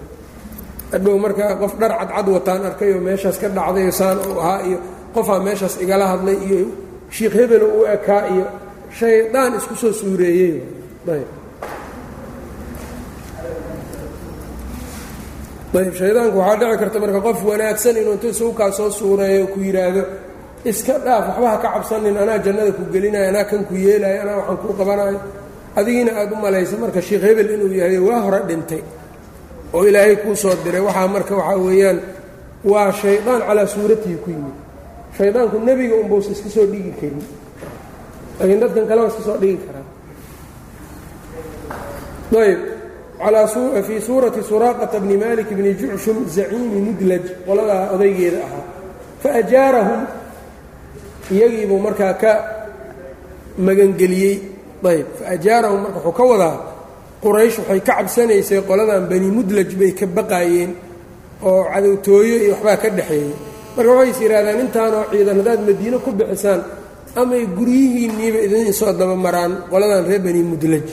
adhow 0.97 1.15
marka 1.25 1.45
qof 1.63 1.73
dhar 1.81 1.93
cadcad 2.01 2.27
wataan 2.35 2.63
arkay 2.71 2.91
oo 2.97 3.01
meeshaas 3.09 3.37
ka 3.43 3.49
dhacdayo 3.57 3.93
saan 4.01 4.17
uu 4.29 4.39
ahaa 4.43 4.61
iyo 4.69 4.79
qofaa 5.15 5.41
meeshaas 5.47 5.75
igala 5.85 6.05
hadlay 6.13 6.39
iyo 6.49 6.61
shiikh 7.17 7.35
hebelo 7.41 7.67
u 7.79 7.81
ekaa 7.97 8.23
iyo 8.35 8.45
shaydaan 8.99 9.53
isku 9.59 9.75
soo 9.83 9.93
suureeyey. 10.01 10.55
Ayb. 11.15 11.29
Shaydaanku 15.99 16.37
waxaa 16.41 16.57
dhici 16.61 16.79
karta 16.83 16.99
marka 17.03 17.21
qof 17.27 17.39
wanaagsan 17.49 17.97
inuu 18.01 18.15
intu 18.17 18.27
isugukaa 18.35 18.71
soo 18.79 18.91
suureeyo 18.99 19.45
ku 19.53 19.59
yidhaahdo 19.67 20.03
iska 20.71 20.95
dhaaf 21.05 21.25
waxba 21.29 21.49
ha 21.53 21.57
ka 21.63 21.69
cabsanin 21.75 22.17
anaa 22.23 22.39
jannada 22.45 22.73
ku 22.79 22.83
gelinayo 22.93 23.27
anaa 23.33 23.45
kan 23.51 23.63
ku 23.69 23.75
yeelayo 23.85 24.19
anaa 24.25 24.37
waxaan 24.41 24.59
kuu 24.63 24.73
qabanayo. 24.81 25.19
Adigiina 25.79 26.11
aada 26.21 26.33
u 26.37 26.39
malaysa 26.45 26.75
marka 26.83 27.01
sheikh 27.09 27.23
hebel 27.27 27.49
inuu 27.55 27.73
yahay 27.81 27.99
waa 28.09 28.21
hore 28.25 28.41
dhintay 28.49 28.81
oo 29.75 29.83
ilaahay 29.89 30.17
kuu 30.23 30.35
soo 30.43 30.55
diray. 30.65 30.81
Waxaa 30.89 31.09
marka 31.15 31.35
waxaa 31.41 31.59
weeyaan 31.67 31.99
waa 32.71 32.93
shaydaan 33.01 33.41
calaa 33.49 33.67
suuratihi 33.75 34.17
ku 34.25 34.29
yimid. 34.31 34.57
Shaydaanku 35.17 35.57
nebiga 35.67 35.95
unbausa 36.03 36.31
iska 36.35 36.49
soo 36.57 36.67
dhigi 36.73 36.93
karin. 37.01 37.23
Laakiin 38.39 38.61
dadkan 38.63 38.85
kale 38.89 39.01
waa 39.03 39.11
iska 39.13 39.23
soo 39.29 39.37
dhigi 39.43 39.59
karaa 39.67 39.87
ayb 42.45 42.61
fii 43.87 44.01
suurati 44.01 44.41
suraaqata 44.43 45.01
bni 45.01 45.17
malik 45.17 45.49
bni 45.59 45.71
jucshum 45.81 46.19
zaciimi 46.35 46.79
mudlaj 46.87 47.25
qoladaa 47.47 47.85
odaygeeda 47.95 48.39
ahaa. 48.47 48.65
Faajaarahum 49.23 50.01
iyagiibuu 51.35 51.79
markaa 51.87 52.15
ka 52.23 52.33
magangeliyey. 53.67 54.37
Ayb 54.91 55.07
faajaarahum 55.21 55.81
marka 55.83 55.99
wuxuu 55.99 56.17
ka 56.19 56.25
wadaa 56.33 56.57
quraysh 57.23 57.57
waxay 57.61 57.81
ka 57.87 57.93
cabsanaysay 57.99 58.61
qoladan 58.69 59.03
bani 59.11 59.29
mudlaj 59.37 59.71
bay 59.81 59.93
ka 59.99 60.07
baqaayeen 60.17 60.71
oo 61.49 61.63
cadowtooyo 61.73 62.35
iyo 62.45 62.53
waxbaa 62.55 62.77
ka 62.83 62.89
dhexeeyey 62.99 63.33
marka 63.77 63.91
waxay 63.99 64.11
is 64.15 64.19
yidhahdaan 64.25 64.59
intaanoo 64.65 65.05
ciidan 65.11 65.37
haddaad 65.41 65.61
madiino 65.69 65.97
ku 66.05 66.11
bixisaan 66.19 66.61
amay 67.21 67.43
guryihiinniiba 67.57 68.39
idin 68.47 68.73
soo 68.81 68.93
dabamaraan 69.01 69.53
qoladan 69.71 70.03
reer 70.09 70.23
bani 70.27 70.43
mudlaj. 70.53 70.87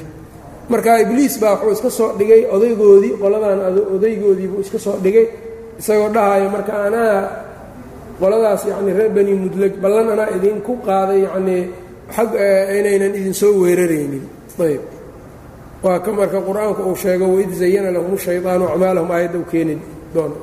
Marka 0.72 0.92
ibliis 1.04 1.36
baa 1.42 1.54
wuxuu 1.62 1.74
iska 1.78 1.90
soo 1.98 2.10
dhigay 2.20 2.42
odaygoodii 2.56 3.14
qoladan 3.22 3.58
odaygoodiibuu 3.96 4.62
iska 4.66 4.80
soo 4.86 4.98
dhigay 5.04 5.26
isagoo 5.80 6.10
dhahayo 6.16 6.48
marka 6.56 6.74
anaa 6.88 7.18
qoladaas 8.20 8.62
yacni 8.70 8.92
reer 8.98 9.12
bani 9.18 9.34
mudlaj 9.44 9.74
ballan 9.84 10.08
anaa 10.14 10.30
idinku 10.38 10.72
qaaday 10.88 11.20
yacnii 11.28 11.64
xag 12.16 12.30
inaynan 12.80 13.14
idin 13.20 13.36
soo 13.42 13.54
weeraraynin. 13.62 14.24
Ayb 14.66 14.82
waa 15.86 16.00
ka 16.06 16.12
marka 16.18 16.40
qur'aanku 16.48 16.82
uu 16.90 16.96
sheego 17.04 17.26
waid 17.36 17.52
zayana 17.62 17.90
lahum 17.96 18.16
shaydaanu 18.26 18.64
acmaalahum 18.72 19.10
aayadda 19.16 19.38
u 19.40 19.46
keeni 19.52 19.76
doono 20.14 20.36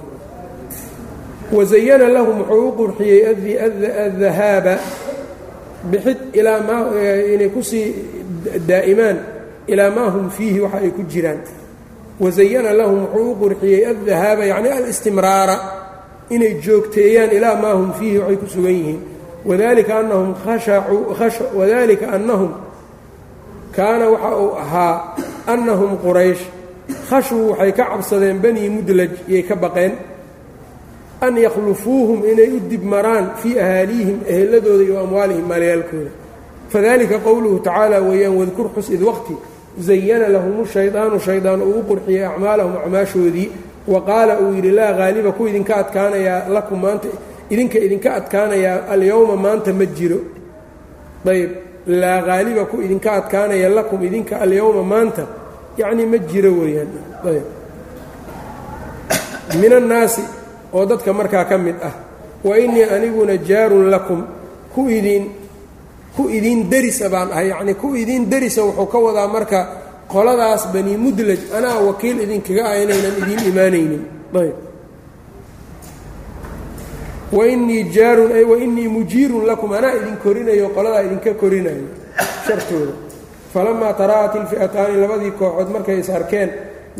wazayana 1.56 2.06
lahum 2.16 2.36
wuxuu 2.40 2.68
u 2.68 2.72
qurxiyey 2.80 3.20
addahaaba 4.06 4.74
bixid 5.90 6.18
ilaa 6.38 6.60
maa 6.68 6.82
inay 7.34 7.48
ku 7.54 7.60
sii 7.70 7.86
daa'imaan 8.70 9.18
ilaa 9.72 9.90
maa 9.96 10.10
hum 10.14 10.26
fiihi 10.36 10.58
waxa 10.64 10.78
ay 10.84 10.90
ku 10.96 11.02
jiraan. 11.12 11.40
Wazayana 12.22 12.70
lahum 12.80 13.00
wuxuu 13.04 13.30
u 13.32 13.36
qurxiyey 13.42 13.80
addahaaba 13.92 14.42
yacni 14.52 14.68
alistimraara 14.78 15.56
inay 16.34 16.52
joogteeyaan 16.64 17.30
ilaa 17.38 17.56
maa 17.62 17.74
hum 17.78 17.90
fiihi 17.98 18.18
waxay 18.22 18.36
ku 18.42 18.46
sugan 18.54 18.74
yihiin. 18.78 19.00
Wadalika 19.48 19.92
annahum 20.00 20.30
khashacuu 20.44 21.00
wadalika 21.58 22.06
annahum 22.16 22.52
kaana 23.76 24.04
waxa 24.14 24.30
uu 24.42 24.52
ahaa 24.64 24.96
annahum 25.46 25.92
quraysh 26.04 26.42
khashuu 27.10 27.50
waxay 27.50 27.72
ka 27.78 27.84
cabsadeen 27.92 28.38
banii 28.44 28.68
mudlaj 28.76 29.10
iyay 29.28 29.42
ka 29.48 29.54
baqeen 29.56 29.92
an 31.26 31.34
yakhlufuuhum 31.36 32.20
inay 32.32 32.50
u 32.56 32.60
dib 32.70 32.82
maraan 32.84 33.26
fii 33.42 33.58
ahaaliihim 33.64 34.18
eheladooda 34.32 34.84
iyo 34.84 34.96
amwaalihim 35.04 35.46
maalyaalkooda 35.52 36.10
fadalika 36.72 37.18
qowluhu 37.26 37.58
tacaala 37.66 37.96
weeyaan 38.08 38.36
wadkur 38.40 38.66
xus 38.74 38.88
id 38.96 39.02
waqti 39.10 39.34
zayana 39.88 40.28
lahum 40.34 40.66
shaydaanu 40.74 41.16
shaydaan 41.26 41.60
uu 41.62 41.78
u 41.80 41.82
qurxiyey 41.90 42.24
acmaalahum 42.30 42.74
acmaashoodii 42.82 43.48
wa 43.92 44.00
qaala 44.08 44.34
uu 44.40 44.50
yidhi 44.56 44.70
laa 44.78 44.92
haaliba 44.98 45.32
ku 45.32 45.42
idinka 45.50 45.72
adkaanayaa 45.82 46.48
lakum 46.54 46.78
maanta 46.84 47.08
idinka 47.52 47.78
idinka 47.86 48.08
adkaanayaa 48.18 48.78
alyowma 48.92 49.36
maanta 49.44 49.70
ma 49.72 49.84
jiro. 49.96 50.18
Ayb 51.32 51.50
laa 51.86 52.20
haaliba 52.26 52.64
ku 52.70 52.80
idinka 52.80 53.12
adkaanaya 53.12 53.68
lakum 53.68 54.02
idinka 54.02 54.40
alyowma 54.40 54.82
maanta 54.82 55.26
yacnii 55.78 56.06
ma 56.06 56.18
jiro 56.30 56.50
weeyaan. 56.60 56.88
Ayb 57.28 57.46
min 59.60 59.72
annaasi 59.72 60.22
oo 60.72 60.84
dadka 60.86 61.12
markaa 61.12 61.44
ka 61.44 61.58
mid 61.58 61.76
ah 61.82 61.94
wa 62.44 62.58
innii 62.58 62.84
aniguna 62.94 63.36
jaarun 63.48 63.90
lakum 63.90 64.20
ku 64.74 64.88
idin 64.88 65.24
ku 66.16 66.28
idiin 66.28 66.68
derisa 66.70 67.08
baan 67.08 67.32
ahay. 67.32 67.48
Yacnii 67.48 67.74
ku 67.74 67.94
idiin 67.96 68.30
derisa 68.30 68.62
wuxuu 68.64 68.86
ka 68.86 68.98
wadaa 68.98 69.28
marka 69.28 69.58
qoladaas 70.12 70.68
bani 70.72 70.96
mudlaj 70.96 71.40
anaa 71.56 71.80
wakiil 71.88 72.20
idinkaga 72.24 72.62
ah 72.70 72.76
inaynan 72.82 73.14
idiin 73.22 73.42
imaanaynin. 73.50 74.02
Ayb 74.40 74.56
wainnii 77.32 77.82
jaarun 77.96 78.32
ay 78.38 78.44
wainnii 78.52 78.88
mujiirun 78.96 79.44
lakum 79.50 79.72
anaa 79.78 79.94
idin 80.00 80.16
korinayo 80.24 80.68
qoladaa 80.76 81.02
idinka 81.06 81.32
korinayo. 81.42 81.86
Shartooda. 82.46 82.92
Falamaa 83.54 83.92
tara'at 84.00 84.34
ilfi'ataani 84.40 84.96
labadii 85.02 85.32
kooxood 85.40 85.68
markay 85.74 85.98
is 86.02 86.10
arkeen 86.18 86.50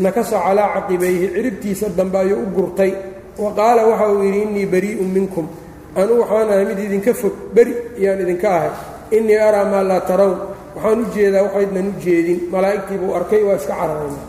nakasa 0.05 0.37
calaa 0.45 0.69
caqibayhi 0.75 1.27
ciribtiisa 1.35 1.87
dambe 1.99 2.19
ayuu 2.19 2.41
u 2.45 2.47
gurtay. 2.57 2.93
Wa 3.43 3.51
qaala 3.59 3.83
waxa 3.91 4.07
uu 4.13 4.23
yidhi 4.27 4.41
innii 4.47 4.67
barii'un 4.73 5.11
minkum. 5.17 5.47
Anuu 5.97 6.21
waxaan 6.23 6.49
ahay 6.53 6.65
mid 6.71 6.79
idinka 6.87 7.13
fog 7.21 7.35
beri 7.55 7.75
ayaan 8.01 8.21
idinka 8.25 8.49
ahay. 8.57 8.71
Innii 9.17 9.39
araa 9.49 9.65
maa 9.73 9.85
laa 9.91 10.01
tarawn 10.09 10.37
waxaan 10.77 10.99
u 11.01 11.07
jeedaa 11.15 11.43
waxaydnan 11.47 11.87
u 11.89 11.95
jeedin. 12.05 12.39
Malaa'igtii 12.53 12.99
buu 13.03 13.15
arkay 13.19 13.43
waa 13.49 13.57
iska 13.61 13.75
cararayna 13.81 14.21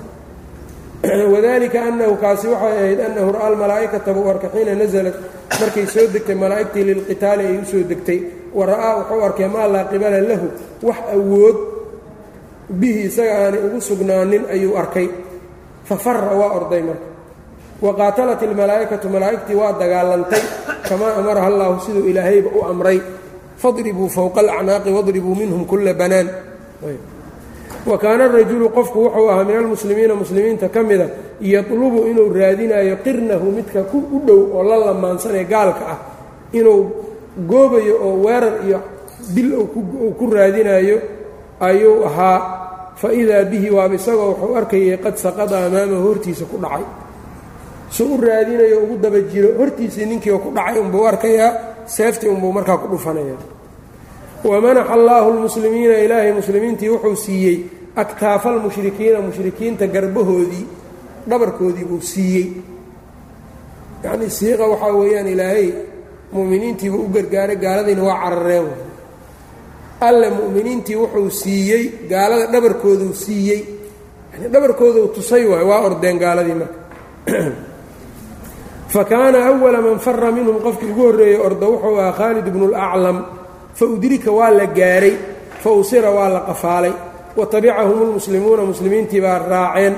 wadalika 1.33 1.83
annahu 1.83 2.15
kaasi 2.15 2.47
waxay 2.47 2.77
ahayd 2.79 2.99
annahu 3.03 3.35
ra'aa 3.35 3.47
almalaa'ikata 3.51 4.13
buu 4.15 4.29
arkay 4.31 4.49
xiina 4.55 4.73
nasalat 4.79 5.15
markay 5.59 5.85
soo 5.87 6.07
degtay 6.07 6.35
malaa'igtii 6.35 6.83
lilqitaali 6.89 7.43
ay 7.43 7.57
u 7.59 7.65
soo 7.67 7.83
degtay. 7.83 8.19
Wa 8.55 8.63
ra'aa 8.65 8.93
wuxuu 8.99 9.21
arkay 9.27 9.47
maa 9.51 9.67
laa 9.67 9.83
qibala 9.91 10.21
lahu 10.23 10.47
wax 10.87 10.99
awood 11.15 11.57
bihi 12.79 13.01
isaga 13.11 13.33
aanay 13.43 13.61
ugu 13.67 13.79
sugnaanin 13.81 14.43
ayuu 14.47 14.77
arkay. 14.79 15.07
Fa 15.83 15.95
fara 15.99 16.31
waa 16.39 16.51
orday 16.55 16.81
marka. 16.87 17.07
Wa 17.83 17.91
qaatalat 17.99 18.39
ilmalaa'ikatu 18.47 19.09
malaa'igtii 19.09 19.59
waa 19.59 19.75
dagaalantay. 19.75 20.43
Kamaa 20.87 21.19
amaraha 21.19 21.47
allaahu 21.51 21.83
siduu 21.83 22.07
ilaahayba 22.07 22.49
u 22.55 22.63
amray. 22.71 22.99
Fadribuu 23.59 24.07
fowqa 24.07 24.39
alacnaaqi 24.39 24.89
wadribuu 24.91 25.35
minhum 25.35 25.67
kulla 25.67 25.91
banaan 25.93 26.31
wa 27.89 27.97
kaana 28.03 28.23
arajulu 28.29 28.69
qofku 28.77 28.97
wuxuu 29.05 29.27
ahaa 29.31 29.43
min 29.43 29.55
almuslimiina 29.57 30.15
muslimiinta 30.15 30.67
ka 30.75 30.81
mida 30.83 31.07
yatlubu 31.41 31.99
inuu 32.11 32.29
raadinayo 32.39 32.95
qirnahu 33.05 33.47
midka 33.57 33.81
ku 33.91 33.97
u 34.15 34.19
dhow 34.27 34.41
oo 34.57 34.63
la 34.69 34.77
lamaansanee 34.85 35.43
gaalka 35.53 35.83
ah 35.93 35.99
inuu 36.59 36.81
goobayo 37.49 37.95
oo 38.07 38.15
weerar 38.25 38.55
iyo 38.67 38.79
dil 39.35 39.49
uu 39.55 40.11
ku 40.19 40.25
raadinayo 40.31 40.97
ayuu 41.59 42.05
ahaa. 42.09 42.39
Fa 42.95 43.09
idaa 43.11 43.43
bihi 43.51 43.69
waaba 43.75 43.95
isagoo 43.99 44.29
wuxuu 44.31 44.55
arkayay 44.59 44.97
qad 45.03 45.15
saqada 45.17 45.55
amaamahu 45.67 46.03
hortiisa 46.07 46.45
ku 46.51 46.57
dhacay. 46.63 46.85
Su 47.89 48.03
u 48.13 48.17
raadinayo 48.21 48.77
ugu 48.83 48.95
daba 49.03 49.19
jiro 49.31 49.49
hortiisii 49.59 50.05
ninkiioo 50.05 50.39
ku 50.39 50.49
dhacay 50.55 50.77
unbuu 50.79 51.03
arkayaa 51.11 51.51
seeftii 51.95 52.29
unbuu 52.29 52.51
markaa 52.57 52.77
ku 52.77 52.87
dhufanaya 52.93 53.35
wamanaxa 54.43 54.93
allaahu 54.93 55.31
lmuslimiina 55.31 55.97
ilaahay 55.97 56.33
muslimiintii 56.33 56.89
wuxuu 56.89 57.15
siiyey 57.15 57.57
aktaafa 57.95 58.49
almushrikiina 58.49 59.21
mushrikiinta 59.21 59.87
garbahoodii 59.87 60.67
dhabarkoodii 61.29 61.85
buu 61.85 62.01
siiyey. 62.01 62.47
Yacnii 64.03 64.29
siiqa 64.29 64.67
waxaa 64.67 64.93
weeyaan 64.93 65.27
ilaahay 65.27 65.71
mu'miniintiibuu 66.31 67.05
u 67.05 67.09
gargaaray 67.13 67.55
gaaladiina 67.55 68.03
waa 68.03 68.19
carareen. 68.23 68.67
Alle 70.01 70.29
mu'miniintii 70.29 70.95
wuxuu 70.95 71.29
siiyey 71.29 72.07
gaalada 72.09 72.51
dhabarkooduu 72.51 73.13
siiyey. 73.13 73.61
Yani 74.33 74.53
dhabarkooduu 74.53 75.07
tusay 75.07 75.45
waay 75.45 75.65
waa 75.65 75.81
ordeen 75.81 76.19
gaaladii 76.19 76.53
marka. 76.53 76.79
Fa 78.93 79.05
kaana 79.05 79.45
awala 79.47 79.81
man 79.81 79.99
fara 79.99 80.31
minhum 80.31 80.59
qofkii 80.61 80.91
ugu 80.91 81.01
horreeyey 81.01 81.39
ordo 81.39 81.71
wuxuu 81.71 81.97
ahaa 81.97 82.11
khaalid 82.11 82.45
bnu 82.53 82.65
اlaclam 82.69 83.25
fa 83.73 83.85
udrika 83.85 84.31
waa 84.31 84.51
la 84.51 84.65
gaaray 84.65 85.15
fa 85.63 85.69
usira 85.71 86.09
waa 86.11 86.29
la 86.29 86.39
qafaalay 86.49 86.93
wa 87.37 87.45
tabicahum 87.45 88.09
lmuslimuuna 88.09 88.63
muslimiintii 88.71 89.21
baa 89.21 89.39
raaceen 89.39 89.95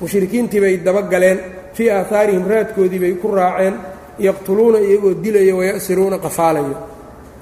mushrikiintii 0.00 0.60
bay 0.60 0.76
dabagaleen 0.76 1.38
fii 1.72 1.90
aahaarihim 1.90 2.44
raadkoodii 2.48 2.98
bay 2.98 3.14
ku 3.22 3.28
raaceen 3.34 3.74
yaqtuluuna 4.18 4.78
iyagoo 4.78 5.14
dilaya 5.22 5.54
waya'siruuna 5.56 6.18
qafaalayo. 6.18 6.76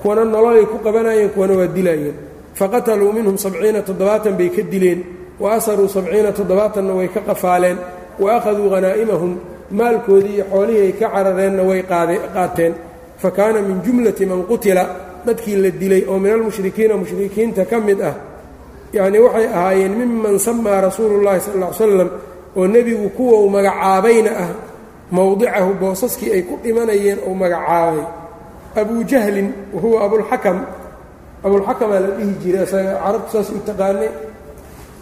Kuwana 0.03 0.25
nololay 0.25 0.67
ku 0.67 0.79
qabanayeen 0.79 1.31
kuwana 1.35 1.55
waa 1.55 1.67
dilayeen 1.67 2.15
faqataluu 2.55 3.13
minhum 3.13 3.37
sabciina 3.39 3.83
toddobaatan 3.83 4.35
bay 4.39 4.49
ka 4.51 4.63
dileen 4.63 5.05
wa 5.41 5.55
asaruu 5.55 5.89
sabciina 5.89 6.33
toddobaatanna 6.33 6.93
way 6.95 7.09
ka 7.09 7.21
qafaaleen 7.21 7.79
wa 8.19 8.37
akhaduu 8.37 8.71
hanaa'imahum 8.75 9.33
maalkoodii 9.71 10.35
iyo 10.35 10.45
xoolihii 10.53 10.83
ay 10.87 10.93
ka 10.93 11.09
carareenna 11.15 11.63
way 11.63 11.83
qaateen. 11.83 12.75
Fa 13.19 13.31
kaana 13.31 13.61
min 13.63 13.83
jumlati 13.85 14.27
man 14.27 14.43
qutila 14.51 14.85
dadkii 15.27 15.57
la 15.63 15.71
dilay 15.81 16.03
oo 16.11 16.19
min 16.23 16.33
almushrikiina 16.37 16.95
mushrikiinta 17.03 17.63
ka 17.71 17.77
mid 17.87 18.01
ah 18.11 18.15
yacnii 18.97 19.21
waxay 19.27 19.47
ahaayeen 19.57 19.93
miman 20.01 20.37
samaa 20.47 20.81
rasuulu 20.87 21.17
llahi 21.27 21.41
sal 21.47 21.57
ll 21.61 21.65
ly 21.65 21.73
slam 21.79 22.11
oo 22.59 22.65
nebigu 22.75 23.09
kuwa 23.17 23.35
uu 23.43 23.51
magacaabayna 23.57 24.31
ah 24.45 24.51
mowdicahu 25.17 25.71
boosaskii 25.81 26.31
ay 26.37 26.43
ku 26.49 26.55
dhimanayeen 26.63 27.19
uu 27.29 27.35
magacaabay. 27.43 28.05
Abu 28.81 28.97
jahlin 29.11 29.49
wahuwa 29.75 29.99
abulxakam 30.07 30.59
abulxakamaa 31.47 32.01
la 32.05 32.09
dhihi 32.17 32.33
jiray 32.43 32.65
isaga 32.69 32.93
carabtu 33.05 33.31
saas 33.35 33.49
u 33.57 33.61
taqaanay 33.69 34.11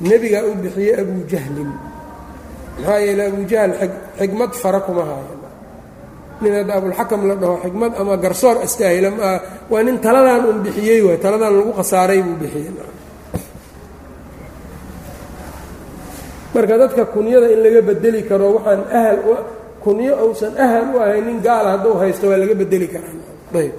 nebigaa 0.09 0.45
u 0.47 0.55
bixiyey 0.63 0.95
abu 1.03 1.15
jahlin. 1.33 1.71
Maxaa 2.79 2.99
yeele 3.05 3.23
abu 3.31 3.43
jahl 3.53 3.73
xigmad 4.19 4.53
fara 4.63 4.81
kuma 4.87 5.03
haayan 5.09 5.41
nin 6.41 6.53
hadda 6.59 6.73
abulxakam 6.79 7.21
la 7.29 7.35
dhaho 7.35 7.57
xikmad 7.65 7.93
ama 8.01 8.15
garsoor 8.17 8.57
astaahila 8.67 9.11
maa 9.11 9.37
waa 9.73 9.83
nin 9.83 9.97
taladan 10.05 10.43
un 10.51 10.59
bixiyey 10.65 11.01
waay 11.07 11.19
taladan 11.25 11.53
lagu 11.59 11.73
khasaaray 11.79 12.21
buu 12.27 12.37
bixiyey. 12.43 12.73
Marka 16.55 16.75
dadka 16.79 17.03
kunyada 17.13 17.49
in 17.53 17.61
laga 17.65 17.81
bedeli 17.89 18.21
karo 18.29 18.47
waxaan 18.57 18.81
ahal 18.99 19.19
kunyo 19.85 20.13
uusan 20.25 20.53
ahal 20.65 20.85
u 20.95 20.97
ahayn 21.05 21.25
nin 21.29 21.39
gaala 21.47 21.69
hadduu 21.77 21.95
haysto 22.01 22.29
waa 22.31 22.41
laga 22.43 22.55
bedeli 22.55 22.89
karaa. 22.89 23.15
Ayb. 23.55 23.75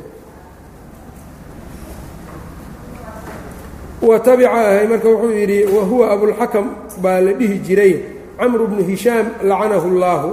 Wa 4.01 4.15
tabica 4.19 4.49
ahay 4.53 4.87
marka 4.87 5.07
wuxuu 5.09 5.33
yidhi 5.33 5.59
wahuwa 5.75 6.05
abulxakam 6.13 6.65
baa 7.01 7.19
la 7.21 7.33
dhihi 7.33 7.57
jiray 7.65 7.93
camru 8.37 8.67
bnu 8.69 8.81
hishaam 8.85 9.25
lacanahu 9.41 9.87
اllaahu 9.93 10.29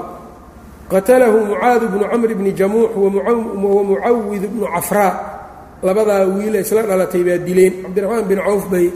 qatalahu 0.92 1.38
mucaadu 1.50 1.86
bnu 1.92 2.04
camri 2.12 2.34
bni 2.38 2.50
jamuux 2.58 2.90
wamucawid 2.96 4.42
bnu 4.52 4.66
cafraa 4.74 5.12
labadaa 5.86 6.24
wiila 6.34 6.58
isla 6.64 6.82
dhalatay 6.88 7.22
baa 7.28 7.38
dileen. 7.46 7.72
Cabdiraxmaan 7.84 8.24
bin 8.30 8.38
cawf 8.46 8.64
bay 8.72 8.86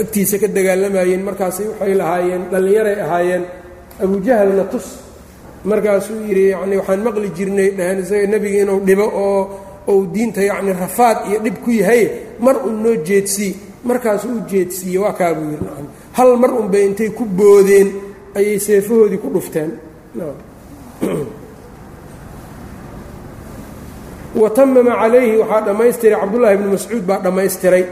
agtiisa 0.00 0.36
ka 0.42 0.46
dagaalamayeen 0.56 1.22
markaas 1.28 1.56
waxay 1.60 1.94
lahaayeen 2.00 2.42
dhallinyaray 2.52 2.96
ahaayeen 3.04 3.44
abujahlna 4.04 4.64
tus. 4.72 4.86
Markaasuu 5.70 6.20
yidhi 6.28 6.44
yani 6.54 6.74
waxaan 6.80 7.00
maqli 7.06 7.28
jirnay 7.36 7.68
dhaheen 7.78 7.98
isaga 8.04 8.26
nebiga 8.32 8.58
inuu 8.64 8.80
dhibo 8.86 9.06
oo 9.26 9.40
ou 9.90 9.98
diinta 10.14 10.42
yacni 10.50 10.72
rafaad 10.72 11.18
iyo 11.28 11.38
dhib 11.44 11.56
ku 11.64 11.70
yahay. 11.70 12.02
Mar 12.44 12.56
un 12.68 12.76
noo 12.82 12.96
jeedsii 13.08 13.52
markaasuu 13.88 14.32
u 14.38 14.40
jeedsiiye 14.50 14.98
waa 15.04 15.12
kaa 15.18 15.32
buu 15.34 15.48
yidhi 15.52 15.66
hal 16.18 16.30
mar 16.42 16.50
unbay 16.60 16.84
intay 16.88 17.10
ku 17.18 17.24
boodeen 17.24 17.88
ayay 18.38 18.58
seefahoodii 18.66 19.20
ku 19.22 19.28
dhufteen 19.34 19.70
wa 24.40 24.50
tamama 24.50 24.90
calayhi 24.96 25.36
waxaa 25.36 25.60
dhammaystiray 25.66 26.20
cabdullaahi 26.20 26.56
bnu 26.56 26.70
mascuud 26.70 27.06
baa 27.06 27.18
dhammaystiray. 27.20 27.84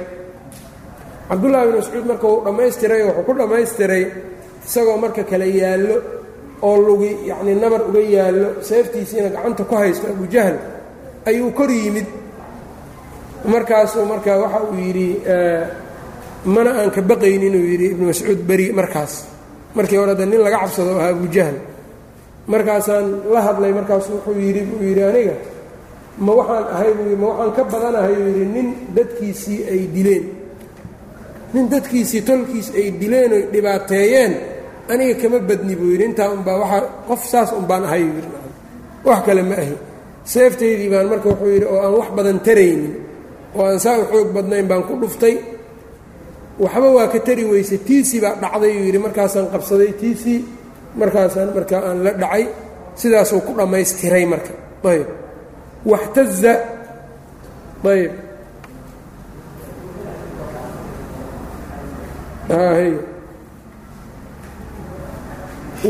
Cabdullaahi 1.29 1.69
bnu 1.69 1.77
mascuud 1.81 2.05
marka 2.07 2.27
uu 2.29 2.45
dhammaystiray 2.45 3.03
wuxuu 3.05 3.25
ku 3.27 3.33
dhammaystiray 3.41 4.05
isagoo 4.65 4.97
marka 4.97 5.23
kale 5.31 5.47
yaallo 5.61 5.97
oo 6.63 6.77
lugi 6.87 7.11
yacnii 7.29 7.55
nabar 7.61 7.83
uga 7.89 8.01
yaallo 8.01 8.49
seeftiisiina 8.69 9.29
gacanta 9.29 9.65
ku 9.65 9.75
haysto 9.77 10.07
abujahl 10.09 10.57
ayuu 11.29 11.51
kor 11.53 11.71
yimid. 11.71 12.07
Markaasuu 13.45 14.05
marka 14.09 14.39
waxa 14.43 14.61
uu 14.65 14.75
yidhi 14.81 15.09
mana 16.45 16.71
aan 16.81 16.91
ka 16.91 17.01
baqayn 17.03 17.43
inuu 17.49 17.65
yidhi 17.73 17.87
ibnu 17.93 18.07
mascuud 18.09 18.41
beri 18.49 18.73
markaas. 18.73 19.13
Markii 19.77 19.99
hore 20.01 20.15
de 20.17 20.25
nin 20.27 20.41
laga 20.41 20.59
cabsado 20.65 20.97
ahaa 20.99 21.13
abujahl 21.13 21.74
markaasaan 22.53 23.07
la 23.32 23.40
hadlay 23.47 23.72
markaasu 23.78 24.09
wuxuu 24.16 24.36
yidhi 24.47 24.62
buu 24.68 24.80
yidhi 24.88 25.03
aniga 25.11 25.34
ma 26.24 26.32
waxaan 26.38 26.64
ahay 26.74 26.90
buu 26.99 27.16
ma 27.22 27.26
waxaan 27.32 27.53
ka 27.57 27.62
badanahay 27.72 28.14
uu 28.22 28.28
yidhi 28.30 28.47
nin 28.57 28.68
dadkiisii 28.97 29.61
ay 29.72 29.82
dileen. 29.95 30.24
Nin 31.55 31.64
dadkiisii 31.72 32.22
tolkiis 32.28 32.68
ay 32.78 32.86
dileen 33.01 33.30
oy 33.36 33.42
dhibaateeyeen 33.53 34.32
aniga 34.92 35.14
kama 35.22 35.38
badni 35.49 35.74
buu 35.80 35.90
yidhi 35.95 36.05
intaa 36.11 36.28
unbaa 36.36 36.57
waaa 36.62 36.82
qof 37.09 37.22
saas 37.32 37.51
un 37.59 37.64
baan 37.70 37.84
ahay 37.88 38.03
yidhi. 38.09 38.22
Wax 39.07 39.20
kale 39.26 39.42
ma 39.51 39.57
ahi. 39.62 39.74
Seeftaydii 40.32 40.88
baan 40.92 41.07
marka 41.12 41.28
wuxuu 41.32 41.51
yidhi 41.55 41.66
oo 41.72 41.78
aan 41.86 41.95
wax 42.01 42.09
badan 42.16 42.38
taraynin 42.47 42.95
oo 43.57 43.64
aan 43.68 43.78
saa 43.84 43.97
u 43.99 44.05
xoog 44.12 44.28
badnayn 44.36 44.66
baan 44.70 44.82
ku 44.88 44.92
dhuftay. 45.03 45.36
Waxba 46.62 46.88
waa 46.97 47.09
ka 47.12 47.18
tari 47.26 47.45
weysay 47.51 47.78
tiisii 47.88 48.20
baa 48.24 48.34
dhacday 48.42 48.72
uu 48.78 48.84
yidhi 48.88 48.99
markaasaan 49.07 49.47
qabsaday 49.53 49.90
tiisii 50.01 50.38
markaasaan 51.01 51.51
marka 51.55 51.76
aan 51.88 51.99
la 52.05 52.11
dhacay 52.22 52.45
sidaasuu 53.01 53.40
ku 53.47 53.53
dhammaystiray 53.59 54.24
marka. 54.26 54.53
Ayb 54.84 55.09
waxtaza 55.84 56.53
ayb 57.84 58.12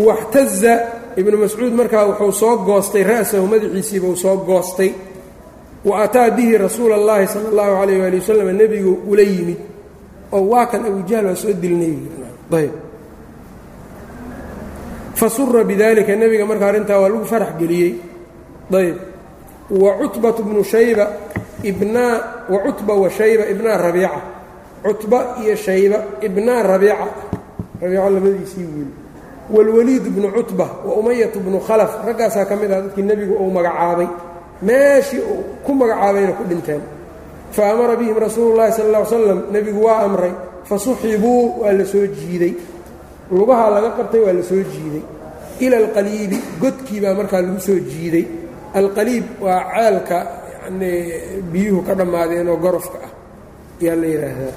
waxtaza 0.07 0.75
ibnu 1.17 1.37
mascuud 1.39 1.73
markaa 1.81 2.07
wuxuu 2.11 2.33
soo 2.33 2.57
goostay 2.67 3.03
ra'sahu 3.03 3.47
madaxiisiibuu 3.47 4.17
soo 4.17 4.37
goostay. 4.49 4.91
Wa 5.85 6.03
ataa 6.03 6.31
bihi 6.31 6.59
rasuula 6.59 6.95
اllahi 6.97 7.27
sala 7.29 7.49
اllahu 7.53 7.73
calayh 7.81 7.99
waali 8.01 8.19
wasalam 8.19 8.49
nebigu 8.57 8.93
ula 9.07 9.23
yimid. 9.23 9.61
Oo 10.33 10.45
waa 10.51 10.67
kan 10.67 10.83
abujahl 10.89 11.27
waa 11.29 11.37
soo 11.37 11.53
dilnay. 11.53 11.95
Ayb 12.59 12.84
fasura 15.15 15.65
bidalika 15.65 16.15
nebiga 16.17 16.47
marka 16.47 16.67
arrintaa 16.69 17.01
waa 17.01 17.09
lagu 17.09 17.25
farax 17.25 17.53
geliyey. 17.59 17.95
Ayb 18.73 18.97
wa 19.71 19.91
cutbatu 20.01 20.43
bnu 20.43 20.65
shayba 20.65 21.09
ibnaa 21.63 22.47
wa 22.49 22.59
cutba 22.65 22.95
wa 22.95 23.11
shayba 23.11 23.45
ibnaa 23.49 23.77
rabiica. 23.79 24.21
Cutba 24.85 25.37
iyo 25.43 25.57
shayba 25.57 25.99
ibnaa 26.21 26.63
rabiica. 26.63 27.07
Rabiica 27.81 28.11
labadiisii 28.11 28.67
wiil. 28.75 28.91
Wاlwaliid 29.51 30.03
bnu 30.15 30.29
cutba 30.33 30.67
wa 30.87 30.95
umayat 31.01 31.37
bnu 31.37 31.61
khalaf 31.61 32.05
raggaasaa 32.07 32.45
ka 32.45 32.57
mid 32.57 32.73
ah 32.73 32.81
dadkii 32.83 33.03
nebigu 33.03 33.35
uu 33.35 33.51
magacaabay. 33.51 34.09
Meeshii 34.63 35.21
uu 35.21 35.45
ku 35.65 35.73
magacaabayna 35.75 36.33
ku 36.33 36.45
dhinteen. 36.45 36.81
Fa 37.53 37.71
amara 37.73 37.97
bihim 37.97 38.19
rasuulu 38.19 38.57
llahi 38.57 38.73
sal 38.73 38.89
ll 38.91 38.97
ly 38.99 39.07
slam 39.07 39.41
nebigu 39.53 39.85
waa 39.85 40.01
amray 40.05 40.33
fasuxibuu 40.65 41.61
waa 41.63 41.73
la 41.73 41.85
soo 41.85 42.07
jiiday 42.07 42.55
lugahaa 43.31 43.71
laga 43.71 43.91
qabtay 43.99 44.21
waa 44.21 44.33
la 44.33 44.43
soo 44.43 44.63
jiiday. 44.73 45.05
Ila 45.65 45.77
alqaliibi 45.77 46.39
godkii 46.61 47.01
baa 47.01 47.15
markaa 47.15 47.43
lagu 47.43 47.61
soo 47.61 47.79
jiiday. 47.79 48.25
Alqaliib 48.75 49.25
waa 49.41 49.61
ceelka 49.75 50.17
yani 50.65 50.91
biyuhu 51.53 51.83
ka 51.87 51.95
dhammaadeen 51.95 52.49
oo 52.49 52.57
gorofka 52.57 52.99
ah. 53.07 53.13
Ayaa 53.83 53.97
la 53.97 54.07
yidhaahdaa 54.07 54.55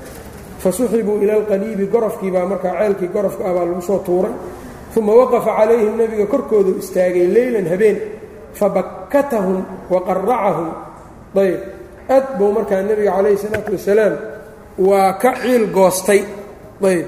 fasuxibuu 0.64 1.22
ila 1.24 1.34
alqaliibi 1.34 1.86
gorofkii 1.86 2.32
baa 2.32 2.46
markaa 2.46 2.74
ceelkii 2.80 3.08
gorofka 3.16 3.44
ah 3.50 3.54
baa 3.54 3.66
lagu 3.66 3.82
soo 3.82 4.00
tuuray. 4.06 4.34
Uma 4.98 5.14
waqafa 5.14 5.52
calayhim 5.58 5.94
nebiga 5.98 6.26
korkoodu 6.26 6.72
istaagay 6.82 7.28
leylan 7.28 7.68
habeen. 7.70 7.98
Fabakkatahum 8.58 9.60
wa 9.90 10.00
qaracahum 10.08 10.70
ayb 11.38 11.62
aad 12.10 12.26
buu 12.38 12.52
markaa 12.58 12.82
nebiga 12.82 13.12
calayhi 13.18 13.38
salaatu 13.38 13.72
wasalaam 13.78 14.16
waa 14.82 15.14
ka 15.22 15.32
ciil 15.42 15.70
goostay. 15.70 16.22
Ayb 16.82 17.06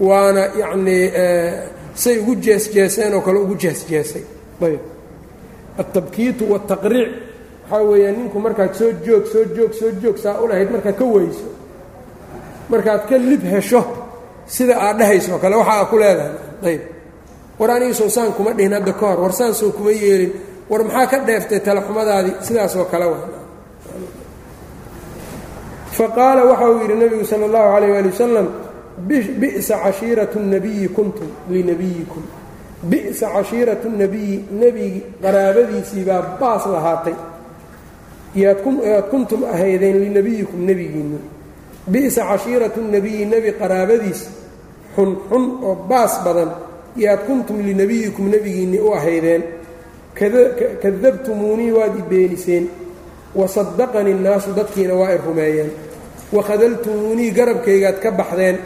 waana 0.00 0.42
yacnii 0.62 1.04
say 1.94 2.18
ugu 2.18 2.34
jeesjeeseen 2.36 3.14
oo 3.14 3.20
kale 3.20 3.38
ugu 3.38 3.54
jeesjeesay. 3.54 4.22
Ayb. 4.62 4.80
Altabkiitu 5.78 6.44
waataqriic 6.52 7.08
waxaa 7.70 7.82
weeyaan 7.90 8.16
ninku 8.18 8.38
markaad 8.40 8.74
soo 8.74 8.90
joog 9.06 9.24
soo 9.32 9.44
joog 9.56 9.72
soo 9.72 9.90
joog 10.02 10.16
saa 10.18 10.40
u 10.40 10.46
lahayd 10.48 10.70
markaad 10.70 10.96
ka 10.98 11.04
weyso 11.04 11.46
markaad 12.70 13.02
ka 13.08 13.16
lib 13.18 13.42
hesho 13.52 13.82
sida 14.46 14.74
aad 14.80 14.98
dhahayso 14.98 15.38
kale 15.38 15.56
waxa 15.56 15.72
aa 15.80 15.84
ku 15.90 15.96
leedahay. 15.98 16.34
Ayb. 16.68 16.80
War 17.58 17.70
aniga 17.70 17.94
sowsaan 17.94 18.32
kuma 18.36 18.52
dhihin 18.56 18.72
hadda 18.72 18.92
ka 18.92 19.06
hor 19.06 19.20
war 19.20 19.32
saansoo 19.32 19.70
kuma 19.76 19.90
yeelin 19.90 20.32
war 20.70 20.80
maxaa 20.84 21.06
ka 21.06 21.18
dheeftay 21.26 21.60
talaxumadaadii 21.60 22.34
sidaasoo 22.46 22.84
kale 22.92 23.04
wa 23.12 23.18
faqaala 25.96 26.42
waxa 26.50 26.66
uu 26.70 26.78
yidhi 26.82 26.94
nebigu 27.00 27.24
sala 27.30 27.44
allahu 27.48 27.68
calayh 27.74 27.98
ali 27.98 28.08
wasalam 28.12 28.46
bi'sa 28.98 29.78
cashiiratu 29.84 30.38
nabiyi 30.40 30.88
kuntum 30.88 31.28
linabiyikum 31.50 32.22
bi'sa 32.82 33.26
cashiiratu 33.34 33.88
nabiyi 33.90 34.44
nebigi 34.60 35.02
qaraabadiisii 35.22 36.04
baa 36.04 36.36
baas 36.40 36.66
lahaatay. 36.66 37.14
Yaad 38.34 38.58
kuntum 39.10 39.44
ahaydeen 39.44 40.00
linabiyikum 40.00 40.66
nebigiinni 40.66 41.18
bi'sa 41.86 42.22
cashiiratu 42.30 42.80
nabiyi 42.94 43.26
nebi 43.26 43.52
qaraabadiis 43.60 44.20
xun 44.96 45.10
xun 45.28 45.44
oo 45.62 45.74
baas 45.88 46.24
badan. 46.24 46.50
Yaad 46.96 47.20
kuntum 47.26 47.58
linabiyikum 47.66 48.28
nebigiinni 48.30 48.78
u 48.80 48.92
ahaydeen. 48.92 49.42
Kadabtumuunii 50.82 51.72
waad 51.72 51.96
i 51.98 52.02
beeniseen 52.10 52.68
wasadaqanii 53.34 54.14
nnaasu 54.14 54.52
dadkiina 54.56 54.94
waa 54.94 55.12
i 55.12 55.18
rumeeyeen. 55.26 55.70
Wakhadaltumuunii 56.32 57.30
garabkaygaad 57.30 57.98
ka 58.02 58.10
baxdeen 58.10 58.56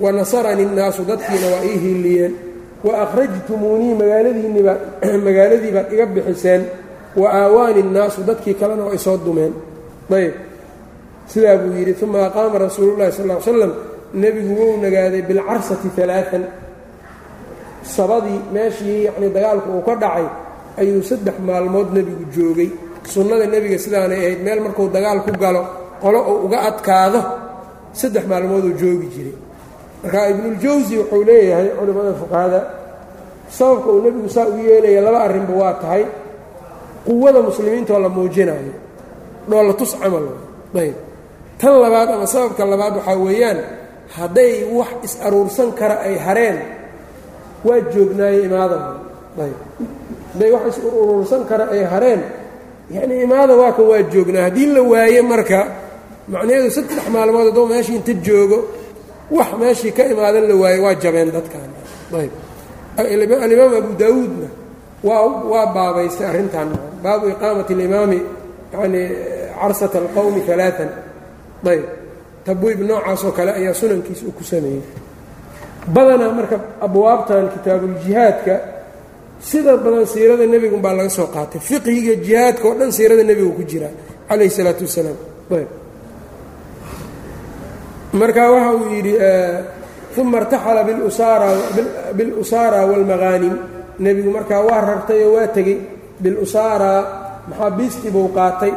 wanasaranii 0.00 0.64
nnaasu 0.72 1.02
dadkiina 1.10 1.46
waa 1.54 1.64
ii 1.70 1.78
hiiliyeen 1.84 2.32
magaaladii 5.26 5.72
baad 5.76 5.92
iga 5.92 6.06
bixiseen 6.06 6.62
wa 7.16 7.28
aawaani 7.40 7.82
nnaasu 7.82 8.20
dadkii 8.28 8.54
kalena 8.54 8.84
waa 8.84 8.94
isoo 8.94 9.16
dumeen. 9.24 9.52
Ayb 10.16 10.32
sidaa 11.26 11.56
buu 11.56 11.72
yidhi 11.78 12.04
uma 12.04 12.26
aqaama 12.26 12.58
rasuulu 12.58 12.96
llahi 12.98 13.12
sal 13.12 13.30
l 13.30 13.40
slam 13.42 13.72
nebigu 14.14 14.52
wou 14.60 14.76
nagaaday 14.82 15.22
bilcarsati 15.28 16.02
alaaan 16.02 16.44
sabadii 17.96 18.40
meeshii 18.54 19.04
yacnii 19.04 19.30
dagaalku 19.36 19.68
uu 19.76 19.82
ka 19.88 19.94
dhacay 20.02 20.26
ayuu 20.80 21.02
saddex 21.02 21.34
maalmood 21.46 21.88
nebigu 21.96 22.24
joogay. 22.36 22.70
Sunnada 23.12 23.46
nebiga 23.46 23.78
sidaanay 23.84 24.18
ahayd 24.18 24.40
meel 24.46 24.60
markuu 24.64 24.88
dagaal 24.96 25.18
ku 25.26 25.30
galo 25.42 25.62
qolo 26.02 26.18
uu 26.30 26.38
uga 26.46 26.58
adkaado 26.68 27.20
saddex 28.00 28.24
maalmooduu 28.30 28.72
joogi 28.80 29.08
jiray 29.14 29.34
marka 30.02 30.18
ibnuljawsi 30.32 30.94
wuxuu 30.98 31.22
leeyahay 31.28 31.68
culimmada 31.78 32.12
fuqahada 32.20 32.60
sababka 33.56 33.88
uu 33.92 34.00
nebigu 34.04 34.28
saa 34.28 34.46
u 34.48 34.56
yeelaya 34.68 35.00
laba 35.06 35.18
arrinba 35.26 35.52
waa 35.62 35.74
tahay. 35.82 36.04
Quwada 37.06 37.40
muslimiintoo 37.42 37.98
la 37.98 38.08
muujinayo 38.08 38.72
dhoolla 39.48 39.72
tus 39.74 39.92
camal. 40.00 40.26
Ayb. 40.76 40.94
Tan 41.58 41.72
labaad 41.82 42.08
ama 42.14 42.26
sababka 42.26 42.64
labaad 42.72 42.94
waxaa 42.96 43.16
weeyaan 43.26 43.58
hadday 44.16 44.52
wax 44.78 44.88
is-aruursan 45.06 45.68
kara 45.78 45.96
ay 46.06 46.16
hareen 46.26 46.58
waa 47.66 47.80
joognaaye 47.92 48.38
imaada. 48.48 48.78
Ayb. 49.44 49.58
Hadday 50.32 50.50
wax 50.54 50.62
is-uruursan 50.76 51.42
kara 51.50 51.64
ay 51.74 51.82
hareen 51.92 52.20
yacnii 52.94 53.22
imaada 53.26 53.54
waa 53.60 53.72
kan 53.76 53.84
waa 53.90 54.02
joognaa. 54.12 54.42
Haddii 54.48 54.66
la 54.76 54.82
waaye 54.92 55.22
marka 55.22 55.58
macnaheedu 56.32 56.70
saddex 56.76 57.02
maalmood 57.14 57.46
hadduu 57.50 57.66
meeshii 57.72 57.96
inta 58.00 58.12
joogo 58.26 58.58
wax 59.36 59.50
meeshii 59.60 59.92
ka 59.96 60.02
imaadan 60.12 60.44
la 60.50 60.54
waaye 60.62 60.78
waa 60.84 60.94
jabeen 61.02 61.30
dadkan 61.36 61.70
ayb. 62.20 62.32
Alimaam 63.44 63.72
abu 63.80 63.90
daawuudna 64.00 64.48
waa 65.52 65.66
baabaystay 65.76 66.26
arrintan. 66.30 66.68
Baabu 67.02 67.24
iqaamati 67.34 67.72
alimaami 67.76 68.18
yanii 68.72 69.06
carsata 69.60 69.96
alqowmi 70.02 70.40
alaaan 70.54 70.90
ayb. 71.72 71.84
Tabwiib 72.46 72.80
noocaasoo 72.88 73.32
kale 73.36 73.50
ayaa 73.58 73.74
sunankiisa 73.80 74.22
uu 74.28 74.32
ku 74.38 74.44
sameeyey. 74.44 74.82
Badanaa 75.94 76.32
marka 76.38 76.56
abwaabtan 76.86 77.44
kitaabuljihaadka 77.54 78.54
sida 79.48 79.72
badan 79.84 80.06
siirada 80.12 80.44
nebigun 80.52 80.80
baa 80.84 80.94
laga 80.98 81.10
soo 81.18 81.26
qaatay. 81.34 81.60
Fiqhiga 81.68 82.14
jihaadka 82.26 82.64
oo 82.68 82.74
dhan 82.80 82.90
siirada 82.96 83.22
nebigu 83.30 83.52
ku 83.58 83.62
jira 83.70 83.88
calayh 84.28 84.46
isalaatu 84.52 84.82
wasalaam 84.88 85.18
marka 88.12 88.42
waxa 88.52 88.70
uu 88.78 88.86
yidhi 88.94 89.14
uma 90.20 90.38
irtaxala 90.42 90.80
bilusaara 92.18 92.80
wاlmagaanim 92.90 93.54
nebigu 94.04 94.30
markaa 94.36 94.62
waa 94.68 94.80
rartay 94.90 95.20
oo 95.26 95.32
waa 95.36 95.48
tegey 95.56 95.78
bilusaara 96.22 96.92
maxaabiistii 97.48 98.10
buu 98.14 98.28
qaatay 98.38 98.72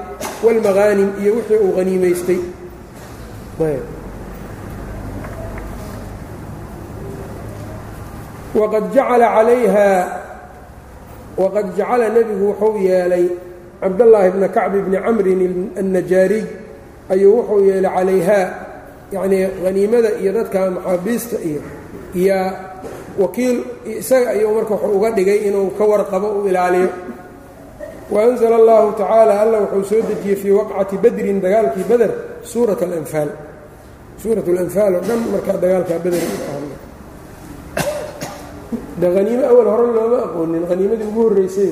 wاlmagaanim 0.46 1.10
iyo 1.22 1.32
wixii 1.38 1.60
uu 1.66 1.74
haniimaystay 1.78 2.40
waqad 8.54 8.86
jacala 8.94 9.28
calayha 9.36 9.90
waqad 11.38 11.68
jacala 11.78 12.06
nebigu 12.14 12.46
wuxuu 12.54 12.78
yeelay 12.86 13.26
cabdallaahi 13.82 14.30
bna 14.38 14.48
kacb 14.56 14.74
bni 14.86 14.98
camrin 15.06 15.42
annajaariy 15.80 16.46
ayuu 17.14 17.34
wuxuu 17.42 17.66
yeelay 17.70 17.90
calayhaa 17.98 18.46
yacnii 19.16 19.44
haniimada 19.66 20.10
iyo 20.22 20.32
dadka 20.38 20.60
maxaabiista 20.76 21.38
iyo 21.50 21.62
yaa 22.28 22.48
wakiil 23.22 23.58
isaga 24.00 24.28
ayuu 24.36 24.52
marka 24.58 24.74
wuxuu 24.76 24.96
uga 24.98 25.10
dhigay 25.18 25.40
inuu 25.48 25.68
ka 25.78 25.84
warqabo 25.92 26.28
u 26.40 26.48
ilaaliyo. 26.50 26.90
Waanzla 28.14 28.56
allahu 28.62 28.88
tacaala 29.00 29.34
alla 29.44 29.58
wuxuu 29.64 29.84
soo 29.90 30.02
dejiyey 30.10 30.38
fii 30.42 30.54
waqcati 30.60 30.96
badrin 31.04 31.38
dagaalkii 31.44 31.86
beder 31.92 32.12
suurat 32.52 32.80
alanfaal. 32.88 33.30
Suurat 34.22 34.46
alanfaal 34.54 34.94
oo 34.98 35.04
dhan 35.08 35.20
markaa 35.34 35.58
dagaalkaa 35.64 36.00
beder 36.06 36.24
de 39.02 39.08
haniimo 39.16 39.44
awal 39.52 39.68
hore 39.74 39.86
looma 39.98 40.18
aqoonin 40.28 40.64
haniimadii 40.70 41.08
ugu 41.12 41.22
horreysay 41.26 41.72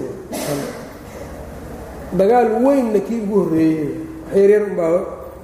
dagaal 2.20 2.48
weynna 2.66 3.00
kii 3.08 3.20
ugu 3.26 3.36
horreeyey 3.44 3.90
waxyaryar 4.26 4.64
unbaa 4.70 4.92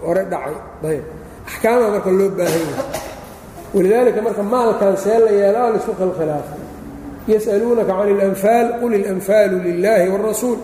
hore 0.06 0.24
dhacay. 0.32 0.56
Ayb 0.92 1.06
axkaamaa 1.49 1.91
marka 1.95 2.11
loo 2.19 2.31
baahan 2.39 2.63
yahay 2.71 2.87
walidaalika 3.75 4.21
marka 4.27 4.43
maalkan 4.55 4.95
see 5.05 5.19
la 5.25 5.31
yeelaa 5.41 5.69
laisku 5.75 5.93
khilkhilaafay 6.01 6.61
yas'aluunaka 7.33 7.93
can 7.99 8.09
اlanfaal 8.17 8.67
qul 8.81 8.93
ilanfaalu 9.01 9.57
lilaahi 9.67 10.07
wاrasuul 10.15 10.59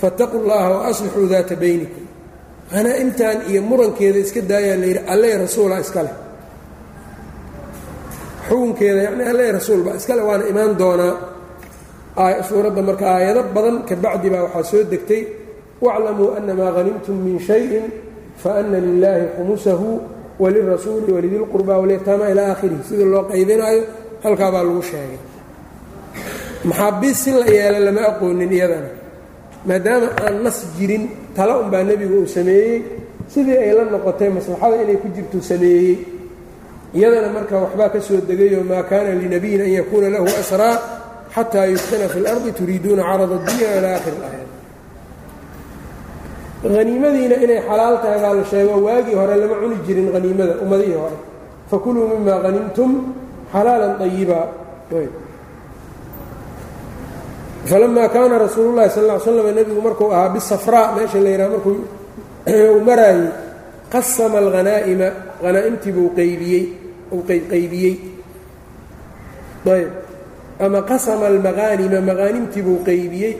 faاtaquu 0.00 0.36
اllaha 0.42 0.68
waaslixuu 0.76 1.26
daata 1.32 1.54
baynikum 1.62 2.04
hanaa-imtan 2.74 3.36
iyo 3.50 3.60
murankeeda 3.70 4.18
iska 4.24 4.40
daayaa 4.50 4.76
layidhi 4.82 5.00
alle 5.12 5.28
rasuula 5.44 5.76
iska 5.84 6.00
leh 6.06 6.14
xukunkeeda 8.48 9.00
yani 9.06 9.22
alle 9.30 9.44
rasuulba 9.58 9.90
iskale 9.98 10.22
waana 10.28 10.44
imaan 10.52 10.72
doonaa 10.80 11.14
suuradda 12.48 12.82
marka 12.88 13.04
aayado 13.14 13.42
badan 13.54 13.76
ka 13.88 13.94
bacdi 14.04 14.28
baa 14.32 14.42
waxaa 14.46 14.62
soo 14.70 14.82
degtay 14.92 15.22
wاclamuu 15.84 16.30
ana 16.38 16.52
maa 16.60 16.72
hanimtum 16.76 17.16
min 17.26 17.36
shayin 17.48 17.86
faana 18.42 18.78
lilaahi 18.86 19.24
khumusahu 19.36 19.88
walirasuuli 20.42 21.10
walidilqurba 21.16 21.74
walyataama 21.82 22.24
ilaa 22.32 22.48
aakhirihi 22.52 22.82
sida 22.88 23.04
loo 23.12 23.22
qaybinaayo 23.30 23.82
halkaa 24.24 24.50
baa 24.54 24.62
lagu 24.68 24.82
sheegay 24.90 25.20
maxaabiis 26.68 27.16
si 27.24 27.30
la 27.40 27.46
yeela 27.56 27.78
lama 27.86 28.02
aqoonin 28.10 28.52
iyadana 28.58 28.90
maadaama 29.68 30.08
aan 30.26 30.36
nas 30.44 30.58
jirin 30.78 31.04
tala 31.36 31.52
unbaa 31.62 31.82
nebigu 31.88 32.14
uu 32.22 32.26
sameeyey 32.36 32.76
sidii 33.32 33.58
ay 33.64 33.72
la 33.78 33.84
noqotay 33.94 34.30
maslaxada 34.38 34.76
inay 34.84 34.96
ku 35.02 35.08
jirtu 35.16 35.38
sameeyey 35.50 35.94
iyadana 36.98 37.28
marka 37.36 37.54
waxbaa 37.64 37.88
ka 37.94 38.00
soo 38.06 38.18
degayoo 38.28 38.64
maa 38.70 38.82
kaana 38.90 39.10
linabiyin 39.22 39.60
an 39.66 39.70
yakuuna 39.78 40.08
lahu 40.14 40.26
asraa 40.42 40.74
xataa 41.34 41.66
yuskana 41.72 42.06
fi 42.12 42.18
اlardi 42.22 42.50
turiiduuna 42.58 43.02
carada 43.10 43.34
اdunya 43.40 43.68
ilaa 43.78 43.94
aakhiri 43.96 44.16
اlaaya 44.18 44.35
haniimadiina 46.63 47.35
inay 47.43 47.61
xalaal 47.67 47.95
tahay 48.01 48.19
baa 48.21 48.33
la 48.33 48.43
sheego 48.51 48.73
waagii 48.85 49.15
hore 49.21 49.35
lama 49.35 49.55
cuni 49.61 49.77
jirin 49.85 50.07
haniimada 50.13 50.53
ummadihii 50.63 50.97
hore. 51.03 51.17
Fakuluu 51.69 52.07
mima 52.13 52.33
hanimtum 52.43 53.13
xalaalan 53.53 53.93
طayiba 53.99 54.39
falamaa 57.67 58.07
kaana 58.09 58.37
rasuulu 58.39 58.75
llahi 58.75 58.89
sal 58.89 59.07
ll 59.07 59.19
slam 59.19 59.55
nebigu 59.55 59.81
markuu 59.81 60.11
ahaa 60.11 60.29
bisafraa 60.29 60.95
meesha 60.95 61.19
la 61.19 61.29
yidhaha 61.29 61.49
markuu 61.49 61.75
uu 62.73 62.79
maraayey 62.89 63.27
qasama 63.91 64.37
alghanaa'ima 64.43 65.07
hanaa'imtii 65.43 65.91
buu 65.91 66.09
qaybiyey 66.19 66.65
uu 67.11 67.23
qaybqaybiyey 67.29 67.95
ayb 69.75 69.89
ama 70.65 70.81
qasama 70.91 71.27
almaqaanima 71.27 72.01
maqaanimtii 72.09 72.65
buu 72.67 72.79
qaybiyey 72.87 73.35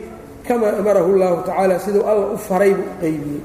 kamaa 0.48 0.72
amarahu 0.80 1.08
اllahu 1.14 1.36
tacaala 1.48 1.74
siduu 1.84 2.02
alla 2.10 2.26
u 2.34 2.38
faray 2.48 2.72
buu 2.78 2.88
u 2.92 2.96
qaybiyey. 3.02 3.42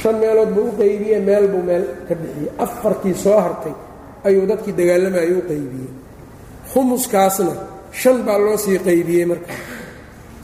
Shan 0.00 0.14
meelood 0.22 0.50
buu 0.56 0.66
u 0.70 0.72
qaybiyey 0.80 1.20
meel 1.28 1.44
buu 1.52 1.62
meel 1.68 1.84
ka 2.08 2.14
bixiyey. 2.20 2.48
Afartii 2.64 3.14
soo 3.24 3.38
hartay 3.44 3.74
ayuu 4.28 4.44
dadkii 4.50 4.74
dagaalamayay 4.78 5.32
u 5.40 5.42
qaybiyey. 5.50 5.90
Khumuskaasna 6.72 7.54
shan 8.00 8.18
baa 8.26 8.38
loo 8.44 8.56
sii 8.64 8.78
qaybiyey 8.88 9.24
marka 9.30 9.52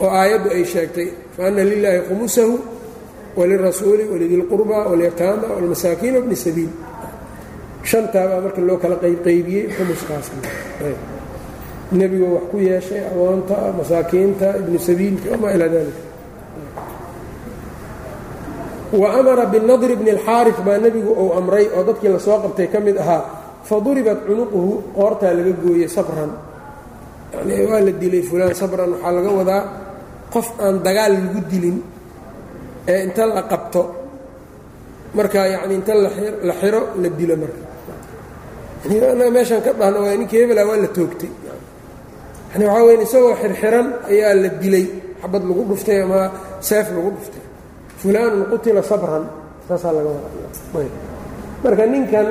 oo 0.03 0.09
aayaddu 0.21 0.47
ay 0.55 0.63
sheegtay 0.73 1.07
fa 1.35 1.41
anna 1.47 1.63
lilaahi 1.71 1.99
khumusahu 2.07 2.55
walirasuuli 3.37 4.03
walidilqurba 4.11 4.77
walyataama 4.91 5.47
walmasaakiin 5.55 6.15
wabni 6.17 6.35
sabiil. 6.45 6.71
Shantaa 7.89 8.25
baa 8.31 8.41
marka 8.45 8.61
loo 8.67 8.77
kala 8.83 8.95
qaybqaybiyey 9.03 9.65
khumuskaasna 9.75 10.39
nebigoo 11.97 12.31
wax 12.35 12.43
ku 12.51 12.57
yeeshay 12.69 13.01
awoonta 13.11 13.55
masaakiinta 13.77 14.47
ibnu 14.61 14.77
sabiilka 14.87 15.27
wamaa 15.33 15.51
ilaa 15.55 15.71
dalika 15.75 16.01
wa 19.01 19.07
amara 19.19 19.45
binadri 19.53 19.95
bni 19.99 20.11
اlxaari 20.17 20.51
baa 20.67 20.77
nebigu 20.85 21.11
uu 21.23 21.31
amray 21.39 21.65
oo 21.77 21.83
dadkii 21.87 22.09
la 22.15 22.19
soo 22.25 22.37
qabtay 22.43 22.67
ka 22.73 22.79
mid 22.85 22.97
ahaa 23.03 23.21
faduribat 23.69 24.19
cunuquhu 24.27 24.61
qoortaa 24.97 25.33
laga 25.37 25.53
gooyey 25.63 25.87
sabran. 25.95 26.31
Yani 27.33 27.53
waa 27.69 27.81
la 27.87 27.91
dilay 28.01 28.21
fulaan 28.29 28.53
sabran 28.61 28.89
waxaa 28.93 29.11
laga 29.17 29.29
wadaa 29.39 29.61
qof 30.33 30.47
aan 30.65 30.75
dagaal 30.85 31.13
lagu 31.23 31.39
dilin 31.51 31.77
ee 32.91 32.99
inta 33.05 33.23
la 33.35 33.41
qabto. 33.51 33.81
Marka 35.17 35.39
yani 35.53 35.73
inta 35.79 35.93
la 36.47 36.53
xiro 36.61 36.81
la 37.01 37.09
dilo 37.19 37.35
marka. 37.43 37.61
Meeshaan 39.35 39.61
ka 39.65 39.71
dhahna 39.79 39.97
waa 40.03 40.15
ninkii 40.19 40.39
hebela 40.41 40.61
waa 40.69 40.77
la 40.83 40.87
toogtay 40.97 41.29
yani 42.51 42.63
waxaa 42.67 42.85
weya 42.87 43.01
isagoo 43.05 43.33
xirxiran 43.41 43.87
ayaa 44.11 44.33
la 44.43 44.49
dilay. 44.61 44.85
Xabad 45.21 45.43
lagu 45.49 45.61
dhuftay 45.69 45.99
ama 46.05 46.19
seef 46.67 46.87
lagu 46.95 47.09
dhuftay. 47.15 47.43
Fulaanun 48.01 48.43
qutila 48.51 48.81
sabran 48.91 49.23
saasaa 49.67 49.93
laga 49.97 50.09
wadaa 50.15 50.91
marka 51.63 51.83
ninkan 51.93 52.27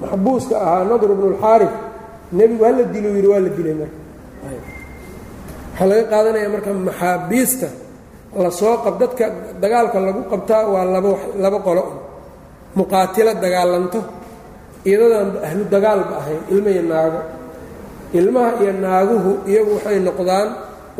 maxbuuska 0.00 0.54
ahaa 0.64 0.82
nadr 0.90 1.10
bnu 1.18 1.26
اlxaarif 1.32 1.72
nebigu 2.38 2.62
hala 2.68 2.82
dilo 2.94 3.08
yidhi 3.16 3.28
waa 3.32 3.40
la 3.46 3.50
dilay 3.56 3.74
marka. 3.80 3.98
Waxaa 5.70 5.86
laga 5.90 6.04
qaadanaya 6.12 6.48
marka 6.54 6.70
maxaabiista 6.88 7.68
la 8.44 8.50
soo 8.60 8.74
qab 8.84 8.94
dadka 9.02 9.24
dagaalka 9.62 9.98
lagu 10.08 10.20
qabtaa 10.32 10.62
waa 10.72 10.84
laba 10.94 11.10
laba 11.44 11.58
qolo. 11.66 11.82
Muqaatilo 12.78 13.32
dagaalanto 13.44 14.00
iyadadaan 14.88 15.28
ahlu 15.46 15.62
dagaalba 15.74 16.14
ahayn 16.20 16.42
ilmo 16.52 16.70
naago 16.90 17.20
ilmaha 18.18 18.50
iyo 18.62 18.72
naaguhu 18.84 19.30
iyagu 19.50 19.70
waxay 19.76 19.98
noqdaan 20.08 20.48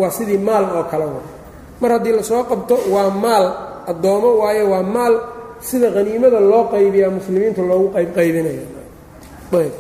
waa 0.01 0.11
sidii 0.17 0.39
maal 0.49 0.65
oo 0.77 0.85
kale 0.91 1.05
wa 1.15 1.21
mar 1.81 1.91
haddii 1.97 2.13
la 2.19 2.23
soo 2.23 2.43
qabto 2.51 2.77
waa 2.95 3.11
maal 3.25 3.45
addoommo 3.91 4.31
waayo 4.43 4.65
waa 4.73 4.83
maal 4.97 5.15
sida 5.69 5.89
haniimada 5.97 6.41
loo 6.41 6.65
qaybiyaa 6.73 7.11
muslimiinta 7.17 7.63
loogu 7.71 7.89
qaybqaybinaya 7.97 8.65
ayb. 9.61 9.75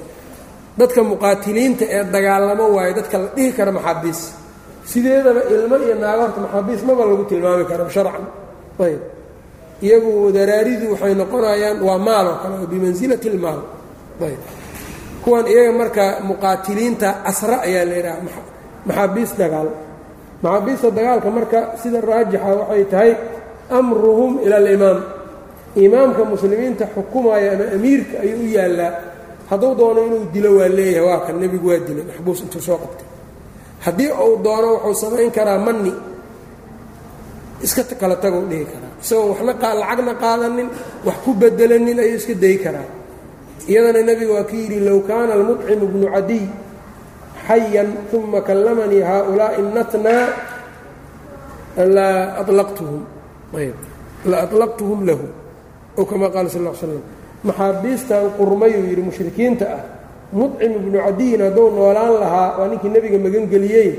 Dadka 0.79 1.01
muqaatiliinta 1.11 1.85
ee 1.97 2.05
dagaalamo 2.15 2.65
waayo 2.77 2.93
dadka 2.99 3.17
la 3.23 3.29
dhihi 3.37 3.51
kara 3.59 3.73
maxaabiis. 3.77 4.21
Sideedaba 4.91 5.41
ilmo 5.55 5.77
iyo 5.85 5.95
naago 6.03 6.23
horta 6.23 6.41
maxaabiis 6.45 6.81
maba 6.89 7.03
lagu 7.09 7.25
tilmaami 7.31 7.65
karo 7.71 7.85
sharcan. 7.95 8.25
Ayb. 8.85 9.01
Iyagu 9.85 10.13
daraaridu 10.37 10.87
waxay 10.95 11.15
noqonayaan 11.21 11.79
waa 11.87 11.99
maal 12.09 12.27
oo 12.33 12.37
kale 12.43 12.55
oo 12.63 12.67
bimansilati 12.73 13.27
اlmaal 13.33 13.61
ayb 14.27 14.41
kuwan 15.29 15.45
iyaga 15.53 15.73
marka 15.81 16.05
muqaatiliinta 16.29 17.09
asra 17.31 17.57
ayaa 17.69 17.85
la 17.91 17.95
yidhaha 18.01 18.21
maxaabiis 18.89 19.33
dagaal. 19.41 19.69
Maxaabiista 20.43 20.89
dagaalka 20.97 21.29
marka 21.39 21.59
sida 21.83 22.01
raajixa 22.01 22.49
waxay 22.61 22.85
tahay 22.93 23.11
amruhum 23.79 24.33
ila 24.45 24.57
alimaam 24.63 24.99
imaamka 25.85 26.23
muslimiinta 26.33 26.85
xukumaya 26.95 27.49
ama 27.55 27.65
amiirka 27.77 28.17
ayuu 28.25 28.41
u 28.41 28.49
yaallaa. 28.57 28.93
Hadduu 29.51 29.75
doono 29.79 30.01
inuu 30.07 30.25
dilo 30.35 30.51
waa 30.59 30.69
leeyahay 30.79 31.05
waa 31.09 31.21
kan 31.27 31.37
nebigu 31.43 31.69
waa 31.71 31.81
dilay. 31.87 32.05
Maxbuus 32.09 32.41
intuu 32.45 32.61
soo 32.67 32.79
qabtay. 32.83 33.07
Haddii 33.85 34.11
uu 34.25 34.37
doono 34.45 34.69
wuxuu 34.75 34.95
samayn 35.03 35.31
karaa 35.37 35.59
manni. 35.67 35.93
Iska 37.67 37.83
kala 38.01 38.17
tagou 38.23 38.43
dhihi 38.51 38.65
karaa. 38.73 38.93
Isagoo 39.03 39.29
waxna 39.33 39.53
lacagna 39.81 40.15
qaadanin 40.23 40.69
wax 41.07 41.17
ku 41.25 41.31
bedelanin 41.41 41.99
ayuu 42.05 42.17
iska 42.21 42.35
dayi 42.43 42.59
karaa 42.65 42.89
iyadana 43.71 44.01
nebiga 44.09 44.33
waa 44.39 44.47
ka 44.51 44.55
yidhi 44.61 44.79
low 44.89 44.99
kaana 45.09 45.31
almudcimu 45.39 45.85
bnu 45.93 46.07
cadiy 46.15 46.45
xayan 47.47 47.89
uma 48.17 48.41
kallamanii 48.49 49.03
haaulaa'i 49.11 49.63
natnaa 49.77 50.27
la 51.95 52.09
aطlaqtuhum 54.45 55.01
lahu. 55.09 55.27
Ow 55.99 56.05
kama 56.11 56.27
qaala 56.35 56.49
sal 56.51 56.67
slam 56.75 57.03
maxaabiistan 57.47 58.25
qurmayuu 58.39 58.83
yidhi 58.91 59.03
mushrikiinta 59.09 59.65
ah 59.77 59.83
mudcim 60.35 60.73
ibnu 60.79 60.99
cadiyin 61.07 61.41
hadduu 61.47 61.67
noolaan 61.77 62.13
lahaa 62.23 62.51
waa 62.59 62.67
ninkii 62.71 62.91
nebiga 62.95 63.19
magangeliyey 63.25 63.91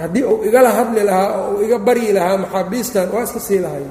haddii 0.00 0.24
uu 0.32 0.40
igala 0.48 0.70
hadli 0.78 1.02
lahaa 1.08 1.28
oo 1.38 1.44
uu 1.56 1.62
iga 1.68 1.78
baryi 1.86 2.10
lahaa 2.16 2.36
maxaabiistan 2.44 3.06
waa 3.14 3.24
iska 3.28 3.40
sii 3.46 3.60
lahay 3.64 3.84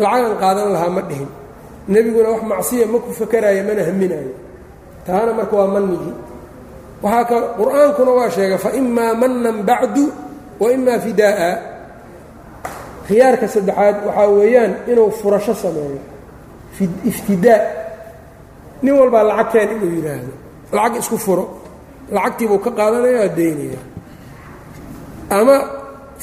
lacagan 0.00 0.32
qaadan 0.42 0.68
lahaa 0.74 0.90
ma 0.96 1.02
dhihin 1.08 1.28
nebiguna 1.92 2.28
wax 2.34 2.42
macsiya 2.50 2.86
ma 2.92 2.98
ku 3.04 3.10
fakaraayo 3.20 3.62
mana 3.68 3.82
haminaayo 3.88 4.34
taana 5.06 5.32
marka 5.38 5.54
waa 5.58 5.68
manigii 5.74 6.14
waxaa 7.04 7.24
ka 7.30 7.36
qur'aankuna 7.60 8.10
waa 8.18 8.30
sheegay 8.34 8.58
fa 8.64 8.70
imaa 8.80 9.12
manan 9.20 9.58
bacdu 9.68 10.04
wa 10.60 10.66
imaa 10.76 10.98
fidaa'a. 11.06 11.50
Khiyaarka 13.08 13.46
saddexaad 13.54 13.96
waxaa 14.06 14.28
weeyaan 14.36 14.72
inuu 14.90 15.10
furasho 15.20 15.54
sameeyo. 15.62 16.00
Iftidaa 17.10 17.60
nin 18.82 18.94
walbaa 19.00 19.22
lacag 19.30 19.50
keen 19.52 19.70
inuu 19.76 19.90
yidhaahdo 19.98 20.32
lacag 20.76 20.94
isku 21.02 21.18
furo. 21.24 21.44
Lacagtiibuu 22.14 22.58
ka 22.64 22.70
qaadanaya 22.78 23.18
waa 23.22 23.32
daynaya 23.38 23.80
ama 25.38 25.56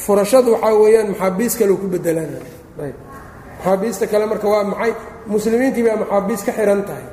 furashadu 0.04 0.48
waxaa 0.54 0.74
weeyaan 0.82 1.08
maxaabiis 1.14 1.54
kaleu 1.58 1.76
ku 1.82 1.86
bedelanaya 1.92 2.42
ayb 2.84 2.96
maxaabiista 3.58 4.04
kale 4.12 4.24
marka 4.32 4.46
waa 4.52 4.64
maxay 4.72 4.92
muslimiintii 5.26 5.82
baa 5.86 5.96
maxaabiis 6.02 6.42
ka 6.46 6.52
xihan 6.52 6.82
tahay. 6.88 7.06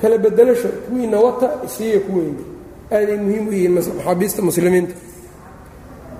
Kala 0.00 0.16
bedelasho 0.24 0.68
kuwiina 0.88 1.18
wata 1.26 1.48
isiiya 1.66 2.00
kuweyni 2.06 2.44
aaday 2.94 3.16
muhiim 3.24 3.44
u 3.48 3.52
yihiin 3.52 3.72
maxaabiista 3.76 4.40
muslimiinta. 4.48 4.94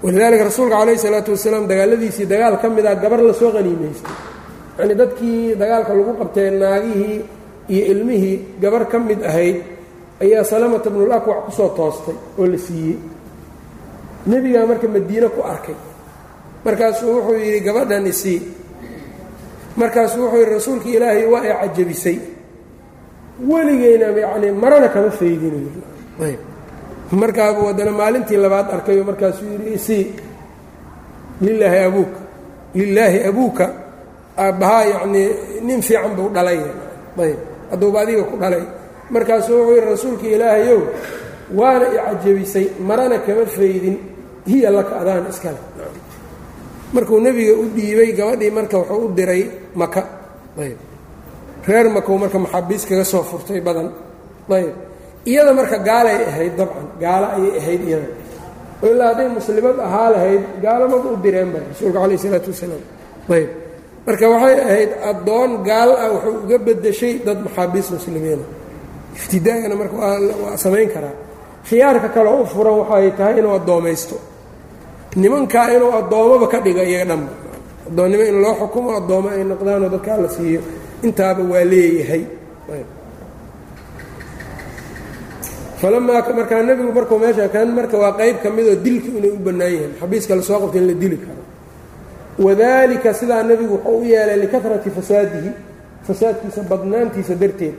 Walidaalika 0.03 0.45
rasuulka 0.49 0.76
calayhi 0.80 0.99
salaatu 0.99 1.30
wasalaam 1.35 1.64
dagaaladiisii 1.70 2.26
dagaal 2.33 2.57
ka 2.62 2.68
mida 2.68 2.95
gabar 3.03 3.20
la 3.28 3.33
soo 3.41 3.51
qaniimaystay 3.57 4.12
yacnii 4.78 4.97
dadkii 5.01 5.55
dagaalka 5.61 5.93
lagu 5.99 6.12
qabtee 6.20 6.51
naagihii 6.62 7.18
iyo 7.74 7.85
ilmihii 7.93 8.37
gabar 8.62 8.83
ka 8.91 8.99
mid 8.99 9.20
ahayd 9.30 9.57
ayaa 10.22 10.45
salamata 10.51 10.89
bnul 10.91 11.12
akwac 11.18 11.41
ku 11.47 11.51
soo 11.59 11.68
toostay 11.78 12.14
oo 12.39 12.47
la 12.53 12.59
siiyey. 12.66 12.97
Nebigaa 14.26 14.66
marka 14.70 14.87
madiine 14.95 15.28
ku 15.35 15.41
arkay. 15.53 15.74
Markaasuu 16.64 17.11
wuxuu 17.16 17.39
yidhi 17.45 17.61
gabadhan 17.66 18.07
isii 18.12 18.39
markaasuu 19.77 20.23
wuxuu 20.25 20.39
yidhi 20.39 20.53
rasuulka 20.55 20.89
ilaahay 20.89 21.27
waa 21.33 21.43
ay 21.43 21.53
cajabisay. 21.61 22.18
Weligeyna 23.51 24.07
yacnii 24.25 24.51
marana 24.62 24.89
kama 24.89 25.11
faydinayo 25.11 25.70
ayb. 26.27 26.41
Markaabuu 27.12 27.66
haddana 27.66 27.91
maalintii 28.01 28.37
labaad 28.37 28.68
arkayoo 28.75 29.05
markaasuu 29.05 29.47
yidhi 29.53 29.73
isii 29.75 30.07
lilaahi 31.41 31.79
abuuka 31.89 32.20
lilaahi 32.75 33.18
abuuka 33.31 33.64
aabbahaa 34.39 34.85
yacnii 34.85 35.29
nin 35.66 35.83
fiican 35.83 36.12
buu 36.16 36.29
dhalay. 36.35 36.61
Ayb. 37.25 37.39
Hadduuba 37.70 38.01
adiga 38.01 38.23
ku 38.31 38.37
dhalay. 38.37 38.62
Markaasuu 39.11 39.57
wuxuu 39.59 39.75
yidhi 39.75 39.87
rasuulka 39.91 40.27
ilaahayow 40.27 40.81
waana 41.59 41.87
i 41.89 41.99
cajabisay 42.07 42.66
marana 42.89 43.18
kama 43.18 43.47
faydin. 43.47 43.97
Hiya 44.47 44.70
laka 44.70 45.01
adaan 45.01 45.27
iskale 45.31 45.59
markuu 46.95 47.18
nebiga 47.26 47.53
u 47.62 47.64
dhiibay 47.76 48.11
gabadhii 48.18 48.51
marka 48.59 48.76
wuxuu 48.80 49.05
u 49.07 49.09
diray 49.18 49.43
maka 49.80 50.01
ayb. 50.64 50.78
Reer 51.68 51.86
makow 51.97 52.16
marka 52.22 52.38
maxaabiis 52.45 52.82
kaga 52.88 53.05
soo 53.12 53.22
furtay 53.30 53.61
badan. 53.66 53.88
Ayb. 54.57 54.74
Iyada 55.30 55.53
marka 55.59 55.76
gaalay 55.88 56.18
ahayd 56.30 56.55
dabcan 56.59 56.86
gaalo 57.03 57.26
ayay 57.36 57.53
ahayd 57.61 57.82
iyada. 57.88 58.09
Ilaa 58.88 59.09
hadday 59.11 59.28
muslimad 59.38 59.76
ahaa 59.86 60.09
lahayd 60.14 60.43
gaalamaba 60.64 61.09
u 61.14 61.16
direenba 61.24 61.59
rasuulka 61.70 61.99
calayh 62.03 62.16
isalaatu 62.20 62.49
wasalaam. 62.55 62.82
Ayb. 63.36 63.51
Marka 64.07 64.24
waxay 64.34 64.57
ahayd 64.68 64.90
addoon 65.11 65.51
gaal 65.68 65.90
ah 66.05 66.09
wuxuu 66.14 66.34
uga 66.45 66.57
bedeshay 66.66 67.14
dad 67.26 67.38
maxaabiis 67.47 67.86
muslimiina 67.97 68.45
iftidaagana 69.18 69.74
marka 69.80 69.95
waa 69.97 70.57
samayn 70.64 70.88
karaa. 70.95 71.14
Khiyaarka 71.68 72.09
kaleo 72.16 72.36
u 72.43 72.47
furan 72.53 72.76
waxay 72.82 73.11
tahay 73.18 73.34
inuu 73.40 73.55
addoomaysto 73.59 74.16
nimankaa 75.20 75.68
inuu 75.76 75.92
addoommaba 76.00 76.46
ka 76.52 76.58
dhigo 76.64 76.82
iyaga 76.90 77.04
dhanba 77.10 77.32
addoonnimo 77.88 78.22
in 78.30 78.36
loo 78.42 78.54
xukumo 78.60 78.88
addoommo 78.98 79.28
ay 79.34 79.44
noqdaanoo 79.50 79.88
dadkaa 79.94 80.16
la 80.24 80.28
siiyo. 80.36 80.60
Intaaba 81.06 81.42
waa 81.52 81.64
leeyahay. 81.72 82.22
Falamaa 85.80 86.22
markaa 86.36 86.62
nebigu 86.62 86.92
markuu 86.92 87.18
meesha 87.18 87.48
kan 87.48 87.68
marka 87.76 87.96
waa 88.02 88.12
qayb 88.20 88.36
ka 88.42 88.48
midoo 88.50 88.76
dilku 88.84 89.08
inay 89.18 89.30
u 89.30 89.36
bannaan 89.46 89.72
yahay 89.74 89.90
xabiiska 90.00 90.34
la 90.38 90.42
soo 90.42 90.58
qabta 90.62 90.78
in 90.78 90.86
la 90.86 90.94
dili 91.02 91.16
karo. 91.24 91.42
Wadaalika 92.44 93.10
sidaa 93.14 93.42
nebigu 93.42 93.74
wuxuu 93.74 93.98
u 94.00 94.04
yeelay 94.04 94.36
likarati 94.42 94.90
fasaadihi 94.96 95.50
fasaadkiisa 96.06 96.62
badnaantiisa 96.70 97.34
darteed. 97.42 97.74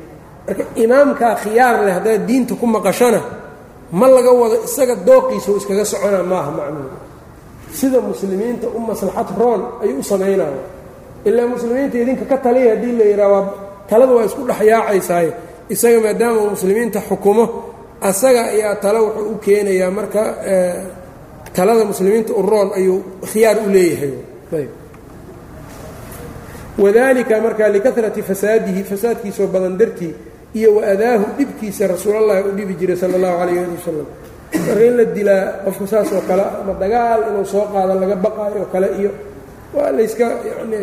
Marka 0.47 0.63
imaamkaa 0.83 1.35
khiyaar 1.41 1.75
leh 1.85 1.93
haddaad 1.97 2.21
diinta 2.27 2.53
ku 2.59 2.65
maqashana 2.67 3.21
ma 3.99 4.07
laga 4.15 4.31
wado 4.41 4.55
isaga 4.67 4.95
dooqiisau 5.07 5.55
iskaga 5.59 5.85
soconaa 5.91 6.23
maaha 6.31 6.51
macnuuda 6.57 6.97
sida 7.79 7.99
muslimiinta 8.09 8.67
u 8.67 8.79
maslaxad 8.89 9.29
roon 9.39 9.61
ayuu 9.83 9.99
u 9.99 10.03
samaynaya 10.11 10.59
ilaa 11.27 11.47
muslimiinta 11.53 11.95
idinka 12.03 12.25
ka 12.31 12.37
taliya 12.43 12.69
haddii 12.75 12.93
la 12.99 13.05
yidhaha 13.11 13.29
waa 13.35 13.45
talada 13.89 14.13
waa 14.17 14.25
isku 14.29 14.41
dhexyaacaysaay 14.49 15.27
isaga 15.73 15.99
maadaama 16.05 16.37
uu 16.41 16.49
muslimiinta 16.55 16.99
xukumo 17.09 17.45
asaga 18.09 18.41
ayaa 18.53 18.75
talo 18.83 18.99
wuxuu 19.05 19.31
u 19.31 19.35
keenayaa 19.45 19.91
marka 19.97 20.21
talada 21.55 21.83
muslimiinta 21.91 22.31
u 22.33 22.41
roon 22.51 22.69
ayuu 22.79 22.99
khiyaar 23.31 23.57
u 23.65 23.69
leeyahay. 23.75 24.13
Wadalika 26.77 27.41
marka 27.41 27.69
likarati 27.69 28.21
fasaadihi 28.29 28.83
fasaadkiisoo 28.83 29.47
badan 29.47 29.77
dartii 29.77 30.13
iyo 30.55 30.75
waadaahu 30.75 31.25
dhibkiisa 31.37 31.87
rasuulallahi 31.87 32.41
u 32.49 32.51
dhibi 32.57 32.73
jiray 32.79 32.95
sala 32.97 33.15
allahu 33.15 33.37
calayh 33.39 33.59
ali 33.63 33.75
wasalam 33.77 34.07
marka 34.53 34.83
in 34.87 34.93
la 34.97 35.03
dilaa 35.15 35.43
qofku 35.65 35.85
saas 35.91 36.09
oo 36.15 36.21
kale 36.29 36.43
ama 36.61 36.73
dagaal 36.81 37.21
inuu 37.29 37.45
soo 37.53 37.65
qaado 37.73 37.93
laga 38.01 38.15
baqaayo 38.25 38.57
oo 38.63 38.69
kale 38.73 38.87
iyo 38.99 39.11
waa 39.75 39.91
layska 39.97 40.25
yani 40.49 40.79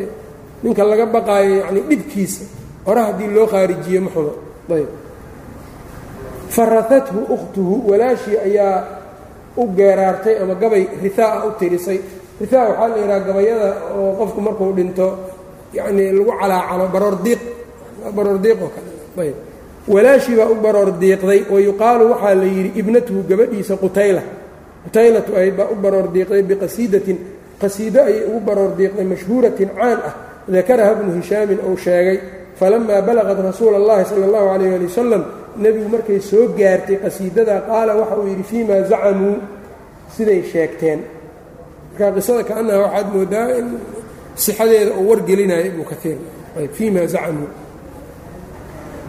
ninka 0.62 0.83
laga 0.91 1.07
baqaayo 1.16 1.55
yani 1.64 1.81
dhibkiisa. 1.89 2.43
Hore 2.87 3.01
haddii 3.07 3.31
loo 3.37 3.47
khaarijiye 3.53 4.01
maxudo 4.05 4.33
ayb. 4.75 4.89
Farahathu 6.55 7.18
ukhtuhu 7.35 7.75
walaashii 7.91 8.39
ayaa 8.49 8.77
u 9.57 9.66
geeraartay 9.77 10.35
ama 10.43 10.55
gabay 10.55 10.85
riaa 11.03 11.45
u 11.47 11.51
tirisay. 11.59 11.99
Riaa 12.41 12.68
waxaa 12.68 12.89
la 12.89 12.97
yidhaha 13.01 13.21
gabayada 13.29 13.68
oo 13.99 14.12
qofku 14.18 14.41
markuu 14.47 14.73
dhinto 14.77 15.07
yacnii 15.77 16.11
lagu 16.18 16.33
calaacalo 16.41 16.85
baroordiiq 16.95 17.41
baroordiiq 18.16 18.59
oo 18.64 18.71
kale. 18.75 18.91
Ayb 19.23 19.37
walaashii 19.89 20.37
baa 20.37 20.49
u 20.49 20.55
baroor 20.55 20.93
diiqday 20.99 21.45
wa 21.51 21.61
yuqaalu 21.61 22.11
waxaa 22.11 22.35
la 22.35 22.45
yidhi 22.45 22.78
ibnatuhu 22.81 23.24
gabadhiisa 23.28 23.76
qutayla. 23.76 24.22
qutaylatu 24.85 25.33
baa 25.57 25.68
u 25.72 25.74
baroor 25.74 26.09
diiqday 26.12 26.43
biqasiidatin 26.43 27.18
qasiido 27.61 28.01
ayay 28.03 28.24
ugu 28.28 28.41
baroor 28.41 28.72
diiqday 28.76 29.05
mashhuuratin 29.05 29.68
caan 29.76 29.99
ah 30.09 30.14
dakaraha 30.49 30.95
bnu 30.95 31.20
hishaamin 31.20 31.59
uu 31.68 31.76
sheegay 31.76 32.18
falamaa 32.59 33.03
balaqat 33.03 33.39
rasuula 33.45 33.76
اllahi 33.81 34.05
sala 34.05 34.24
اllahu 34.26 34.47
calayh 34.53 34.74
ali 34.74 34.87
wasalam 34.91 35.22
nebigu 35.57 35.89
markay 35.89 36.20
soo 36.20 36.49
gaartay 36.59 36.97
qasiidada 36.97 37.61
qaala 37.68 37.97
waxa 38.01 38.16
uu 38.20 38.28
yidhi 38.33 38.45
fii 38.51 38.64
ma 38.64 38.83
zacamuu? 38.83 39.37
Siday 40.16 40.43
sheegteen. 40.53 41.01
Marka 41.93 42.12
qisada 42.16 42.43
kaanaha 42.45 42.78
waxaad 42.85 43.07
moodaa 43.14 43.49
in 43.59 43.66
sixadeeda 44.35 44.93
uu 44.99 45.09
wargelinayo 45.11 45.64
ibnu 45.70 45.85
kaiir 45.85 46.18
fii 46.76 46.91
zacamuu 47.07 47.49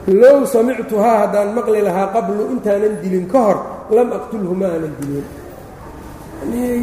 low 0.08 0.45
samictuhaa 0.54 1.18
haddaan 1.28 1.49
maqli 1.58 1.82
lahaa 1.88 2.08
qablu 2.16 2.43
intaanan 2.54 2.95
dilin 3.04 3.26
ka 3.32 3.39
hor 3.45 3.58
lam 3.95 4.10
aqtulhu 4.18 4.54
ma 4.62 4.68
aanan 4.74 4.93
dilin. 4.99 5.26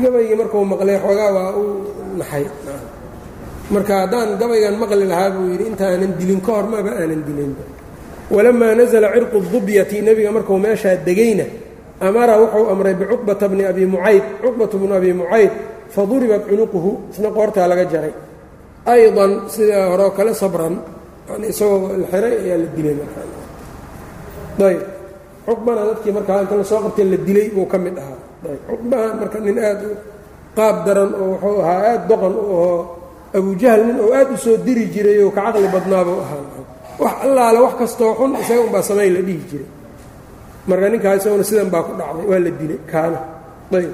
Gabaygii 0.03 0.37
markuu 0.41 0.65
maqlay 0.65 0.97
xoogaa 1.05 1.31
waa 1.37 1.51
u 1.61 1.63
naxay. 2.19 2.45
Marka 3.75 3.95
haddaan 4.03 4.29
gabaygan 4.41 4.77
maqli 4.83 5.05
lahaa 5.13 5.31
buu 5.35 5.47
yidhi 5.53 5.65
intaanan 5.71 6.13
dilin 6.21 6.41
ka 6.47 6.53
hor 6.57 6.67
maba 6.73 6.91
aanan 7.01 7.23
dilinba 7.27 7.65
walamaa 8.35 8.75
nasala 8.79 9.09
cirqu 9.15 9.39
dubyati 9.53 9.97
nebiga 10.07 10.31
markuu 10.37 10.59
meeshaa 10.65 10.97
degayna 11.07 11.47
amara 12.07 12.35
wuxuu 12.43 12.67
amray 12.73 12.95
bicuqbata 13.01 13.45
bni 13.49 13.65
abi 13.65 13.85
mucayd 13.95 14.25
cuqbatu 14.43 14.77
bnu 14.81 14.93
abi 15.01 15.11
mucayd 15.21 15.53
faduribat 15.95 16.43
cunuquhu 16.49 16.91
isna 17.13 17.29
qoortaa 17.37 17.67
laga 17.73 17.85
jaray. 17.93 18.13
Aydan 18.95 19.33
sidaa 19.55 19.85
horeo 19.93 20.11
kale 20.17 20.33
sabran 20.43 20.75
isagoo 21.53 21.93
la 22.03 22.07
xiray 22.13 22.35
ayaa 22.45 22.59
la 22.63 22.69
dilay 22.77 22.95
marayb 24.59 24.81
cuqbana 25.47 25.81
dadkii 25.89 26.13
markaa 26.17 26.41
inta 26.45 26.55
la 26.61 26.65
soo 26.71 26.81
qabtay 26.85 27.05
la 27.13 27.17
dilay 27.27 27.49
buu 27.55 27.67
ka 27.73 27.79
mid 27.85 27.97
ahaa. 28.03 28.21
Cuqbaha 28.69 29.07
marka 29.21 29.39
nin 29.47 29.59
aad 29.69 29.81
u 29.89 29.91
qaab 30.57 30.77
daran 30.87 31.11
oo 31.21 31.27
wuxuu 31.33 31.59
ahaa 31.63 31.81
aad 31.93 32.03
doqon 32.11 32.35
u 32.37 32.45
ahoo 32.57 32.81
abujahl 33.39 33.81
nin 33.89 33.99
oo 34.05 34.11
aad 34.19 34.29
u 34.35 34.37
soo 34.45 34.57
diri 34.67 34.85
jiray 34.95 35.19
oo 35.25 35.31
ka 35.37 35.41
caqli 35.47 35.69
badnaabuu 35.75 36.19
ahaa. 36.25 36.43
Wax 37.03 37.15
allaale 37.27 37.59
wax 37.65 37.75
kastoo 37.81 38.13
xun 38.19 38.33
isaga 38.43 38.61
unbaa 38.67 38.83
samayn 38.89 39.13
la 39.17 39.21
dhihi 39.27 39.43
jiray. 39.51 39.69
Marka 40.69 40.87
ninkaa 40.93 41.15
isaguna 41.19 41.45
sidan 41.49 41.69
baa 41.75 41.83
ku 41.87 41.93
dhacday 42.01 42.25
waa 42.31 42.41
la 42.45 42.51
dilay 42.61 42.81
kaana. 42.93 43.19
Ayb 43.79 43.93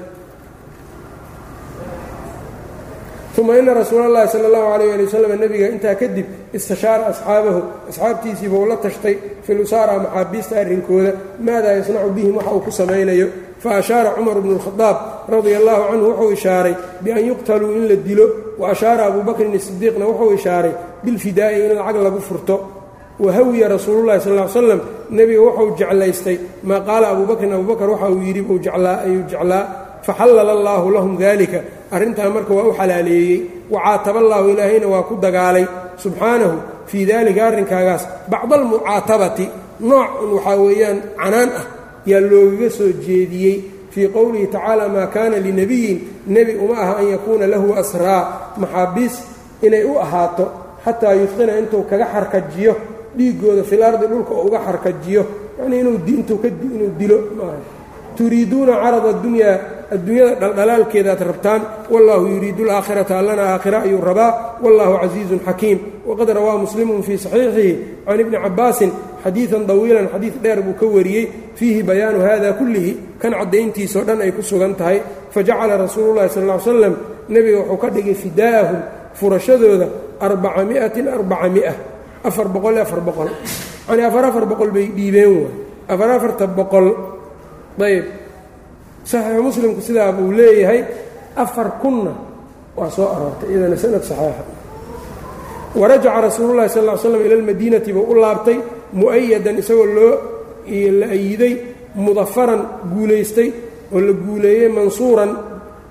uma 3.37 3.57
ina 3.59 3.73
rasuula 3.73 4.05
allahi 4.05 4.27
sala 4.33 4.47
allahu 4.47 4.67
alayh 4.75 4.93
ali 4.95 5.03
wasalam 5.07 5.31
nebiga 5.39 5.67
intaa 5.75 5.95
kadib 6.01 6.25
istashaara 6.57 7.03
asxaabahu 7.11 7.61
asxaabtiisiiba 7.89 8.55
uu 8.61 8.65
la 8.71 8.77
tashtay 8.85 9.15
filusaara 9.45 9.93
maxaabiista 10.03 10.53
arrinkooda 10.61 11.11
maadaa 11.45 11.73
yasnacu 11.79 12.09
bihim 12.15 12.35
waxa 12.37 12.51
uu 12.55 12.59
ku 12.65 12.71
samaynayo 12.79 13.27
fa 13.63 13.69
ashaara 13.81 14.09
cumar 14.15 14.37
bnu 14.43 14.53
lkhadaab 14.59 14.97
radia 15.33 15.57
allahu 15.61 15.81
canhu 15.91 16.05
wuxuu 16.11 16.31
ishaaray 16.37 16.73
bian 17.03 17.19
yuqtaluu 17.29 17.71
in 17.77 17.83
la 17.89 17.95
dilo 18.07 18.25
wa 18.61 18.65
ashaara 18.73 19.01
abubakrin 19.09 19.51
isidiiqna 19.59 20.05
wuxuu 20.09 20.31
ishaaray 20.39 20.73
bilfidaa'i 21.03 21.57
in 21.65 21.71
lacag 21.79 21.97
lagu 22.07 22.19
furto 22.27 22.55
wahawiya 23.19 23.67
rasuululahi 23.75 24.19
sal 24.25 24.33
l 24.39 24.49
slam 24.55 24.81
nebiga 25.17 25.41
wuxuu 25.47 25.75
jeclaystay 25.79 26.37
maa 26.69 26.79
qaala 26.87 27.05
abuubakrin 27.13 27.51
abuubakr 27.57 27.87
waxa 27.93 28.07
uu 28.15 28.21
yidhi 28.27 28.41
buu 28.47 28.59
jeclaa 28.65 28.97
ayuu 29.05 29.23
jeclaa 29.31 29.63
faxallala 30.07 30.51
allaahu 30.57 30.87
lahum 30.95 31.13
dalika 31.23 31.59
arrintaa 31.91 32.29
marka 32.29 32.53
waa 32.53 32.67
u 32.69 32.73
xalaaleeyey 32.73 33.41
wacaataba 33.69 34.19
allaahu 34.19 34.49
ilaahayna 34.49 34.87
waa 34.87 35.03
ku 35.03 35.15
dagaalay. 35.15 35.65
Subxaanahu 35.97 36.57
fii 36.85 37.05
dalika 37.05 37.47
arrinkaagaas 37.47 38.03
bacda 38.31 38.55
almucaatabati 38.55 39.49
nooc 39.79 40.09
un 40.23 40.29
waxaa 40.35 40.57
weeyaan 40.63 40.97
canaan 41.21 41.49
ah 41.59 41.65
yaa 42.05 42.19
loogaga 42.19 42.69
soo 42.69 42.91
jeediyey. 43.05 43.57
Fii 43.93 44.07
qowlihi 44.07 44.47
tacaala 44.47 44.89
maa 44.89 45.07
kaana 45.07 45.37
linabiyin 45.39 45.99
nebi 46.27 46.53
uma 46.63 46.75
aha 46.83 46.93
an 47.01 47.07
yakuuna 47.13 47.47
lahu 47.47 47.73
asraa. 47.81 48.53
Maxaabiis 48.57 49.15
inay 49.61 49.83
u 49.83 49.97
ahaato 49.99 50.45
xataa 50.85 51.13
yudqina 51.13 51.57
intuu 51.59 51.83
kaga 51.89 52.05
xarkajiyo 52.13 52.75
dhiiggooda 53.17 53.63
fil 53.63 53.83
ardi 53.83 54.05
dhulka 54.07 54.33
uga 54.47 54.59
xarkajiyo. 54.67 55.23
Yacnii 55.59 55.79
inuu 55.79 55.99
inuu 56.75 56.91
dilo 56.99 57.17
maaha. 57.37 57.57
Turiiduuna 58.17 58.73
carada 58.83 59.09
adunyaa 59.09 59.57
adduunyada 59.91 60.35
dhaldhalaalkeedaad 60.41 61.21
rabtaan 61.21 61.61
wallaahu 61.93 62.25
yuriidu 62.33 62.63
alaakhirata 62.65 63.19
allana 63.19 63.43
aakhira 63.53 63.81
ayuu 63.85 64.01
rabaa. 64.01 64.59
Wallahu 64.63 64.93
casiizun 65.01 65.39
xakiim. 65.45 65.79
Waqad 66.05 66.29
rawaa 66.37 66.57
muslimun 66.57 67.03
fii 67.03 67.17
saxiixihi 67.17 67.71
can 68.05 68.19
ibni 68.19 68.37
cabbaasin 68.37 68.91
xadiidan 69.23 69.63
dawiilan 69.69 70.07
xadiid 70.13 70.35
dheer 70.43 70.59
buu 70.61 70.73
ka 70.73 70.85
wariyey. 70.85 71.25
Fiihi 71.55 71.83
bayaanu 71.83 72.19
hada 72.25 72.53
kullihi 72.53 73.19
kan 73.21 73.33
caddayntiisao 73.33 74.03
dhan 74.07 74.21
ay 74.21 74.31
ku 74.31 74.41
sugan 74.41 74.73
tahay. 74.75 75.01
Fajacala 75.33 75.77
rasuululahi 75.77 76.29
sal 76.29 76.45
ly 76.49 76.57
slam 76.59 76.93
nebiga 77.29 77.59
wuxuu 77.61 77.77
ka 77.77 77.87
dhigay 77.89 78.15
fidaa'ahum 78.15 78.79
furashadooda 79.13 79.87
arbaca 80.19 80.61
miatin 80.65 81.07
arbaca 81.07 81.47
mia 81.49 81.73
afar 82.23 82.47
boqol 82.49 82.77
afar 82.77 83.01
boqol. 83.01 83.29
Yanii 83.89 84.05
afar 84.09 84.23
afar 84.29 84.45
boqol 84.45 84.69
bay 84.71 84.87
dhiibeen 84.97 85.29
waay. 85.29 85.53
Afar 85.87 86.09
afarta 86.17 86.45
boqol 86.47 86.87
ayb 87.81 88.24
saxiixu 89.11 89.41
muslimku 89.47 89.81
sidaa 89.87 90.11
buu 90.17 90.31
leeyahay 90.39 90.81
afar 91.43 91.67
kunna 91.81 92.11
waa 92.77 92.89
soo 92.95 93.07
aroortay 93.15 93.47
iyadana 93.51 93.77
sanad 93.83 94.03
saxiixa. 94.09 94.43
Warajaca 95.79 96.21
rasuululahi 96.27 96.69
sal 96.69 96.85
ll 96.87 96.97
slam 97.03 97.21
ila 97.25 97.35
lmadiinati 97.41 97.91
buu 97.95 98.05
u 98.11 98.15
laabtay 98.23 98.57
mu'ayadan 98.99 99.57
isagoo 99.61 99.85
loo 99.97 100.13
la 100.99 101.07
ayiday 101.17 101.53
mudafaran 101.95 102.61
guulaystay 102.93 103.49
oo 103.93 103.99
la 104.07 104.13
guuleeyey 104.25 104.69
mansuuran 104.77 105.31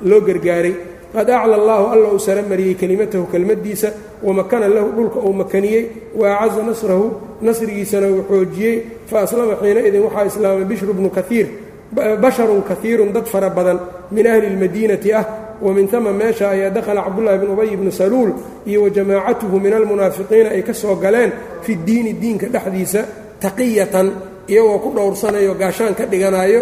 loo 0.09 0.21
gargaaray. 0.29 0.75
Qad 1.15 1.31
acla 1.31 1.55
allaahu 1.61 1.85
alla 1.95 2.09
uu 2.15 2.19
sara 2.19 2.43
mariyey 2.43 2.75
kelimatahu 2.81 3.25
kelmaddiisa 3.33 3.89
wamakana 4.27 4.67
lahu 4.69 4.89
dhulka 4.97 5.19
uu 5.27 5.33
makaniyey 5.33 5.83
wa 6.21 6.27
acaza 6.41 6.63
nasrahu 6.69 7.07
nasrigiisana 7.47 8.07
uu 8.09 8.23
xoojiyey 8.31 8.77
fa 9.11 9.17
aslama 9.25 9.55
xiinaidin 9.63 10.03
waxaa 10.07 10.25
islaamay 10.31 10.65
bishru 10.71 10.93
bnu 10.99 11.11
kaiir 11.19 11.47
basharun 11.95 12.63
kaiirun 12.63 13.13
dad 13.13 13.27
fara 13.27 13.51
badan 13.51 13.79
min 14.11 14.27
ahli 14.27 14.47
اlmadiinati 14.53 15.13
ah 15.13 15.25
wamin 15.63 15.89
tama 15.89 16.13
meesha 16.13 16.51
ayaa 16.51 16.71
dakhala 16.71 17.03
cabdullahi 17.07 17.39
bn 17.39 17.49
ubay 17.55 17.77
bnu 17.77 17.91
saluul 17.93 18.31
iyo 18.67 18.83
wa 18.83 18.91
jamaacatuhu 18.91 19.61
min 19.61 19.73
almunaafiqiina 19.73 20.51
ay 20.51 20.63
ka 20.63 20.75
soo 20.75 20.95
galeen 20.97 21.33
fi 21.63 21.77
diini 21.87 22.13
diinka 22.23 22.47
dhexdiisa 22.55 23.01
taqiyatan 23.41 24.07
iyagoo 24.49 24.79
ku 24.85 24.89
dhowrsanayo 24.97 25.55
gaashaan 25.55 25.95
ka 25.95 26.05
dhiganayo 26.07 26.61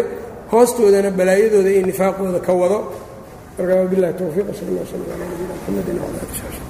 hoostoodana 0.51 1.09
balaayadooda 1.11 1.69
iyo 1.69 1.81
nifaaqooda 1.89 2.39
ka 2.39 2.53
wado. 2.53 2.79
Markaa 3.57 3.77
wabilahi 3.85 4.13
towfiiq 4.19 4.47
sal 4.57 4.69
lla 4.73 4.83
sl 4.89 5.01
ala 5.13 5.25
nabina 5.25 5.53
mxamedi 5.57 5.91
wala 5.99 6.19
ali 6.21 6.62